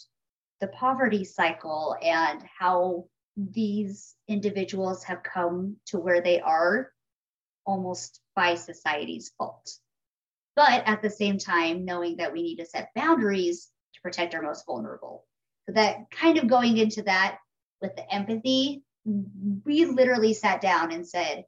the 0.62 0.68
poverty 0.68 1.24
cycle 1.24 1.96
and 2.00 2.40
how 2.58 3.04
these 3.36 4.14
individuals 4.28 5.02
have 5.02 5.24
come 5.24 5.76
to 5.86 5.98
where 5.98 6.22
they 6.22 6.40
are 6.40 6.92
almost 7.66 8.20
by 8.36 8.54
society's 8.54 9.32
fault. 9.36 9.72
But 10.54 10.86
at 10.86 11.02
the 11.02 11.10
same 11.10 11.38
time, 11.38 11.84
knowing 11.84 12.18
that 12.18 12.32
we 12.32 12.42
need 12.42 12.56
to 12.58 12.64
set 12.64 12.94
boundaries 12.94 13.70
to 13.94 14.00
protect 14.02 14.36
our 14.36 14.42
most 14.42 14.64
vulnerable. 14.64 15.26
So, 15.66 15.72
that 15.72 16.10
kind 16.12 16.38
of 16.38 16.46
going 16.46 16.76
into 16.78 17.02
that 17.02 17.38
with 17.80 17.96
the 17.96 18.14
empathy, 18.14 18.84
we 19.04 19.84
literally 19.86 20.32
sat 20.32 20.60
down 20.60 20.92
and 20.92 21.06
said, 21.06 21.44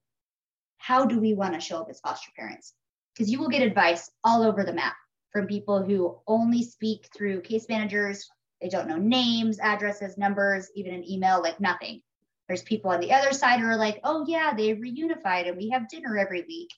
How 0.79 1.05
do 1.05 1.21
we 1.21 1.35
want 1.35 1.55
to 1.55 1.61
show 1.61 1.83
up 1.83 1.89
as 1.89 2.01
foster 2.01 2.33
parents? 2.37 2.75
Because 3.15 3.31
you 3.31 3.39
will 3.39 3.49
get 3.49 3.63
advice 3.63 4.11
all 4.25 4.43
over 4.43 4.65
the 4.65 4.73
map 4.73 4.97
from 5.33 5.47
people 5.47 5.85
who 5.85 6.19
only 6.27 6.65
speak 6.65 7.09
through 7.15 7.43
case 7.43 7.67
managers, 7.69 8.29
they 8.65 8.71
don't 8.71 8.89
know 8.89 8.97
names, 8.97 9.59
addresses, 9.61 10.17
numbers, 10.17 10.71
even 10.75 10.95
an 10.95 11.09
email, 11.09 11.43
like 11.43 11.61
nothing. 11.61 12.01
There's 12.49 12.63
people 12.63 12.93
on 12.93 13.01
the 13.01 13.13
other 13.13 13.35
side 13.35 13.61
who 13.61 13.67
are 13.67 13.77
like, 13.77 14.01
oh, 14.05 14.25
yeah, 14.27 14.55
they 14.55 14.75
reunified 14.75 15.47
and 15.47 15.59
we 15.59 15.69
have 15.69 15.91
dinner 15.91 16.17
every 16.17 16.45
week. 16.49 16.71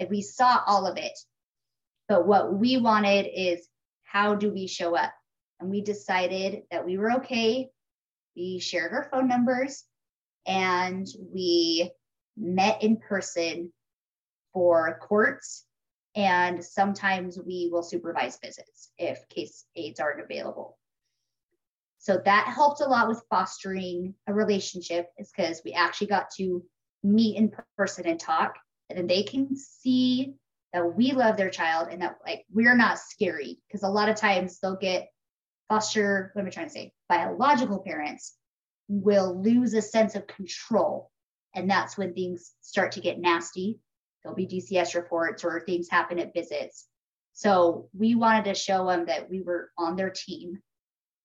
Like 0.00 0.08
we 0.08 0.22
saw 0.22 0.62
all 0.66 0.86
of 0.86 0.96
it. 0.96 1.12
But 2.08 2.26
what 2.26 2.54
we 2.54 2.78
wanted 2.78 3.26
is 3.26 3.68
how 4.04 4.36
do 4.36 4.50
we 4.50 4.66
show 4.66 4.96
up? 4.96 5.12
And 5.60 5.68
we 5.68 5.82
decided 5.82 6.62
that 6.70 6.86
we 6.86 6.96
were 6.96 7.12
okay. 7.16 7.68
We 8.34 8.58
shared 8.58 8.94
our 8.94 9.06
phone 9.10 9.28
numbers 9.28 9.84
and 10.46 11.06
we 11.30 11.90
met 12.38 12.82
in 12.82 12.96
person 12.96 13.70
for 14.54 14.98
courts. 14.98 15.66
And 16.16 16.64
sometimes 16.64 17.38
we 17.38 17.68
will 17.70 17.82
supervise 17.82 18.38
visits 18.42 18.90
if 18.96 19.28
case 19.28 19.66
aides 19.76 20.00
aren't 20.00 20.22
available. 20.22 20.78
So 22.04 22.20
that 22.22 22.52
helped 22.54 22.82
a 22.82 22.84
lot 22.84 23.08
with 23.08 23.24
fostering 23.30 24.14
a 24.26 24.34
relationship, 24.34 25.08
is 25.16 25.32
because 25.34 25.62
we 25.64 25.72
actually 25.72 26.08
got 26.08 26.28
to 26.36 26.62
meet 27.02 27.36
in 27.38 27.50
person 27.78 28.06
and 28.06 28.20
talk. 28.20 28.58
And 28.90 28.98
then 28.98 29.06
they 29.06 29.22
can 29.22 29.56
see 29.56 30.34
that 30.74 30.96
we 30.96 31.12
love 31.12 31.38
their 31.38 31.48
child 31.48 31.88
and 31.90 32.02
that 32.02 32.18
like 32.26 32.44
we're 32.52 32.76
not 32.76 32.98
scary. 32.98 33.58
Because 33.66 33.84
a 33.84 33.88
lot 33.88 34.10
of 34.10 34.16
times 34.16 34.58
they'll 34.60 34.76
get 34.76 35.08
foster, 35.70 36.30
what 36.34 36.42
am 36.42 36.48
I 36.48 36.50
trying 36.50 36.66
to 36.66 36.72
say? 36.72 36.92
Biological 37.08 37.78
parents 37.78 38.34
will 38.86 39.40
lose 39.42 39.72
a 39.72 39.80
sense 39.80 40.14
of 40.14 40.26
control. 40.26 41.10
And 41.54 41.70
that's 41.70 41.96
when 41.96 42.12
things 42.12 42.52
start 42.60 42.92
to 42.92 43.00
get 43.00 43.18
nasty. 43.18 43.78
There'll 44.22 44.36
be 44.36 44.46
DCS 44.46 44.94
reports 44.94 45.42
or 45.42 45.58
things 45.58 45.88
happen 45.90 46.18
at 46.18 46.34
visits. 46.34 46.86
So 47.32 47.88
we 47.98 48.14
wanted 48.14 48.44
to 48.44 48.54
show 48.54 48.88
them 48.88 49.06
that 49.06 49.30
we 49.30 49.40
were 49.40 49.70
on 49.78 49.96
their 49.96 50.10
team 50.10 50.60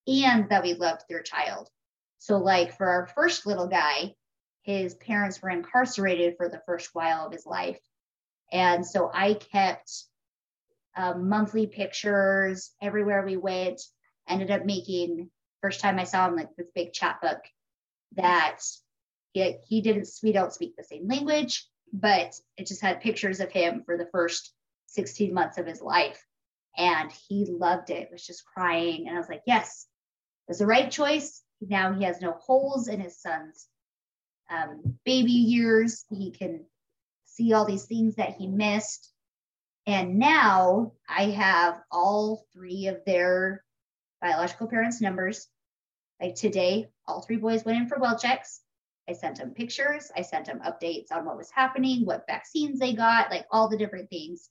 and 0.10 0.49
that 0.49 0.64
we 0.64 0.74
loved 0.74 1.03
their 1.07 1.22
child. 1.22 1.70
So, 2.18 2.38
like 2.38 2.76
for 2.76 2.88
our 2.88 3.07
first 3.07 3.45
little 3.45 3.68
guy, 3.68 4.16
his 4.64 4.93
parents 4.95 5.41
were 5.41 5.49
incarcerated 5.49 6.36
for 6.38 6.49
the 6.49 6.62
first 6.66 6.89
while 6.93 7.26
of 7.26 7.34
his 7.34 7.45
life. 7.45 7.80
And 8.51 8.86
so 8.86 9.10
I 9.14 9.36
kept 9.36 9.91
um, 10.97 11.30
monthly 11.30 11.68
pictures 11.68 12.72
everywhere 12.82 13.26
we 13.26 13.38
went, 13.38 13.82
ended 14.28 14.51
up 14.51 14.66
making, 14.66 15.30
first 15.62 15.80
time 15.80 15.99
I 15.99 16.03
saw 16.03 16.28
him, 16.28 16.36
like 16.36 16.55
this 16.55 16.70
big 16.74 16.93
chapbook 16.93 17.39
that 18.16 18.60
he, 19.34 19.55
he 19.66 19.82
didn't, 19.82 20.10
we 20.24 20.32
don't 20.32 20.53
speak 20.53 20.76
the 20.76 20.84
same 20.84 21.07
language, 21.07 21.68
but 21.93 22.36
it 22.57 22.68
just 22.68 22.82
had 22.82 23.01
pictures 23.01 23.39
of 23.39 23.51
him 23.51 23.84
for 23.86 23.97
the 23.97 24.10
first 24.12 24.53
16 24.88 25.34
months 25.34 25.57
of 25.57 25.66
his 25.66 25.82
life. 25.82 26.24
And 26.78 27.12
he 27.28 27.45
loved 27.45 27.89
it, 27.89 28.10
was 28.12 28.26
just 28.26 28.45
crying. 28.45 29.07
And 29.07 29.16
I 29.16 29.20
was 29.20 29.30
like, 29.30 29.43
yes, 29.45 29.88
was 30.50 30.58
the 30.58 30.66
right 30.66 30.91
choice. 30.91 31.43
Now 31.62 31.93
he 31.93 32.04
has 32.04 32.20
no 32.20 32.32
holes 32.32 32.88
in 32.88 33.00
his 33.00 33.22
son's 33.22 33.68
um, 34.50 34.97
baby 35.06 35.32
years. 35.32 36.06
He 36.10 36.32
can 36.32 36.66
see 37.26 37.54
all 37.54 37.66
these 37.66 37.86
things 37.86 38.16
that 38.16 38.36
he 38.36 38.47
missed. 38.47 39.14
And 39.86 40.18
now 40.18 40.93
I 41.08 41.26
have 41.26 41.82
all 41.91 42.45
three 42.52 42.88
of 42.88 43.06
their 43.06 43.64
biological 44.22 44.68
parents' 44.68 45.02
numbers. 45.02 45.47
Like 46.20 46.36
today, 46.36 46.89
all 47.08 47.22
three 47.22 47.38
boys 47.38 47.64
went 47.64 47.78
in 47.78 47.88
for 47.88 48.00
well 48.00 48.18
checks. 48.18 48.62
I 49.08 49.14
sent 49.14 49.38
them 49.38 49.52
pictures. 49.52 50.12
I 50.16 50.22
sent 50.22 50.45
them 50.45 50.62
updates 50.66 51.12
on 51.12 51.26
what 51.26 51.38
was 51.38 51.50
happening, 51.50 52.06
what 52.06 52.28
vaccines 52.28 52.80
they 52.80 52.93
got, 52.93 53.32
like 53.32 53.45
all 53.52 53.70
the 53.70 53.78
different 53.78 54.10
things. 54.10 54.50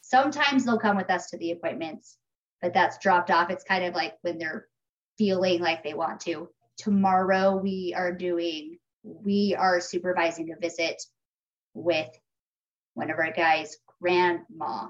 Sometimes 0.00 0.64
they'll 0.64 0.78
come 0.78 0.96
with 0.96 1.10
us 1.10 1.30
to 1.30 1.38
the 1.38 1.52
appointments, 1.52 2.16
but 2.60 2.74
that's 2.74 2.98
dropped 2.98 3.30
off. 3.30 3.50
It's 3.50 3.64
kind 3.64 3.84
of 3.84 3.94
like 3.94 4.14
when 4.22 4.38
they're 4.38 4.66
feeling 5.18 5.60
like 5.60 5.82
they 5.82 5.94
want 5.94 6.20
to. 6.20 6.48
Tomorrow 6.78 7.56
we 7.56 7.94
are 7.96 8.12
doing, 8.12 8.78
we 9.02 9.54
are 9.58 9.80
supervising 9.80 10.52
a 10.52 10.60
visit 10.60 11.02
with 11.74 12.08
one 12.94 13.10
of 13.10 13.18
our 13.18 13.32
guys' 13.32 13.76
grandma. 14.00 14.88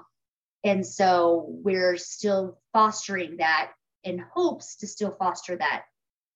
And 0.63 0.85
so 0.85 1.45
we're 1.47 1.97
still 1.97 2.59
fostering 2.73 3.37
that 3.37 3.71
in 4.03 4.23
hopes 4.33 4.77
to 4.77 4.87
still 4.87 5.11
foster 5.11 5.55
that 5.55 5.83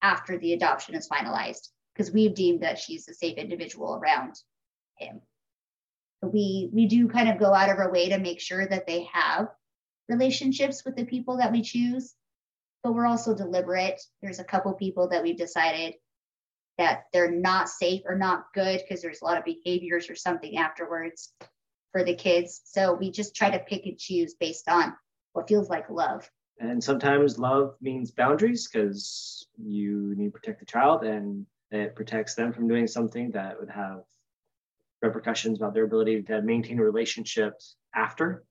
after 0.02 0.38
the 0.38 0.52
adoption 0.52 0.94
is 0.94 1.08
finalized 1.08 1.68
because 1.94 2.12
we've 2.12 2.34
deemed 2.34 2.62
that 2.62 2.78
she's 2.78 3.08
a 3.08 3.14
safe 3.14 3.36
individual 3.38 3.94
around 3.94 4.34
him. 4.96 5.20
We 6.22 6.70
we 6.72 6.86
do 6.86 7.08
kind 7.08 7.28
of 7.28 7.38
go 7.38 7.52
out 7.52 7.68
of 7.68 7.78
our 7.78 7.90
way 7.90 8.10
to 8.10 8.18
make 8.18 8.40
sure 8.40 8.66
that 8.66 8.86
they 8.86 9.08
have 9.12 9.48
relationships 10.08 10.84
with 10.84 10.96
the 10.96 11.04
people 11.04 11.38
that 11.38 11.52
we 11.52 11.62
choose 11.62 12.14
but 12.82 12.94
we're 12.94 13.06
also 13.06 13.34
deliberate. 13.34 14.00
There's 14.22 14.38
a 14.38 14.44
couple 14.44 14.72
people 14.74 15.08
that 15.08 15.22
we've 15.22 15.36
decided 15.36 15.94
that 16.78 17.04
they're 17.12 17.30
not 17.30 17.68
safe 17.68 18.02
or 18.06 18.16
not 18.16 18.46
good 18.54 18.80
because 18.80 19.02
there's 19.02 19.20
a 19.20 19.24
lot 19.24 19.38
of 19.38 19.44
behaviors 19.44 20.08
or 20.10 20.14
something 20.14 20.56
afterwards 20.56 21.32
for 21.92 22.02
the 22.02 22.14
kids. 22.14 22.62
So 22.64 22.94
we 22.94 23.10
just 23.10 23.36
try 23.36 23.50
to 23.50 23.58
pick 23.58 23.86
and 23.86 23.98
choose 23.98 24.34
based 24.34 24.68
on 24.68 24.94
what 25.34 25.48
feels 25.48 25.68
like 25.68 25.90
love. 25.90 26.28
And 26.58 26.82
sometimes 26.82 27.38
love 27.38 27.74
means 27.80 28.10
boundaries 28.10 28.68
because 28.68 29.46
you 29.62 30.14
need 30.16 30.26
to 30.26 30.30
protect 30.30 30.60
the 30.60 30.66
child. 30.66 31.04
And 31.04 31.46
It 31.70 31.94
protects 31.94 32.34
them 32.34 32.52
from 32.52 32.68
doing 32.68 32.86
something 32.86 33.30
that 33.32 33.58
would 33.58 33.70
have 33.70 34.04
repercussions 35.02 35.58
about 35.58 35.74
their 35.74 35.84
ability 35.84 36.22
to 36.22 36.42
maintain 36.42 36.78
relationships 36.78 37.76
after. 37.94 38.44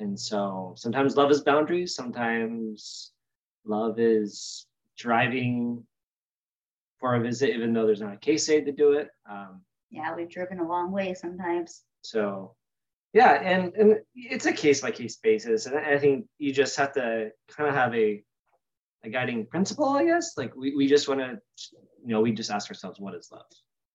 And 0.00 0.18
so 0.18 0.74
sometimes 0.76 1.16
love 1.16 1.30
is 1.30 1.42
boundaries, 1.42 1.94
sometimes 1.94 3.12
love 3.64 3.98
is 3.98 4.66
driving 4.96 5.84
for 6.98 7.14
a 7.16 7.20
visit, 7.20 7.50
even 7.50 7.72
though 7.72 7.86
there's 7.86 8.00
not 8.00 8.14
a 8.14 8.18
case 8.18 8.48
aide 8.48 8.66
to 8.66 8.72
do 8.72 8.92
it. 8.92 9.08
Um, 9.28 9.62
Yeah, 9.90 10.14
we've 10.14 10.30
driven 10.30 10.58
a 10.60 10.68
long 10.68 10.90
way 10.92 11.14
sometimes. 11.14 11.82
so, 12.02 12.54
yeah, 13.12 13.34
and 13.34 13.72
and 13.74 14.00
it's 14.14 14.46
a 14.46 14.52
case 14.52 14.80
by 14.80 14.90
case 14.90 15.16
basis, 15.16 15.66
and 15.66 15.76
I 15.78 15.98
think 15.98 16.26
you 16.38 16.52
just 16.52 16.76
have 16.76 16.92
to 16.94 17.30
kind 17.48 17.68
of 17.68 17.74
have 17.74 17.94
a 17.94 18.22
a 19.04 19.08
guiding 19.10 19.46
principle, 19.46 19.88
I 19.90 20.04
guess. 20.04 20.36
Like 20.36 20.54
we 20.56 20.74
we 20.74 20.88
just 20.88 21.08
want 21.08 21.20
to, 21.20 21.38
you 22.04 22.08
know, 22.12 22.20
we 22.20 22.32
just 22.32 22.50
ask 22.50 22.68
ourselves 22.70 22.98
what 22.98 23.14
is 23.14 23.28
love, 23.30 23.46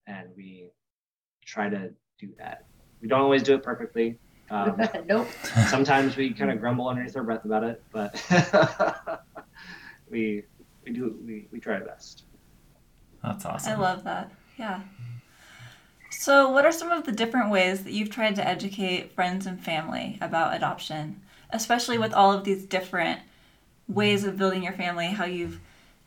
and 0.07 0.29
we 0.37 0.69
try 1.45 1.67
to 1.69 1.89
do 2.19 2.29
that. 2.37 2.65
We 3.01 3.07
don't 3.09 3.19
always 3.21 3.43
do 3.43 3.55
it 3.55 3.63
perfectly. 3.63 4.19
Um, 4.51 4.79
nope. 5.05 5.27
sometimes 5.67 6.15
we 6.15 6.33
kind 6.33 6.49
of 6.51 6.59
grumble 6.59 6.87
underneath 6.87 7.15
our 7.17 7.23
breath 7.23 7.43
about 7.45 7.63
it, 7.63 7.83
but 7.91 8.15
we 10.09 10.43
we 10.85 10.91
do 10.91 11.17
we, 11.25 11.47
we 11.51 11.59
try 11.59 11.75
our 11.75 11.85
best. 11.85 12.23
That's 13.23 13.45
awesome. 13.45 13.73
I 13.73 13.75
love 13.75 14.03
that. 14.05 14.31
Yeah. 14.57 14.81
So, 16.11 16.49
what 16.49 16.65
are 16.65 16.71
some 16.71 16.91
of 16.91 17.05
the 17.05 17.11
different 17.11 17.51
ways 17.51 17.83
that 17.83 17.93
you've 17.93 18.09
tried 18.09 18.35
to 18.35 18.47
educate 18.47 19.13
friends 19.13 19.45
and 19.45 19.63
family 19.63 20.17
about 20.21 20.55
adoption, 20.55 21.21
especially 21.51 21.97
with 21.97 22.13
all 22.13 22.33
of 22.33 22.43
these 22.43 22.65
different 22.65 23.21
ways 23.87 24.23
of 24.23 24.37
building 24.37 24.63
your 24.63 24.73
family? 24.73 25.07
How 25.07 25.25
you've 25.25 25.59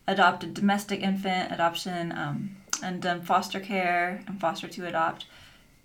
adopted 0.07 0.55
domestic 0.55 1.01
infant 1.01 1.53
adoption 1.53 2.13
um, 2.13 2.57
and 2.83 3.01
done 3.01 3.23
foster 3.23 3.61
care 3.61 4.23
and 4.27 4.41
foster 4.41 4.69
to 4.69 4.87
adopt. 4.87 5.27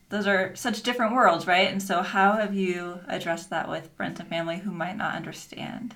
Those 0.09 0.25
are 0.25 0.55
such 0.55 0.83
different 0.83 1.13
worlds, 1.13 1.45
right? 1.45 1.69
And 1.69 1.83
so, 1.83 2.01
how 2.01 2.33
have 2.33 2.55
you 2.55 2.99
addressed 3.07 3.49
that 3.49 3.69
with 3.69 3.91
friends 3.95 4.19
and 4.19 4.29
family 4.29 4.59
who 4.59 4.71
might 4.71 4.97
not 4.97 5.15
understand? 5.15 5.95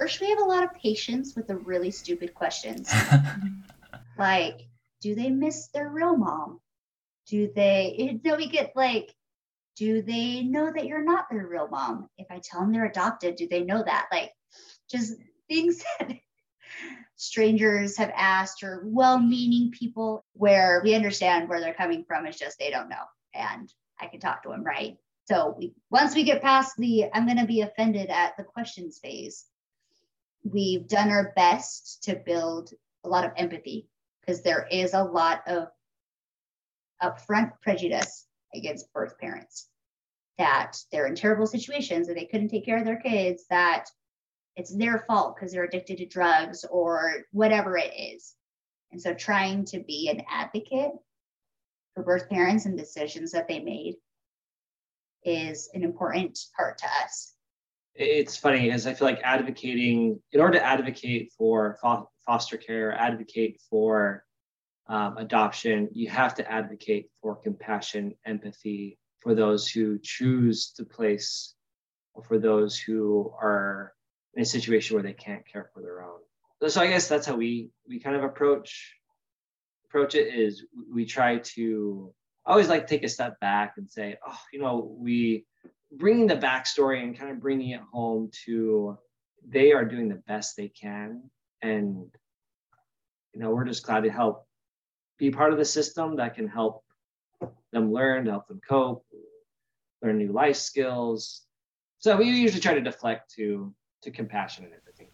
First, 0.00 0.22
we 0.22 0.30
have 0.30 0.38
a 0.38 0.44
lot 0.44 0.64
of 0.64 0.72
patience 0.72 1.36
with 1.36 1.46
the 1.46 1.56
really 1.56 1.90
stupid 1.90 2.32
questions. 2.32 2.90
like, 4.18 4.62
do 5.02 5.14
they 5.14 5.28
miss 5.28 5.66
their 5.68 5.90
real 5.90 6.16
mom? 6.16 6.58
Do 7.26 7.52
they, 7.54 7.96
you 7.98 8.20
know, 8.24 8.36
we 8.36 8.48
get 8.48 8.72
like, 8.74 9.14
do 9.76 10.00
they 10.00 10.40
know 10.42 10.72
that 10.72 10.86
you're 10.86 11.04
not 11.04 11.26
their 11.30 11.46
real 11.46 11.68
mom? 11.68 12.08
If 12.16 12.28
I 12.30 12.40
tell 12.42 12.60
them 12.60 12.72
they're 12.72 12.86
adopted, 12.86 13.36
do 13.36 13.46
they 13.46 13.62
know 13.62 13.82
that? 13.84 14.06
Like, 14.10 14.32
just 14.90 15.16
things 15.50 15.84
that 15.98 16.16
strangers 17.16 17.98
have 17.98 18.12
asked 18.16 18.62
or 18.62 18.82
well 18.86 19.18
meaning 19.18 19.70
people 19.70 20.24
where 20.32 20.80
we 20.82 20.94
understand 20.94 21.46
where 21.46 21.60
they're 21.60 21.74
coming 21.74 22.04
from. 22.08 22.24
It's 22.24 22.38
just 22.38 22.58
they 22.58 22.70
don't 22.70 22.88
know. 22.88 23.04
And 23.34 23.70
I 24.00 24.06
can 24.06 24.18
talk 24.18 24.44
to 24.44 24.48
them, 24.48 24.64
right? 24.64 24.96
So 25.26 25.54
we, 25.58 25.74
once 25.90 26.14
we 26.14 26.24
get 26.24 26.40
past 26.40 26.72
the 26.78 27.10
I'm 27.12 27.26
going 27.26 27.36
to 27.36 27.44
be 27.44 27.60
offended 27.60 28.08
at 28.08 28.38
the 28.38 28.44
questions 28.44 28.98
phase, 28.98 29.44
we've 30.44 30.88
done 30.88 31.10
our 31.10 31.32
best 31.36 32.02
to 32.04 32.16
build 32.16 32.72
a 33.04 33.08
lot 33.08 33.24
of 33.24 33.32
empathy 33.36 33.88
because 34.20 34.42
there 34.42 34.66
is 34.70 34.94
a 34.94 35.02
lot 35.02 35.42
of 35.46 35.68
upfront 37.02 37.52
prejudice 37.62 38.26
against 38.54 38.92
birth 38.92 39.18
parents 39.18 39.68
that 40.38 40.76
they're 40.90 41.06
in 41.06 41.14
terrible 41.14 41.46
situations 41.46 42.06
that 42.06 42.14
they 42.14 42.24
couldn't 42.24 42.48
take 42.48 42.64
care 42.64 42.78
of 42.78 42.84
their 42.84 43.00
kids 43.00 43.44
that 43.50 43.86
it's 44.56 44.74
their 44.74 45.04
fault 45.06 45.36
because 45.36 45.52
they're 45.52 45.64
addicted 45.64 45.98
to 45.98 46.06
drugs 46.06 46.64
or 46.70 47.24
whatever 47.32 47.76
it 47.76 47.92
is. 47.96 48.34
And 48.90 49.00
so 49.00 49.14
trying 49.14 49.64
to 49.66 49.80
be 49.80 50.08
an 50.08 50.22
advocate 50.28 50.92
for 51.94 52.02
birth 52.02 52.28
parents 52.28 52.66
and 52.66 52.76
decisions 52.76 53.32
that 53.32 53.48
they 53.48 53.60
made 53.60 53.96
is 55.24 55.70
an 55.74 55.84
important 55.84 56.38
part 56.56 56.78
to 56.78 56.86
us 57.04 57.34
it's 57.94 58.36
funny 58.36 58.62
because 58.62 58.86
I 58.86 58.94
feel 58.94 59.08
like 59.08 59.20
advocating, 59.22 60.20
in 60.32 60.40
order 60.40 60.58
to 60.58 60.64
advocate 60.64 61.32
for 61.36 61.76
fo- 61.82 62.08
foster 62.24 62.56
care, 62.56 62.92
advocate 62.92 63.60
for 63.68 64.24
um, 64.88 65.16
adoption, 65.18 65.88
you 65.92 66.08
have 66.10 66.34
to 66.36 66.50
advocate 66.50 67.10
for 67.20 67.36
compassion, 67.36 68.14
empathy 68.24 68.98
for 69.20 69.34
those 69.34 69.68
who 69.68 69.98
choose 70.02 70.72
to 70.72 70.84
place, 70.84 71.54
or 72.14 72.24
for 72.24 72.38
those 72.38 72.78
who 72.78 73.32
are 73.40 73.92
in 74.34 74.42
a 74.42 74.46
situation 74.46 74.94
where 74.94 75.02
they 75.02 75.12
can't 75.12 75.46
care 75.46 75.70
for 75.74 75.82
their 75.82 76.02
own. 76.02 76.18
So 76.68 76.80
I 76.80 76.88
guess 76.88 77.08
that's 77.08 77.26
how 77.26 77.36
we 77.36 77.70
we 77.88 78.00
kind 78.00 78.16
of 78.16 78.24
approach 78.24 78.94
approach 79.86 80.14
it. 80.14 80.34
Is 80.34 80.64
we 80.92 81.06
try 81.06 81.38
to 81.38 82.12
I 82.46 82.50
always 82.50 82.68
like 82.68 82.86
take 82.86 83.04
a 83.04 83.08
step 83.08 83.38
back 83.40 83.74
and 83.76 83.90
say, 83.90 84.16
oh, 84.26 84.38
you 84.52 84.60
know, 84.60 84.94
we 84.98 85.46
bringing 86.00 86.26
the 86.26 86.36
backstory 86.36 87.02
and 87.04 87.16
kind 87.16 87.30
of 87.30 87.40
bringing 87.40 87.70
it 87.70 87.82
home 87.92 88.30
to 88.46 88.98
they 89.46 89.72
are 89.72 89.84
doing 89.84 90.08
the 90.08 90.22
best 90.26 90.56
they 90.56 90.68
can. 90.68 91.30
And 91.62 92.06
you 93.32 93.40
know 93.40 93.50
we're 93.50 93.64
just 93.64 93.84
glad 93.84 94.04
to 94.04 94.10
help 94.10 94.46
be 95.18 95.30
part 95.30 95.52
of 95.52 95.58
the 95.58 95.64
system 95.64 96.16
that 96.16 96.34
can 96.34 96.48
help 96.48 96.82
them 97.72 97.92
learn 97.92 98.24
to 98.24 98.30
help 98.32 98.48
them 98.48 98.60
cope 98.66 99.04
learn 100.02 100.18
new 100.18 100.32
life 100.32 100.56
skills. 100.56 101.42
So 101.98 102.16
we 102.16 102.24
usually 102.30 102.60
try 102.60 102.74
to 102.74 102.80
deflect 102.80 103.34
to 103.36 103.72
to 104.02 104.10
compassion 104.10 104.64
and 104.64 104.72
empathy 104.74 105.12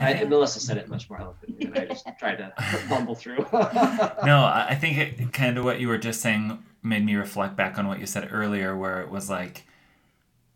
I, 0.00 0.24
melissa 0.24 0.60
said 0.60 0.76
it 0.76 0.88
much 0.88 1.08
more 1.08 1.20
eloquently 1.20 1.66
and 1.66 1.78
i 1.78 1.84
just 1.84 2.06
tried 2.18 2.36
to 2.36 2.52
bumble 2.88 3.14
through 3.14 3.46
no, 3.52 4.44
I 4.44 4.66
I 4.70 4.74
think 4.74 4.98
it, 4.98 5.32
kind 5.32 5.56
of 5.58 5.64
what 5.64 5.80
you 5.80 5.88
were 5.88 5.98
just 5.98 6.20
saying 6.20 6.62
made 6.82 7.04
me 7.04 7.14
reflect 7.14 7.56
back 7.56 7.78
on 7.78 7.88
what 7.88 8.00
you 8.00 8.06
said 8.06 8.28
earlier, 8.30 8.76
where 8.76 9.00
it 9.00 9.10
was 9.10 9.28
like 9.28 9.66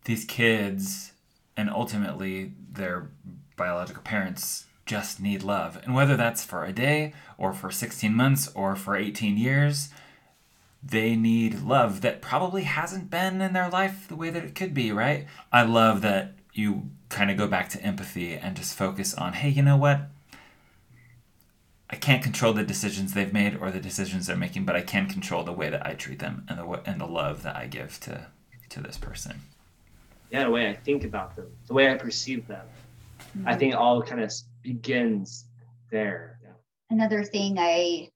these 0.05 0.25
kids 0.25 1.11
and 1.55 1.69
ultimately 1.69 2.53
their 2.71 3.09
biological 3.55 4.01
parents 4.01 4.65
just 4.85 5.19
need 5.19 5.43
love. 5.43 5.79
And 5.83 5.93
whether 5.93 6.17
that's 6.17 6.43
for 6.43 6.65
a 6.65 6.73
day 6.73 7.13
or 7.37 7.53
for 7.53 7.69
16 7.69 8.13
months 8.13 8.49
or 8.55 8.75
for 8.75 8.95
18 8.95 9.37
years, 9.37 9.89
they 10.83 11.15
need 11.15 11.61
love 11.61 12.01
that 12.01 12.21
probably 12.21 12.63
hasn't 12.63 13.09
been 13.09 13.41
in 13.41 13.53
their 13.53 13.69
life 13.69 14.07
the 14.07 14.15
way 14.15 14.29
that 14.31 14.43
it 14.43 14.55
could 14.55 14.73
be, 14.73 14.91
right? 14.91 15.27
I 15.51 15.63
love 15.63 16.01
that 16.01 16.33
you 16.53 16.89
kind 17.09 17.31
of 17.31 17.37
go 17.37 17.47
back 17.47 17.69
to 17.69 17.81
empathy 17.81 18.33
and 18.33 18.55
just 18.55 18.75
focus 18.75 19.13
on, 19.13 19.33
hey, 19.33 19.49
you 19.49 19.61
know 19.61 19.77
what? 19.77 20.09
I 21.89 21.95
can't 21.97 22.23
control 22.23 22.53
the 22.53 22.63
decisions 22.63 23.13
they've 23.13 23.33
made 23.33 23.57
or 23.57 23.69
the 23.69 23.79
decisions 23.79 24.27
they're 24.27 24.37
making, 24.37 24.65
but 24.65 24.75
I 24.75 24.81
can 24.81 25.07
control 25.07 25.43
the 25.43 25.51
way 25.51 25.69
that 25.69 25.85
I 25.85 25.93
treat 25.93 26.19
them 26.19 26.45
and 26.47 26.57
the 26.57 26.81
and 26.85 27.01
the 27.01 27.05
love 27.05 27.43
that 27.43 27.57
I 27.57 27.67
give 27.67 27.99
to 28.01 28.27
to 28.69 28.81
this 28.81 28.97
person. 28.97 29.41
Yeah, 30.31 30.45
the 30.45 30.51
way 30.51 30.69
I 30.69 30.73
think 30.73 31.03
about 31.03 31.35
them, 31.35 31.51
the 31.67 31.73
way 31.73 31.91
I 31.91 31.95
perceive 31.95 32.47
them. 32.47 32.65
Mm-hmm. 33.37 33.47
I 33.47 33.55
think 33.57 33.75
all 33.75 34.01
kind 34.01 34.21
of 34.21 34.31
begins 34.61 35.45
there. 35.89 36.39
Another 36.89 37.23
thing 37.23 37.57
I 37.59 38.09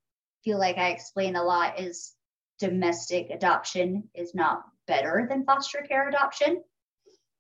feel 0.43 0.57
like 0.57 0.77
I 0.77 0.89
explain 0.89 1.35
a 1.35 1.43
lot 1.43 1.79
is 1.79 2.13
domestic 2.59 3.29
adoption 3.29 4.09
is 4.13 4.33
not 4.33 4.63
better 4.87 5.25
than 5.29 5.43
foster 5.43 5.79
care 5.87 6.07
adoption. 6.07 6.63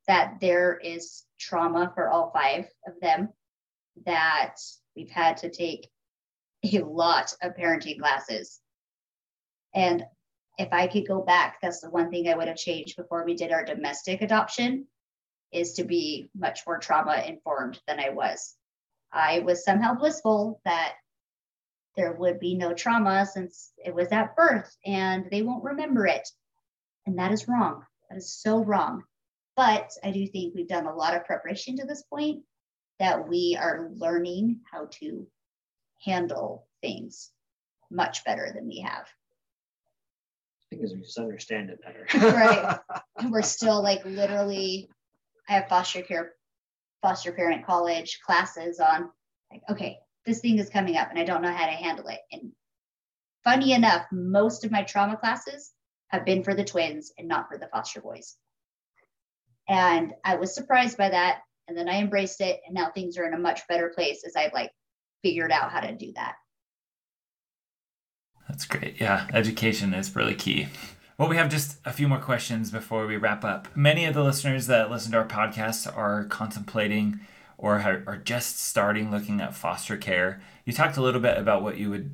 That 0.07 0.37
there 0.39 0.77
is 0.77 1.23
trauma 1.39 1.91
for 1.95 2.09
all 2.09 2.31
five 2.31 2.67
of 2.87 2.93
them. 3.01 3.29
That 4.05 4.57
we've 4.95 5.09
had 5.09 5.37
to 5.37 5.49
take 5.49 5.89
a 6.63 6.79
lot 6.79 7.33
of 7.41 7.55
parenting 7.55 7.99
classes. 7.99 8.59
And 9.73 10.05
if 10.57 10.69
I 10.71 10.87
could 10.87 11.07
go 11.07 11.21
back, 11.21 11.57
that's 11.61 11.81
the 11.81 11.89
one 11.89 12.09
thing 12.09 12.27
I 12.27 12.35
would 12.35 12.47
have 12.47 12.57
changed 12.57 12.95
before 12.95 13.25
we 13.25 13.35
did 13.35 13.51
our 13.51 13.65
domestic 13.65 14.21
adoption 14.21 14.87
is 15.51 15.73
to 15.73 15.83
be 15.83 16.29
much 16.35 16.61
more 16.65 16.79
trauma 16.79 17.23
informed 17.25 17.79
than 17.87 17.99
I 17.99 18.09
was. 18.09 18.55
I 19.11 19.39
was 19.39 19.63
somehow 19.63 19.93
blissful 19.93 20.61
that 20.65 20.95
there 21.95 22.13
would 22.13 22.39
be 22.39 22.55
no 22.55 22.73
trauma 22.73 23.25
since 23.25 23.71
it 23.77 23.93
was 23.93 24.09
at 24.11 24.35
birth 24.35 24.75
and 24.85 25.27
they 25.31 25.41
won't 25.41 25.63
remember 25.63 26.05
it. 26.05 26.27
And 27.05 27.17
that 27.19 27.31
is 27.31 27.47
wrong. 27.47 27.85
That 28.09 28.17
is 28.17 28.33
so 28.33 28.63
wrong. 28.63 29.03
But 29.55 29.91
I 30.03 30.11
do 30.11 30.27
think 30.27 30.53
we've 30.53 30.67
done 30.67 30.85
a 30.85 30.95
lot 30.95 31.15
of 31.15 31.25
preparation 31.25 31.77
to 31.77 31.85
this 31.85 32.03
point 32.03 32.43
that 32.99 33.27
we 33.27 33.57
are 33.59 33.89
learning 33.93 34.61
how 34.71 34.87
to 34.99 35.27
handle 36.03 36.67
things 36.81 37.31
much 37.91 38.23
better 38.25 38.51
than 38.53 38.67
we 38.67 38.79
have. 38.79 39.07
Because 40.69 40.93
we 40.93 41.01
just 41.01 41.17
understand 41.17 41.69
it 41.69 41.79
better. 41.81 42.05
right. 42.35 42.79
And 43.17 43.31
we're 43.31 43.43
still 43.43 43.81
like 43.81 44.03
literally, 44.03 44.89
I 45.47 45.53
have 45.53 45.69
foster 45.69 46.01
care, 46.01 46.33
foster 47.01 47.31
parent 47.31 47.65
college 47.65 48.19
classes 48.25 48.81
on 48.81 49.09
like, 49.49 49.61
okay, 49.69 49.99
this 50.25 50.41
thing 50.41 50.59
is 50.59 50.69
coming 50.69 50.97
up 50.97 51.09
and 51.09 51.19
I 51.19 51.23
don't 51.23 51.41
know 51.41 51.53
how 51.53 51.65
to 51.65 51.71
handle 51.71 52.07
it. 52.07 52.19
And 52.31 52.51
funny 53.45 53.71
enough, 53.71 54.05
most 54.11 54.65
of 54.65 54.71
my 54.71 54.83
trauma 54.83 55.15
classes 55.15 55.71
have 56.09 56.25
been 56.25 56.43
for 56.43 56.53
the 56.53 56.65
twins 56.65 57.13
and 57.17 57.27
not 57.27 57.47
for 57.47 57.57
the 57.57 57.67
foster 57.67 58.01
boys. 58.01 58.35
And 59.67 60.13
I 60.23 60.35
was 60.35 60.53
surprised 60.53 60.97
by 60.97 61.09
that. 61.09 61.39
And 61.67 61.77
then 61.77 61.89
I 61.89 61.99
embraced 61.99 62.41
it. 62.41 62.61
And 62.65 62.75
now 62.75 62.91
things 62.91 63.17
are 63.17 63.25
in 63.25 63.33
a 63.33 63.39
much 63.39 63.67
better 63.67 63.89
place 63.89 64.23
as 64.25 64.35
I've 64.35 64.53
like 64.53 64.71
figured 65.23 65.51
out 65.51 65.71
how 65.71 65.79
to 65.79 65.95
do 65.95 66.11
that. 66.15 66.35
That's 68.47 68.65
great. 68.65 69.01
Yeah, 69.01 69.27
education 69.33 69.93
is 69.93 70.15
really 70.15 70.35
key. 70.35 70.67
Well, 71.17 71.29
we 71.29 71.37
have 71.37 71.49
just 71.49 71.77
a 71.85 71.93
few 71.93 72.07
more 72.07 72.19
questions 72.19 72.69
before 72.69 73.07
we 73.07 73.17
wrap 73.17 73.43
up. 73.43 73.67
Many 73.75 74.05
of 74.05 74.13
the 74.13 74.23
listeners 74.23 74.67
that 74.67 74.91
listen 74.91 75.13
to 75.13 75.17
our 75.19 75.27
podcast 75.27 75.95
are 75.97 76.25
contemplating 76.25 77.21
or 77.57 77.79
are 77.79 78.17
just 78.17 78.59
starting 78.59 79.09
looking 79.09 79.39
at 79.41 79.55
foster 79.55 79.97
care. 79.97 80.41
You 80.65 80.73
talked 80.73 80.97
a 80.97 81.01
little 81.01 81.21
bit 81.21 81.37
about 81.37 81.63
what 81.63 81.77
you 81.77 81.89
would 81.89 82.11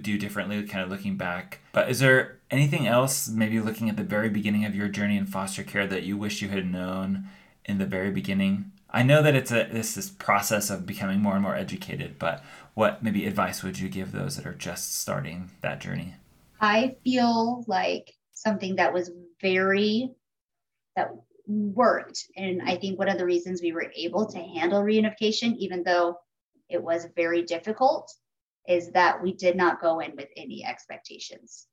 do 0.00 0.16
differently, 0.16 0.62
kind 0.62 0.84
of 0.84 0.90
looking 0.90 1.16
back. 1.16 1.60
But 1.72 1.90
is 1.90 1.98
there 1.98 2.38
anything 2.54 2.86
else, 2.86 3.28
maybe 3.28 3.60
looking 3.60 3.90
at 3.90 3.96
the 3.96 4.04
very 4.04 4.28
beginning 4.30 4.64
of 4.64 4.74
your 4.74 4.88
journey 4.88 5.16
in 5.16 5.26
foster 5.26 5.64
care, 5.64 5.86
that 5.86 6.04
you 6.04 6.16
wish 6.16 6.40
you 6.40 6.48
had 6.48 6.70
known 6.70 7.24
in 7.64 7.78
the 7.78 7.86
very 7.86 8.10
beginning? 8.10 8.70
I 8.90 9.02
know 9.02 9.22
that 9.22 9.34
it's 9.34 9.50
a 9.50 9.68
this 9.70 9.94
this 9.94 10.08
process 10.08 10.70
of 10.70 10.86
becoming 10.86 11.20
more 11.20 11.34
and 11.34 11.42
more 11.42 11.56
educated, 11.56 12.16
but 12.18 12.44
what 12.74 13.02
maybe 13.02 13.26
advice 13.26 13.62
would 13.62 13.80
you 13.80 13.88
give 13.88 14.12
those 14.12 14.36
that 14.36 14.46
are 14.46 14.54
just 14.54 15.00
starting 15.00 15.50
that 15.62 15.80
journey? 15.80 16.14
I 16.60 16.94
feel 17.02 17.64
like 17.66 18.14
something 18.32 18.76
that 18.76 18.92
was 18.92 19.10
very 19.40 20.10
that 20.94 21.10
worked, 21.48 22.28
and 22.36 22.62
I 22.62 22.76
think 22.76 22.98
one 22.98 23.08
of 23.08 23.18
the 23.18 23.26
reasons 23.26 23.60
we 23.60 23.72
were 23.72 23.92
able 23.96 24.26
to 24.26 24.38
handle 24.38 24.80
reunification, 24.82 25.56
even 25.56 25.82
though 25.82 26.20
it 26.68 26.80
was 26.80 27.08
very 27.16 27.42
difficult, 27.42 28.12
is 28.68 28.92
that 28.92 29.20
we 29.20 29.34
did 29.34 29.56
not 29.56 29.80
go 29.80 29.98
in 29.98 30.14
with 30.14 30.28
any 30.36 30.64
expectations. 30.64 31.66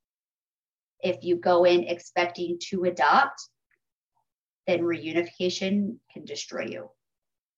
If 1.03 1.23
you 1.23 1.35
go 1.35 1.63
in 1.63 1.83
expecting 1.83 2.57
to 2.69 2.85
adopt, 2.85 3.41
then 4.67 4.81
reunification 4.81 5.97
can 6.13 6.25
destroy 6.25 6.65
you. 6.65 6.89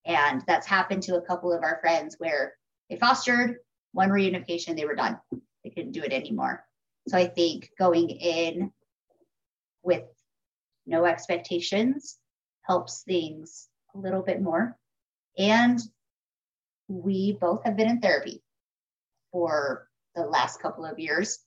And 0.05 0.43
that's 0.47 0.67
happened 0.67 1.03
to 1.03 1.15
a 1.15 1.21
couple 1.21 1.53
of 1.53 1.63
our 1.63 1.79
friends 1.81 2.15
where 2.17 2.55
they 2.89 2.95
fostered 2.97 3.57
one 3.91 4.09
reunification, 4.09 4.75
they 4.75 4.85
were 4.85 4.95
done. 4.95 5.19
They 5.63 5.69
couldn't 5.69 5.91
do 5.91 6.03
it 6.03 6.11
anymore. 6.11 6.65
So 7.07 7.17
I 7.17 7.27
think 7.27 7.69
going 7.77 8.09
in 8.09 8.71
with 9.83 10.03
no 10.85 11.05
expectations 11.05 12.17
helps 12.63 13.03
things 13.03 13.69
a 13.95 13.99
little 13.99 14.21
bit 14.21 14.41
more. 14.41 14.77
And 15.37 15.79
we 16.87 17.37
both 17.39 17.63
have 17.65 17.77
been 17.77 17.89
in 17.89 18.01
therapy 18.01 18.41
for 19.31 19.87
the 20.15 20.25
last 20.25 20.61
couple 20.61 20.85
of 20.85 20.99
years 20.99 21.39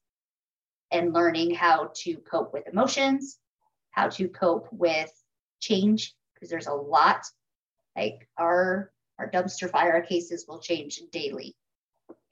and 0.91 1.13
learning 1.13 1.55
how 1.55 1.91
to 1.95 2.17
cope 2.19 2.53
with 2.53 2.69
emotions, 2.69 3.39
how 3.91 4.09
to 4.09 4.29
cope 4.29 4.69
with 4.73 5.11
change, 5.61 6.15
because 6.35 6.51
there's 6.51 6.67
a 6.67 6.75
lot. 6.75 7.25
Like 7.97 8.29
our 8.39 8.93
our 9.19 9.31
dumpster 9.31 9.71
fire 9.71 10.03
cases 10.03 10.45
will 10.47 10.59
change 10.59 11.01
daily. 11.11 11.57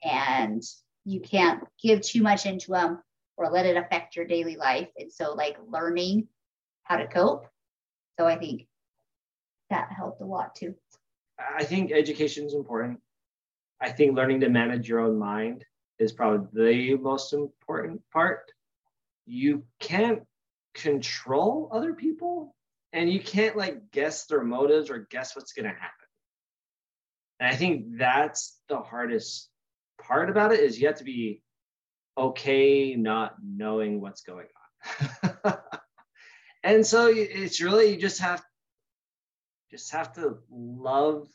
And 0.03 0.63
you 1.03 1.19
can't 1.19 1.63
give 1.81 2.01
too 2.01 2.21
much 2.21 2.45
into 2.45 2.71
them 2.71 3.01
or 3.37 3.49
let 3.49 3.65
it 3.65 3.77
affect 3.77 4.15
your 4.15 4.25
daily 4.25 4.55
life. 4.55 4.89
And 4.97 5.11
so 5.11 5.33
like 5.33 5.57
learning 5.67 6.27
how 6.83 6.97
to 6.97 7.07
cope. 7.07 7.47
So 8.19 8.25
I 8.25 8.37
think 8.37 8.67
that 9.69 9.91
helped 9.91 10.21
a 10.21 10.25
lot 10.25 10.55
too. 10.55 10.75
I 11.39 11.63
think 11.63 11.91
education 11.91 12.45
is 12.45 12.53
important. 12.53 12.99
I 13.81 13.89
think 13.89 14.15
learning 14.15 14.41
to 14.41 14.49
manage 14.49 14.87
your 14.87 14.99
own 14.99 15.17
mind 15.17 15.65
is 15.99 16.11
probably 16.11 16.47
the 16.53 16.97
most 16.97 17.33
important 17.33 18.01
part. 18.11 18.51
You 19.25 19.63
can't 19.79 20.23
control 20.73 21.69
other 21.71 21.93
people 21.93 22.53
and 22.93 23.11
you 23.11 23.19
can't 23.19 23.57
like 23.57 23.91
guess 23.91 24.25
their 24.25 24.43
motives 24.43 24.89
or 24.89 25.07
guess 25.09 25.35
what's 25.35 25.53
going 25.53 25.65
to 25.65 25.69
happen. 25.69 25.91
And 27.39 27.49
I 27.49 27.55
think 27.55 27.97
that's 27.97 28.59
the 28.69 28.79
hardest 28.79 29.49
part 30.01 30.29
about 30.29 30.53
it 30.53 30.59
is 30.59 30.79
you 30.79 30.87
have 30.87 30.97
to 30.97 31.03
be 31.03 31.41
okay 32.17 32.95
not 32.95 33.35
knowing 33.43 33.99
what's 33.99 34.21
going 34.21 34.47
on. 35.43 35.53
and 36.63 36.85
so 36.85 37.11
it's 37.13 37.61
really 37.61 37.91
you 37.91 37.97
just 37.97 38.19
have 38.19 38.41
just 39.71 39.91
have 39.91 40.13
to 40.13 40.37
love 40.49 41.27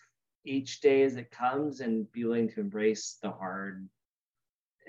each 0.45 0.81
day 0.81 1.03
as 1.03 1.17
it 1.17 1.31
comes 1.31 1.81
and 1.81 2.11
be 2.13 2.25
willing 2.25 2.49
to 2.49 2.61
embrace 2.61 3.19
the 3.23 3.31
hard 3.31 3.87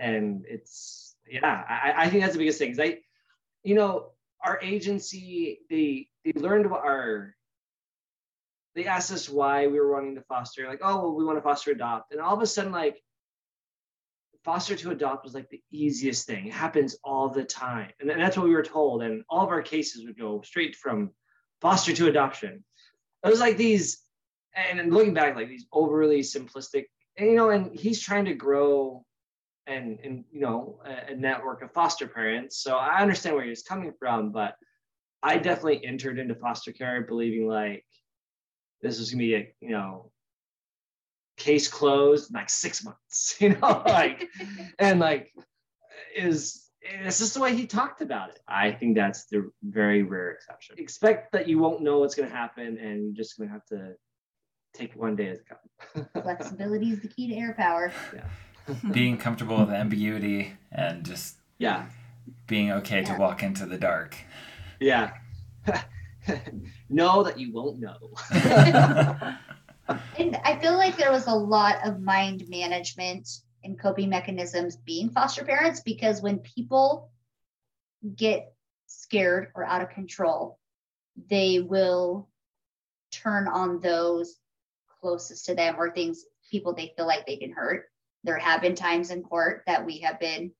and 0.01 0.43
it's 0.47 1.15
yeah 1.29 1.63
i, 1.69 1.93
I 2.05 2.09
think 2.09 2.21
that's 2.21 2.33
the 2.33 2.39
biggest 2.39 2.59
thing 2.59 2.75
i 2.81 2.97
you 3.63 3.75
know 3.75 4.11
our 4.43 4.59
agency 4.61 5.59
they 5.69 6.07
they 6.25 6.39
learned 6.39 6.69
what 6.69 6.81
our 6.81 7.35
they 8.75 8.85
asked 8.85 9.11
us 9.11 9.29
why 9.29 9.67
we 9.67 9.79
were 9.79 9.93
wanting 9.93 10.15
to 10.15 10.21
foster 10.21 10.67
like 10.67 10.81
oh 10.83 10.97
well 10.97 11.15
we 11.15 11.23
want 11.23 11.37
to 11.37 11.41
foster 11.41 11.71
adopt 11.71 12.11
and 12.11 12.21
all 12.21 12.35
of 12.35 12.41
a 12.41 12.47
sudden 12.47 12.71
like 12.71 13.01
foster 14.43 14.75
to 14.75 14.91
adopt 14.91 15.23
was 15.23 15.35
like 15.35 15.49
the 15.49 15.61
easiest 15.71 16.25
thing. 16.25 16.47
It 16.47 16.53
happens 16.53 16.97
all 17.03 17.29
the 17.29 17.43
time 17.43 17.91
and 17.99 18.09
that's 18.09 18.37
what 18.37 18.47
we 18.47 18.55
were 18.55 18.63
told 18.63 19.03
and 19.03 19.23
all 19.29 19.43
of 19.43 19.49
our 19.49 19.61
cases 19.61 20.05
would 20.05 20.17
go 20.17 20.41
straight 20.41 20.75
from 20.75 21.11
foster 21.61 21.93
to 21.93 22.07
adoption. 22.07 22.63
It 23.23 23.29
was 23.29 23.39
like 23.39 23.57
these 23.57 24.03
and 24.55 24.91
looking 24.93 25.13
back, 25.13 25.35
like 25.35 25.47
these 25.47 25.65
overly 25.71 26.21
simplistic, 26.21 26.85
and 27.17 27.29
you 27.29 27.35
know, 27.35 27.51
and 27.51 27.73
he's 27.77 28.01
trying 28.01 28.25
to 28.25 28.33
grow 28.33 29.05
and 29.71 29.99
and 30.03 30.23
you 30.31 30.41
know 30.41 30.79
a, 30.85 31.11
a 31.11 31.15
network 31.15 31.61
of 31.61 31.71
foster 31.71 32.07
parents. 32.07 32.57
So 32.61 32.75
I 32.75 33.01
understand 33.01 33.35
where 33.35 33.45
he's 33.45 33.63
coming 33.63 33.93
from, 33.97 34.31
but 34.31 34.55
I 35.23 35.37
definitely 35.37 35.85
entered 35.85 36.19
into 36.19 36.35
foster 36.35 36.71
care 36.71 37.01
believing 37.01 37.47
like 37.47 37.85
this 38.81 38.99
was 38.99 39.11
gonna 39.11 39.19
be 39.19 39.35
a 39.35 39.53
you 39.61 39.69
know 39.69 40.11
case 41.37 41.67
closed 41.67 42.29
in 42.29 42.35
like 42.35 42.49
six 42.49 42.83
months, 42.83 43.35
you 43.39 43.49
know, 43.49 43.83
like 43.85 44.29
and 44.79 44.99
like 44.99 45.31
is 46.15 46.67
it's 46.81 47.19
just 47.19 47.35
the 47.35 47.39
way 47.39 47.55
he 47.55 47.67
talked 47.67 48.01
about 48.01 48.29
it. 48.29 48.39
I 48.47 48.71
think 48.71 48.95
that's 48.95 49.25
the 49.25 49.51
very 49.63 50.01
rare 50.01 50.31
exception. 50.31 50.75
Expect 50.79 51.31
that 51.31 51.47
you 51.47 51.59
won't 51.59 51.81
know 51.81 51.99
what's 51.99 52.15
going 52.15 52.27
to 52.27 52.35
happen, 52.35 52.79
and 52.79 53.03
you're 53.03 53.13
just 53.13 53.37
going 53.37 53.47
to 53.49 53.53
have 53.53 53.65
to 53.67 53.93
take 54.73 54.93
one 54.95 55.15
day 55.15 55.29
as 55.29 55.39
it 55.39 55.45
comes. 55.47 56.07
Flexibility 56.23 56.89
is 56.89 57.01
the 57.01 57.07
key 57.07 57.27
to 57.27 57.35
air 57.35 57.53
power. 57.53 57.93
Yeah. 58.15 58.23
being 58.91 59.17
comfortable 59.17 59.57
with 59.57 59.69
ambiguity 59.69 60.53
and 60.71 61.05
just 61.05 61.37
yeah, 61.57 61.85
being 62.47 62.71
okay 62.71 63.01
yeah. 63.01 63.13
to 63.13 63.19
walk 63.19 63.43
into 63.43 63.65
the 63.65 63.77
dark. 63.77 64.15
Yeah. 64.79 65.13
know 66.89 67.23
that 67.23 67.39
you 67.39 67.51
won't 67.51 67.79
know. 67.79 67.97
and 70.17 70.37
I 70.43 70.57
feel 70.61 70.75
like 70.75 70.97
there 70.97 71.11
was 71.11 71.27
a 71.27 71.33
lot 71.33 71.77
of 71.85 72.01
mind 72.01 72.47
management 72.49 73.27
and 73.63 73.79
coping 73.79 74.09
mechanisms 74.09 74.77
being 74.77 75.09
foster 75.09 75.43
parents 75.43 75.81
because 75.81 76.21
when 76.21 76.39
people 76.39 77.11
get 78.15 78.53
scared 78.87 79.49
or 79.55 79.63
out 79.63 79.81
of 79.81 79.89
control, 79.89 80.59
they 81.29 81.59
will 81.59 82.27
turn 83.11 83.47
on 83.47 83.79
those 83.79 84.37
closest 85.01 85.45
to 85.45 85.55
them 85.55 85.75
or 85.77 85.91
things 85.91 86.25
people 86.49 86.73
they 86.73 86.93
feel 86.95 87.07
like 87.07 87.25
they 87.25 87.37
can 87.37 87.51
hurt. 87.51 87.90
There 88.23 88.37
have 88.37 88.61
been 88.61 88.75
times 88.75 89.09
in 89.09 89.23
court 89.23 89.63
that 89.67 89.85
we 89.85 89.99
have 89.99 90.19
been 90.19 90.51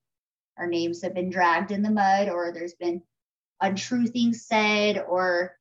our 0.58 0.66
names 0.66 1.02
have 1.02 1.14
been 1.14 1.30
dragged 1.30 1.70
in 1.70 1.82
the 1.82 1.90
mud 1.90 2.28
or 2.28 2.52
there's 2.52 2.74
been 2.74 3.02
untrue 3.60 4.06
things 4.06 4.44
said 4.46 4.98
or 4.98 5.56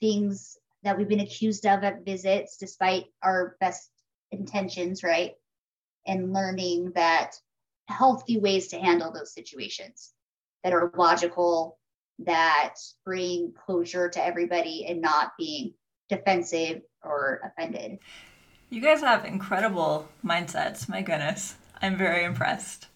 things 0.00 0.56
that 0.82 0.96
we've 0.96 1.08
been 1.08 1.20
accused 1.20 1.66
of 1.66 1.84
at 1.84 2.04
visits 2.04 2.56
despite 2.56 3.04
our 3.22 3.56
best 3.60 3.90
intentions, 4.30 5.02
right? 5.02 5.32
And 6.06 6.32
learning 6.32 6.92
that 6.94 7.36
healthy 7.88 8.38
ways 8.38 8.68
to 8.68 8.78
handle 8.78 9.12
those 9.12 9.34
situations 9.34 10.12
that 10.64 10.72
are 10.72 10.92
logical, 10.96 11.78
that 12.20 12.74
bring 13.04 13.52
closure 13.66 14.08
to 14.08 14.24
everybody 14.24 14.86
and 14.86 15.00
not 15.00 15.32
being 15.38 15.74
defensive 16.08 16.82
or 17.04 17.40
offended. 17.44 17.98
You 18.72 18.80
guys 18.80 19.02
have 19.02 19.26
incredible 19.26 20.08
mindsets. 20.24 20.88
My 20.88 21.02
goodness. 21.02 21.56
I'm 21.82 21.98
very 21.98 22.24
impressed. 22.24 22.86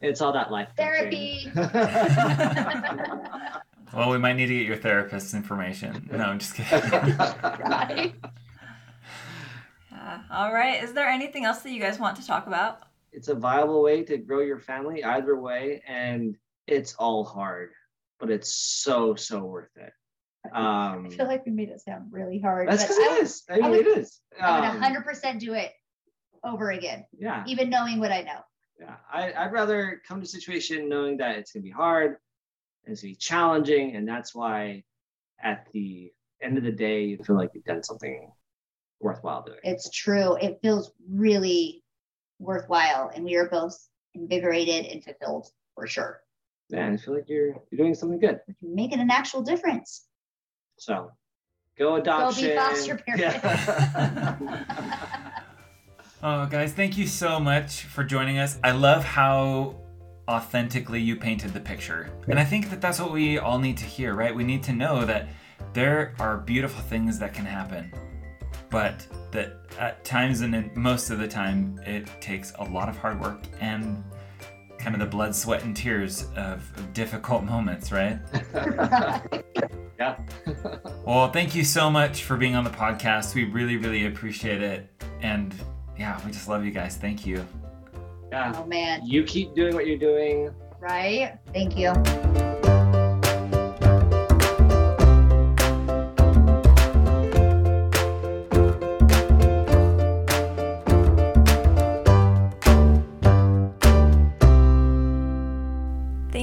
It's 0.00 0.20
all 0.20 0.32
that 0.32 0.52
life 0.52 0.68
therapy. 0.76 1.50
well, 3.92 4.10
we 4.10 4.18
might 4.18 4.34
need 4.34 4.46
to 4.46 4.54
get 4.54 4.64
your 4.64 4.76
therapist's 4.76 5.34
information. 5.34 6.08
No, 6.12 6.18
I'm 6.18 6.38
just 6.38 6.54
kidding. 6.54 6.70
right. 7.18 8.14
Yeah. 9.90 10.20
All 10.30 10.54
right. 10.54 10.84
Is 10.84 10.92
there 10.92 11.08
anything 11.08 11.44
else 11.46 11.62
that 11.62 11.72
you 11.72 11.80
guys 11.80 11.98
want 11.98 12.16
to 12.18 12.24
talk 12.24 12.46
about? 12.46 12.82
It's 13.10 13.26
a 13.26 13.34
viable 13.34 13.82
way 13.82 14.04
to 14.04 14.18
grow 14.18 14.42
your 14.42 14.60
family 14.60 15.02
either 15.02 15.36
way, 15.36 15.82
and 15.88 16.36
it's 16.68 16.94
all 16.94 17.24
hard, 17.24 17.70
but 18.20 18.30
it's 18.30 18.54
so 18.54 19.16
so 19.16 19.44
worth 19.44 19.76
it. 19.78 19.92
Um, 20.52 21.06
I 21.06 21.08
feel 21.10 21.26
like 21.26 21.44
we 21.46 21.52
made 21.52 21.68
it 21.68 21.80
sound 21.80 22.12
really 22.12 22.38
hard. 22.38 22.68
That's 22.68 22.82
because 22.82 22.98
it 22.98 23.22
is. 23.22 23.42
I 23.48 23.54
mean, 23.54 23.64
I 23.64 23.70
would, 23.70 23.86
it 23.86 23.98
is. 23.98 24.20
I 24.40 24.60
would 24.60 24.80
100% 24.80 25.24
um, 25.24 25.38
do 25.38 25.54
it 25.54 25.72
over 26.44 26.70
again. 26.70 27.04
Yeah. 27.18 27.44
Even 27.46 27.70
knowing 27.70 28.00
what 28.00 28.12
I 28.12 28.22
know. 28.22 28.40
Yeah. 28.80 28.96
I, 29.12 29.32
I'd 29.32 29.52
rather 29.52 30.00
come 30.06 30.20
to 30.20 30.24
a 30.24 30.28
situation 30.28 30.88
knowing 30.88 31.16
that 31.18 31.36
it's 31.36 31.52
going 31.52 31.62
to 31.62 31.68
be 31.68 31.72
hard 31.72 32.16
and 32.84 32.92
it's 32.92 33.02
going 33.02 33.14
to 33.14 33.18
be 33.18 33.20
challenging. 33.20 33.96
And 33.96 34.06
that's 34.06 34.34
why 34.34 34.84
at 35.42 35.66
the 35.72 36.12
end 36.42 36.58
of 36.58 36.64
the 36.64 36.72
day, 36.72 37.04
you 37.04 37.18
feel 37.18 37.36
like 37.36 37.50
you've 37.54 37.64
done 37.64 37.82
something 37.82 38.30
worthwhile 39.00 39.42
doing. 39.42 39.58
It's 39.64 39.90
true. 39.90 40.36
It 40.36 40.58
feels 40.62 40.92
really 41.10 41.82
worthwhile. 42.38 43.10
And 43.14 43.24
we 43.24 43.36
are 43.36 43.48
both 43.48 43.76
invigorated 44.14 44.86
and 44.86 45.02
fulfilled 45.02 45.48
for 45.74 45.86
sure. 45.86 46.20
Man, 46.70 46.94
I 46.94 46.96
feel 46.98 47.14
like 47.14 47.28
you're 47.28 47.56
you're 47.70 47.78
doing 47.78 47.94
something 47.94 48.18
good. 48.18 48.40
Making 48.60 49.00
an 49.00 49.10
actual 49.10 49.42
difference. 49.42 50.04
So 50.78 51.10
go 51.78 51.96
adoption. 51.96 52.56
foster 52.56 52.96
parent. 52.96 53.20
Yeah. 53.20 54.36
Oh, 56.20 56.46
guys, 56.46 56.72
thank 56.72 56.98
you 56.98 57.06
so 57.06 57.38
much 57.38 57.84
for 57.84 58.02
joining 58.02 58.38
us. 58.38 58.58
I 58.64 58.72
love 58.72 59.04
how 59.04 59.76
authentically 60.28 61.00
you 61.00 61.14
painted 61.14 61.52
the 61.52 61.60
picture. 61.60 62.10
And 62.26 62.40
I 62.40 62.44
think 62.44 62.70
that 62.70 62.80
that's 62.80 62.98
what 62.98 63.12
we 63.12 63.38
all 63.38 63.60
need 63.60 63.76
to 63.76 63.84
hear, 63.84 64.14
right? 64.14 64.34
We 64.34 64.42
need 64.42 64.64
to 64.64 64.72
know 64.72 65.04
that 65.04 65.28
there 65.74 66.16
are 66.18 66.38
beautiful 66.38 66.82
things 66.82 67.20
that 67.20 67.34
can 67.34 67.46
happen, 67.46 67.92
but 68.68 69.06
that 69.30 69.58
at 69.78 70.04
times 70.04 70.40
and 70.40 70.56
in 70.56 70.72
most 70.74 71.10
of 71.10 71.20
the 71.20 71.28
time, 71.28 71.80
it 71.86 72.08
takes 72.20 72.52
a 72.58 72.64
lot 72.64 72.88
of 72.88 72.98
hard 72.98 73.20
work 73.20 73.44
and 73.60 74.02
kind 74.88 75.02
of 75.02 75.06
the 75.06 75.16
blood, 75.16 75.36
sweat, 75.36 75.64
and 75.64 75.76
tears 75.76 76.28
of 76.34 76.62
difficult 76.94 77.44
moments, 77.44 77.92
right? 77.92 78.18
yeah. 79.98 80.16
Well, 81.04 81.30
thank 81.30 81.54
you 81.54 81.62
so 81.62 81.90
much 81.90 82.22
for 82.24 82.38
being 82.38 82.54
on 82.54 82.64
the 82.64 82.70
podcast. 82.70 83.34
We 83.34 83.44
really, 83.44 83.76
really 83.76 84.06
appreciate 84.06 84.62
it. 84.62 84.90
And 85.20 85.54
yeah, 85.98 86.18
we 86.24 86.32
just 86.32 86.48
love 86.48 86.64
you 86.64 86.70
guys. 86.70 86.96
Thank 86.96 87.26
you. 87.26 87.44
yeah. 88.30 88.54
oh 88.56 88.64
man, 88.64 89.04
You 89.04 89.24
keep 89.24 89.54
doing 89.54 89.74
what 89.74 89.86
you're 89.86 89.98
doing. 89.98 90.54
right? 90.80 91.36
Thank 91.52 91.76
you. 91.76 91.92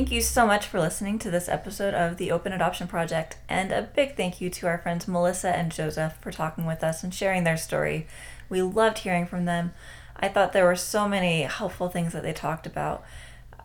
Thank 0.06 0.14
you 0.14 0.22
so 0.22 0.46
much 0.46 0.68
for 0.68 0.80
listening 0.80 1.18
to 1.18 1.32
this 1.32 1.50
episode 1.50 1.96
of 1.96 2.18
the 2.18 2.32
Open 2.32 2.54
Adoption 2.54 2.88
Project, 2.88 3.38
and 3.50 3.72
a 3.72 3.82
big 3.82 4.16
thank 4.16 4.40
you 4.40 4.52
to 4.52 4.68
our 4.68 4.78
friends 4.78 5.08
Melissa 5.08 5.50
and 5.50 5.72
Joseph 5.72 6.14
for 6.22 6.32
talking 6.32 6.68
with 6.68 6.84
us 6.84 7.04
and 7.04 7.12
sharing 7.12 7.44
their 7.44 7.58
story. 7.58 8.06
We 8.48 8.62
loved 8.62 9.00
hearing 9.00 9.26
from 9.26 9.46
them. 9.46 9.74
I 10.16 10.28
thought 10.28 10.54
there 10.54 10.68
were 10.68 10.76
so 10.76 11.10
many 11.10 11.42
helpful 11.42 11.90
things 11.90 12.14
that 12.14 12.22
they 12.22 12.34
talked 12.34 12.68
about. 12.68 13.04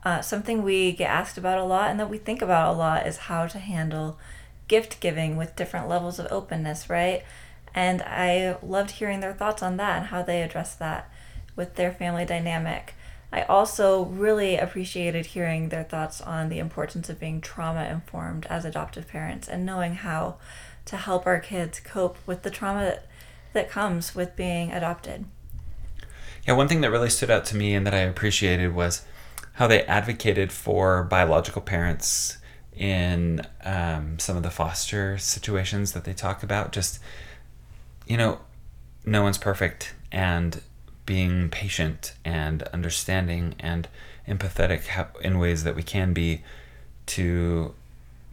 Uh, 0.03 0.21
something 0.21 0.63
we 0.63 0.93
get 0.93 1.11
asked 1.11 1.37
about 1.37 1.59
a 1.59 1.63
lot 1.63 1.91
and 1.91 1.99
that 1.99 2.09
we 2.09 2.17
think 2.17 2.41
about 2.41 2.73
a 2.73 2.75
lot 2.75 3.05
is 3.05 3.17
how 3.17 3.45
to 3.45 3.59
handle 3.59 4.17
gift 4.67 4.99
giving 4.99 5.37
with 5.37 5.55
different 5.55 5.87
levels 5.87 6.17
of 6.17 6.25
openness, 6.31 6.89
right? 6.89 7.23
And 7.75 8.01
I 8.01 8.57
loved 8.63 8.89
hearing 8.89 9.19
their 9.19 9.33
thoughts 9.33 9.61
on 9.61 9.77
that 9.77 9.99
and 9.99 10.07
how 10.07 10.23
they 10.23 10.41
address 10.41 10.73
that 10.73 11.07
with 11.55 11.75
their 11.75 11.91
family 11.91 12.25
dynamic. 12.25 12.95
I 13.31 13.43
also 13.43 14.03
really 14.03 14.57
appreciated 14.57 15.27
hearing 15.27 15.69
their 15.69 15.83
thoughts 15.83 16.19
on 16.19 16.49
the 16.49 16.59
importance 16.59 17.09
of 17.09 17.19
being 17.19 17.39
trauma 17.39 17.85
informed 17.85 18.45
as 18.47 18.65
adoptive 18.65 19.07
parents 19.07 19.47
and 19.47 19.65
knowing 19.65 19.95
how 19.95 20.35
to 20.85 20.97
help 20.97 21.25
our 21.25 21.39
kids 21.39 21.79
cope 21.79 22.17
with 22.25 22.43
the 22.43 22.49
trauma 22.49 22.81
that, 22.81 23.07
that 23.53 23.69
comes 23.69 24.13
with 24.13 24.35
being 24.35 24.71
adopted. 24.71 25.25
Yeah, 26.45 26.55
one 26.55 26.67
thing 26.67 26.81
that 26.81 26.91
really 26.91 27.09
stood 27.09 27.29
out 27.29 27.45
to 27.45 27.55
me 27.55 27.73
and 27.73 27.85
that 27.85 27.93
I 27.93 27.99
appreciated 27.99 28.73
was 28.73 29.05
how 29.53 29.67
they 29.67 29.83
advocated 29.83 30.51
for 30.51 31.03
biological 31.03 31.61
parents 31.61 32.37
in 32.75 33.45
um, 33.63 34.17
some 34.17 34.37
of 34.37 34.43
the 34.43 34.49
foster 34.49 35.17
situations 35.17 35.91
that 35.93 36.03
they 36.03 36.13
talk 36.13 36.41
about. 36.41 36.71
Just, 36.71 36.99
you 38.07 38.17
know, 38.17 38.39
no 39.05 39.21
one's 39.23 39.37
perfect, 39.37 39.93
and 40.11 40.61
being 41.11 41.49
patient 41.49 42.13
and 42.23 42.63
understanding 42.71 43.53
and 43.59 43.89
empathetic 44.25 44.81
in 45.19 45.37
ways 45.37 45.65
that 45.65 45.75
we 45.75 45.83
can 45.83 46.13
be 46.13 46.41
to 47.05 47.73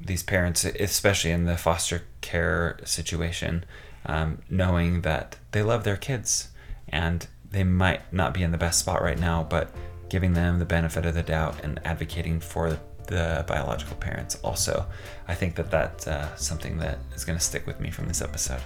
these 0.01 0.22
parents, 0.22 0.64
especially 0.64 1.33
in 1.33 1.45
the 1.45 1.57
foster 1.57 2.05
care 2.20 2.79
situation, 2.85 3.64
um, 4.07 4.39
knowing 4.49 5.01
that 5.01 5.35
they 5.51 5.61
love 5.61 5.83
their 5.83 5.97
kids 5.97 6.51
and 6.89 7.26
they 7.51 7.64
might 7.64 8.12
not 8.12 8.33
be 8.33 8.45
in 8.45 8.53
the 8.53 8.57
best 8.57 8.79
spot 8.79 9.03
right 9.03 9.18
now, 9.18 9.43
but 9.43 9.74
giving 10.09 10.35
them 10.35 10.61
the 10.61 10.64
benefit 10.64 11.05
of 11.05 11.14
the 11.14 11.22
doubt 11.24 11.57
and 11.64 11.81
advocating 11.85 12.39
for 12.39 12.79
the 13.09 13.45
biological 13.49 13.97
parents 13.97 14.37
also. 14.45 14.87
I 15.26 15.35
think 15.35 15.57
that 15.57 15.68
that's 15.68 16.07
uh, 16.07 16.33
something 16.37 16.79
that 16.79 17.01
is 17.12 17.24
going 17.24 17.37
to 17.37 17.45
stick 17.45 17.66
with 17.66 17.81
me 17.81 17.91
from 17.91 18.07
this 18.07 18.22
episode. 18.22 18.61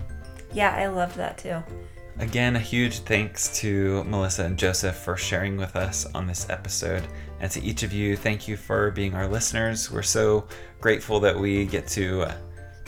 Yeah, 0.53 0.75
I 0.77 0.89
love 0.89 1.15
that 1.15 1.39
too. 1.39 1.63
Again, 2.19 2.57
a 2.57 2.61
huge 2.61 3.01
thanks 3.01 3.59
to 3.61 4.05
Melissa 4.05 4.45
and 4.45 4.59
Joseph 4.59 4.97
for 4.97 5.17
sharing 5.17 5.57
with 5.57 5.75
us 5.77 6.07
on 6.15 6.27
this 6.27 6.49
episode. 6.51 7.03
And 7.41 7.51
to 7.51 7.63
each 7.63 7.83
of 7.83 7.93
you, 7.93 8.17
thank 8.17 8.47
you 8.47 8.57
for 8.57 8.91
being 8.91 9.15
our 9.15 9.27
listeners. 9.27 9.91
We're 9.91 10.03
so 10.03 10.47
grateful 10.81 11.19
that 11.21 11.39
we 11.39 11.65
get 11.65 11.89
to 11.89 12.27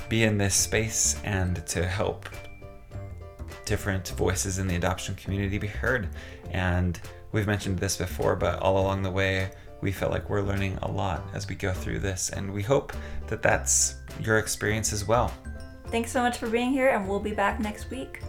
be 0.09 0.25
in 0.25 0.39
this 0.39 0.55
space 0.55 1.21
and 1.25 1.67
to 1.67 1.87
help 1.87 2.29
different 3.65 4.09
voices 4.11 4.59
in 4.59 4.67
the 4.67 4.77
adoption 4.77 5.15
community 5.15 5.59
be 5.59 5.67
heard. 5.67 6.09
And 6.51 7.01
we've 7.33 7.47
mentioned 7.47 7.79
this 7.79 7.97
before, 7.97 8.37
but 8.37 8.61
all 8.61 8.79
along 8.79 9.03
the 9.03 9.11
way, 9.11 9.51
we 9.81 9.91
feel 9.91 10.11
like 10.11 10.31
we're 10.31 10.43
learning 10.43 10.79
a 10.83 10.91
lot 10.91 11.23
as 11.33 11.49
we 11.49 11.55
go 11.55 11.73
through 11.73 11.99
this. 11.99 12.31
And 12.31 12.53
we 12.53 12.63
hope 12.63 12.93
that 13.27 13.43
that's 13.43 13.97
your 14.21 14.39
experience 14.39 14.93
as 14.93 15.07
well. 15.07 15.33
Thanks 15.89 16.13
so 16.13 16.23
much 16.23 16.39
for 16.39 16.49
being 16.49 16.73
here, 16.73 16.91
and 16.91 17.09
we'll 17.09 17.21
be 17.21 17.33
back 17.33 17.59
next 17.59 17.91
week. 17.91 18.21